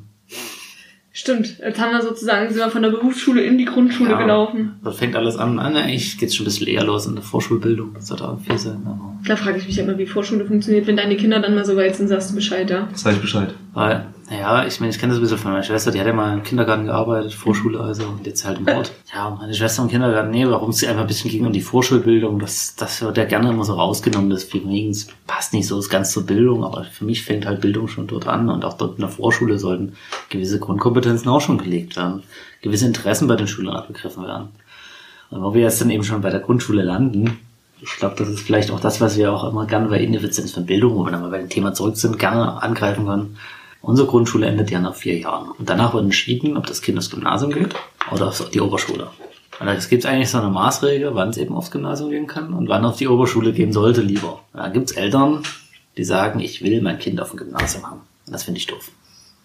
[1.12, 4.80] Stimmt, jetzt haben wir sozusagen, sind wir von der Berufsschule in die Grundschule ja, gelaufen.
[4.84, 5.60] Da fängt alles an.
[5.60, 7.94] Eigentlich geht's schon ein bisschen eher los in der Vorschulbildung.
[7.96, 8.84] Das sollte auch viel sein.
[8.86, 10.88] Aber da frage ich mich immer, wie Vorschule funktioniert.
[10.88, 12.88] Wenn deine Kinder dann mal so weit sind, sagst du Bescheid, ja?
[12.94, 13.54] Sag ich Bescheid.
[13.74, 16.14] Weil, naja, ich meine, ich kenne das ein bisschen von meiner Schwester, die hat ja
[16.14, 18.92] mal im Kindergarten gearbeitet, Vorschule also, und jetzt halt im Ort.
[19.12, 22.38] Ja, meine Schwester im Kindergarten, nee, warum sie einfach ein bisschen ging um die Vorschulbildung,
[22.38, 26.28] das, das wird ja gerne immer so rausgenommen, das wegen passt nicht so ganz zur
[26.28, 29.10] Bildung, aber für mich fängt halt Bildung schon dort an und auch dort in der
[29.10, 29.94] Vorschule sollten
[30.30, 32.22] gewisse Grundkompetenzen auch schon gelegt werden,
[32.62, 34.50] gewisse Interessen bei den Schülern abgegriffen werden.
[35.32, 37.40] Und wo wir jetzt dann eben schon bei der Grundschule landen,
[37.82, 40.66] ich glaube, das ist vielleicht auch das, was wir auch immer gerne bei Ineffizienz von
[40.66, 43.38] Bildung, wo wir dann mal bei dem Thema zurück sind, gerne angreifen können.
[43.82, 45.52] Unsere Grundschule endet ja nach vier Jahren.
[45.52, 47.76] Und danach wird entschieden, ob das Kind aufs Gymnasium geht
[48.12, 49.10] oder auf die Oberschule.
[49.60, 52.70] Und es gibt eigentlich so eine Maßregel, wann es eben aufs Gymnasium gehen kann und
[52.70, 54.40] wann auf die Oberschule gehen sollte lieber.
[54.54, 55.44] Da gibt es Eltern,
[55.98, 58.02] die sagen, ich will mein Kind auf dem Gymnasium haben.
[58.26, 58.92] Und das finde ich doof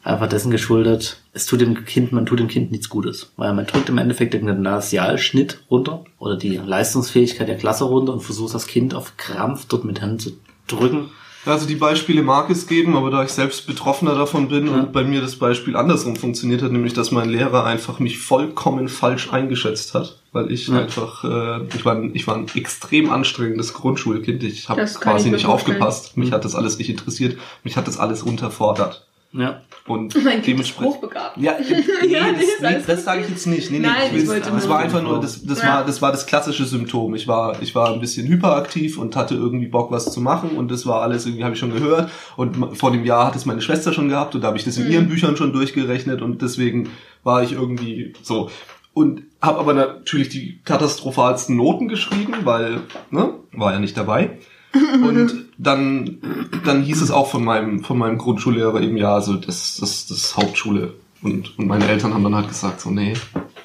[0.05, 3.33] einfach dessen geschuldet, es tut dem Kind, man tut dem Kind nichts Gutes.
[3.37, 8.21] Weil man drückt im Endeffekt den Gymnasialschnitt runter oder die Leistungsfähigkeit der Klasse runter und
[8.21, 10.33] versucht das Kind auf Krampf dort mit Händen zu
[10.69, 11.11] drücken.
[11.47, 14.73] Also die Beispiele mag es geben, aber da ich selbst Betroffener davon bin ja.
[14.73, 18.89] und bei mir das Beispiel andersrum funktioniert hat, nämlich dass mein Lehrer einfach mich vollkommen
[18.89, 20.79] falsch eingeschätzt hat, weil ich ja.
[20.79, 26.17] einfach, äh, ich war, ich war ein extrem anstrengendes Grundschulkind, ich habe quasi nicht aufgepasst,
[26.17, 29.07] mich hat das alles nicht interessiert, mich hat das alles unterfordert.
[29.37, 29.63] Ja.
[29.87, 31.37] Und mein kind ist spruchbegabt.
[31.37, 33.71] Ja, nee, ja, nee, das, das, das sage ich jetzt nicht.
[33.71, 35.69] Nee, nee, Nein, ich, ich wollte das war einfach nur, das, das ja.
[35.69, 37.15] war, das war das klassische Symptom.
[37.15, 40.71] Ich war, ich war ein bisschen hyperaktiv und hatte irgendwie Bock, was zu machen und
[40.71, 42.11] das war alles irgendwie, habe ich schon gehört.
[42.37, 44.79] Und vor dem Jahr hat es meine Schwester schon gehabt und da habe ich das
[44.79, 44.93] in mhm.
[44.93, 46.91] ihren Büchern schon durchgerechnet und deswegen
[47.25, 48.51] war ich irgendwie so
[48.93, 54.39] und habe aber natürlich die katastrophalsten Noten geschrieben, weil ne, war ja nicht dabei.
[54.75, 56.19] Und dann,
[56.65, 60.17] dann hieß es auch von meinem, von meinem Grundschullehrer eben, ja, also das, das, das
[60.19, 60.95] ist Hauptschule.
[61.23, 63.15] Und, und meine Eltern haben dann halt gesagt, so, nee,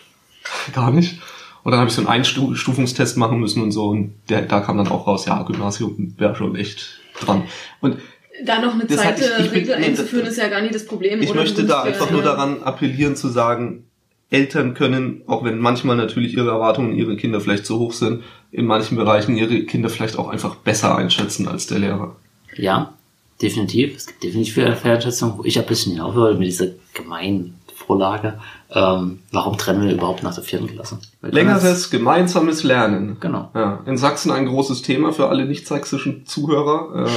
[0.73, 1.19] gar nicht.
[1.63, 3.89] Und dann habe ich so einen Einstufungstest machen müssen und so.
[3.89, 7.43] Und der, da kam dann auch raus, ja, Gymnasium wäre schon echt dran.
[7.81, 7.97] Und
[8.45, 11.21] da noch eine zweite Regel einzuführen, ist ja gar nicht das Problem.
[11.21, 13.83] Ich möchte da einfach nur daran appellieren zu sagen,
[14.31, 18.65] Eltern können, auch wenn manchmal natürlich ihre Erwartungen ihre Kinder vielleicht zu hoch sind, in
[18.65, 22.15] manchen Bereichen ihre Kinder vielleicht auch einfach besser einschätzen als der Lehrer.
[22.55, 22.93] Ja,
[23.41, 23.95] definitiv.
[23.95, 28.39] Es gibt definitiv viele Einschätzungen, wo ich ein bisschen aufhöre mit dieser gemeinen Vorlage.
[28.71, 30.99] Ähm, warum trennen wir überhaupt nach der vierten Klasse?
[31.21, 33.17] Längeres gemeinsames Lernen.
[33.19, 33.49] Genau.
[33.55, 37.07] Ja, in Sachsen ein großes Thema für alle nicht-sächsischen Zuhörer.
[37.07, 37.09] Äh,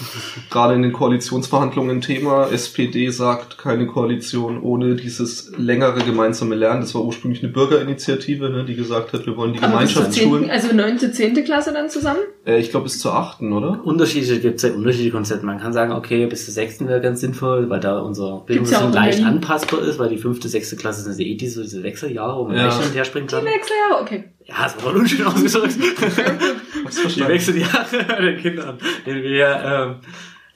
[0.50, 2.48] gerade in den Koalitionsverhandlungen Thema.
[2.48, 6.82] SPD sagt keine Koalition ohne dieses längere gemeinsame Lernen.
[6.82, 10.50] Das war ursprünglich eine Bürgerinitiative, ne, die gesagt hat, wir wollen die Gemeinschaftsschulen.
[10.50, 12.20] Also neunte, zehnte Klasse dann zusammen?
[12.44, 13.80] Äh, ich glaube bis zur achten, oder?
[13.82, 15.46] Unterschiedliche gibt es ja unterschiedliche Konzepte.
[15.46, 18.94] Man kann sagen, okay, bis zur sechsten wäre ganz sinnvoll, weil da unser Bildungssystem ja
[18.94, 22.44] leicht anpassbar ist, weil die fünfte, sechste Klasse das sind eh diese, diese Wechseljahre, wo
[22.44, 22.76] man ja.
[22.76, 23.44] hin und her springen kann.
[23.44, 24.24] Die Wechseljahre, okay.
[24.44, 25.76] Ja, das war unschön ausgedrückt.
[27.16, 29.94] die Wechseljahre der Kindern, den wir, ähm,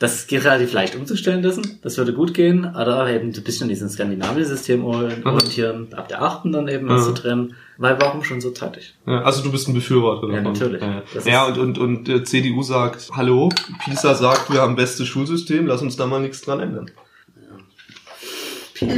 [0.03, 1.79] das geht relativ leicht umzustellen lassen.
[1.83, 2.65] Das würde gut gehen.
[2.65, 7.55] Oder eben ein bisschen diesen Skandinavien-System orientieren, ab der achten dann eben was zu trennen.
[7.79, 8.95] Weil warum schon so zeitig?
[9.07, 10.35] Ja, also du bist ein Befürworter davon.
[10.35, 10.83] Ja, natürlich.
[10.83, 13.51] Ja, ja und, und, und äh, CDU sagt, hallo,
[13.85, 16.91] PISA sagt, wir haben bestes Schulsystem, lass uns da mal nichts dran ändern.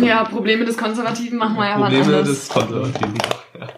[0.03, 3.15] Ja, Probleme des Konservativen machen wir ja mal Probleme des Konservativen.
[3.59, 3.69] Ja.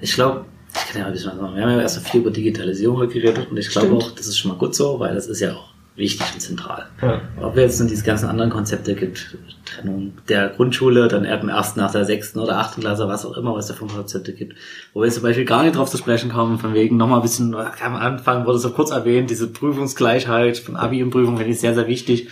[0.00, 1.56] Ich glaube, ich kann ja ein bisschen was sagen.
[1.56, 4.38] Wir haben ja erst viel über Digitalisierung heute geredet und ich glaube auch, das ist
[4.38, 6.86] schon mal gut so, weil das ist ja auch wichtig und zentral.
[7.02, 7.20] Ja.
[7.40, 11.76] Ob wir jetzt nun diese ganzen anderen Konzepte gibt, Trennung der Grundschule, dann erst erst
[11.76, 14.56] nach der sechsten oder achten Klasse, was auch immer, was da für Konzepte gibt,
[14.92, 17.22] wo wir jetzt zum Beispiel gar nicht drauf zu sprechen kommen, von wegen nochmal ein
[17.22, 21.52] bisschen, am Anfang wurde es so kurz erwähnt, diese Prüfungsgleichheit von Abi und Prüfung finde
[21.52, 22.28] ich sehr, sehr wichtig.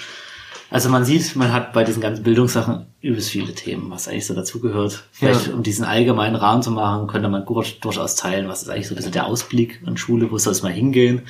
[0.71, 4.35] Also man sieht, man hat bei diesen ganzen Bildungssachen übelst viele Themen, was eigentlich so
[4.35, 5.05] dazugehört.
[5.13, 5.55] Vielleicht, ja.
[5.55, 8.97] um diesen allgemeinen Rahmen zu machen, könnte man durchaus teilen, was ist eigentlich so ein
[8.97, 11.23] bisschen der Ausblick an Schule, wo soll es mal hingehen?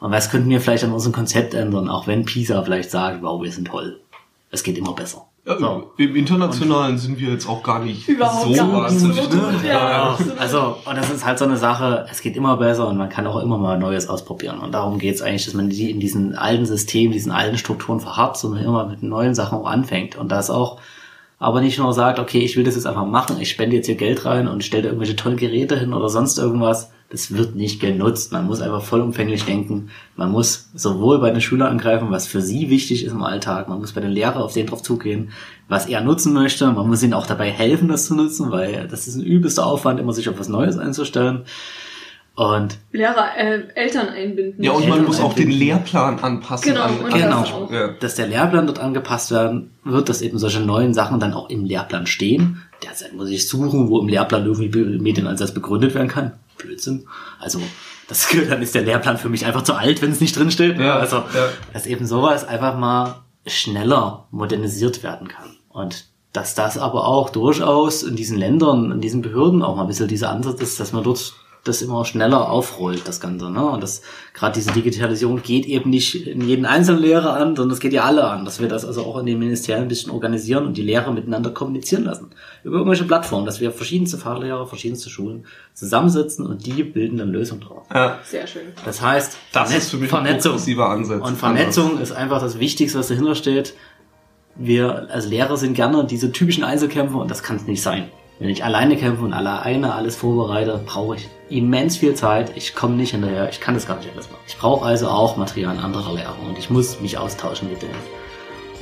[0.00, 3.40] Und was könnten wir vielleicht an unserem Konzept ändern, auch wenn PISA vielleicht sagt, wow,
[3.40, 4.00] wir sind toll.
[4.50, 5.29] Es geht immer besser.
[5.44, 5.92] So.
[5.96, 9.30] Im Internationalen und sind wir jetzt auch gar nicht Überhaupt so wahnsinnig.
[9.30, 9.54] Ne?
[9.66, 13.08] Ja, also, und das ist halt so eine Sache, es geht immer besser und man
[13.08, 14.58] kann auch immer mal Neues ausprobieren.
[14.58, 18.00] Und darum geht es eigentlich, dass man die in diesen alten Systemen, diesen alten Strukturen
[18.00, 20.16] verharrt, sondern immer mit neuen Sachen auch anfängt.
[20.16, 20.78] Und da ist auch
[21.38, 23.94] aber nicht nur sagt, okay, ich will das jetzt einfach machen, ich spende jetzt hier
[23.94, 26.92] Geld rein und stelle da irgendwelche tollen Geräte hin oder sonst irgendwas.
[27.10, 28.30] Das wird nicht genutzt.
[28.30, 29.90] Man muss einfach vollumfänglich denken.
[30.14, 33.68] Man muss sowohl bei den Schülern angreifen, was für sie wichtig ist im Alltag.
[33.68, 35.32] Man muss bei den Lehrern auf den drauf zugehen,
[35.68, 36.70] was er nutzen möchte.
[36.70, 39.98] Man muss ihnen auch dabei helfen, das zu nutzen, weil das ist ein übelster Aufwand,
[39.98, 41.46] immer sich auf was Neues einzustellen.
[42.36, 44.62] Und Lehrer, äh, Eltern einbinden.
[44.62, 45.66] Ja, und man Eltern muss auch den einbinden.
[45.66, 46.72] Lehrplan anpassen.
[46.72, 50.60] Genau, an, und an das dass der Lehrplan dort angepasst werden wird, dass eben solche
[50.60, 52.62] neuen Sachen dann auch im Lehrplan stehen.
[52.84, 54.68] Derzeit muss ich suchen, wo im Lehrplan irgendwie
[55.00, 56.32] Medienansatz begründet werden kann.
[56.60, 57.06] Blödsinn.
[57.38, 57.60] Also,
[58.08, 60.78] das, dann ist der Lehrplan für mich einfach zu alt, wenn es nicht drin steht.
[60.78, 61.48] Ja, also, ja.
[61.72, 65.56] dass eben sowas einfach mal schneller modernisiert werden kann.
[65.68, 69.88] Und dass das aber auch durchaus in diesen Ländern, in diesen Behörden auch mal ein
[69.88, 71.34] bisschen dieser Ansatz ist, dass man dort
[71.64, 73.50] das immer schneller aufrollt, das Ganze.
[73.50, 73.62] Ne?
[73.64, 77.80] Und das gerade diese Digitalisierung geht eben nicht in jeden einzelnen Lehrer an, sondern es
[77.80, 80.66] geht ja alle an, dass wir das also auch in den Ministerien ein bisschen organisieren
[80.66, 82.30] und die Lehrer miteinander kommunizieren lassen.
[82.64, 87.60] Über irgendwelche Plattformen, dass wir verschiedenste Fachlehrer, verschiedenste Schulen zusammensetzen und die bilden dann Lösungen
[87.60, 87.86] drauf.
[87.92, 88.18] Ja.
[88.24, 88.62] Sehr schön.
[88.84, 90.52] Das heißt, Das ist für mich ein Vernetzung.
[90.52, 91.26] progressiver Ansatz.
[91.28, 93.74] Und Vernetzung ist einfach das Wichtigste, was dahinter steht.
[94.56, 98.10] Wir als Lehrer sind gerne diese typischen Einzelkämpfer und das kann es nicht sein.
[98.40, 102.52] Wenn ich alleine kämpfe und alleine alles vorbereite, brauche ich immens viel Zeit.
[102.56, 103.50] Ich komme nicht hinterher.
[103.50, 104.40] Ich kann das gar nicht alles machen.
[104.46, 107.94] Ich brauche also auch Material anderer Lehrer und ich muss mich austauschen mit denen.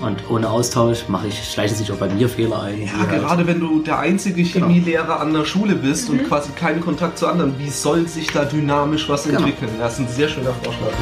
[0.01, 2.83] Und ohne Austausch mache ich, schleichen sich auch bei mir Fehler ein.
[2.87, 4.67] Ja, halt- gerade wenn du der einzige Genau.
[4.69, 8.45] Chemielehrer an der Schule bist und quasi keinen Kontakt zu anderen, wie soll sich da
[8.45, 9.41] dynamisch was Genau.
[9.41, 9.73] entwickeln?
[9.81, 10.93] Das ist ein sehr schöner Vorschlag.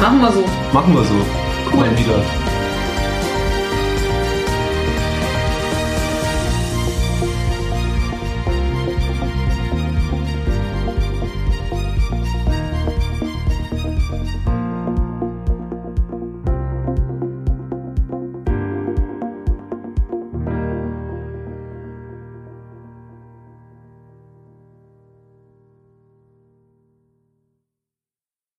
[0.00, 0.44] Machen wir so.
[0.72, 1.76] Machen wir so.
[1.76, 2.41] Mal wieder.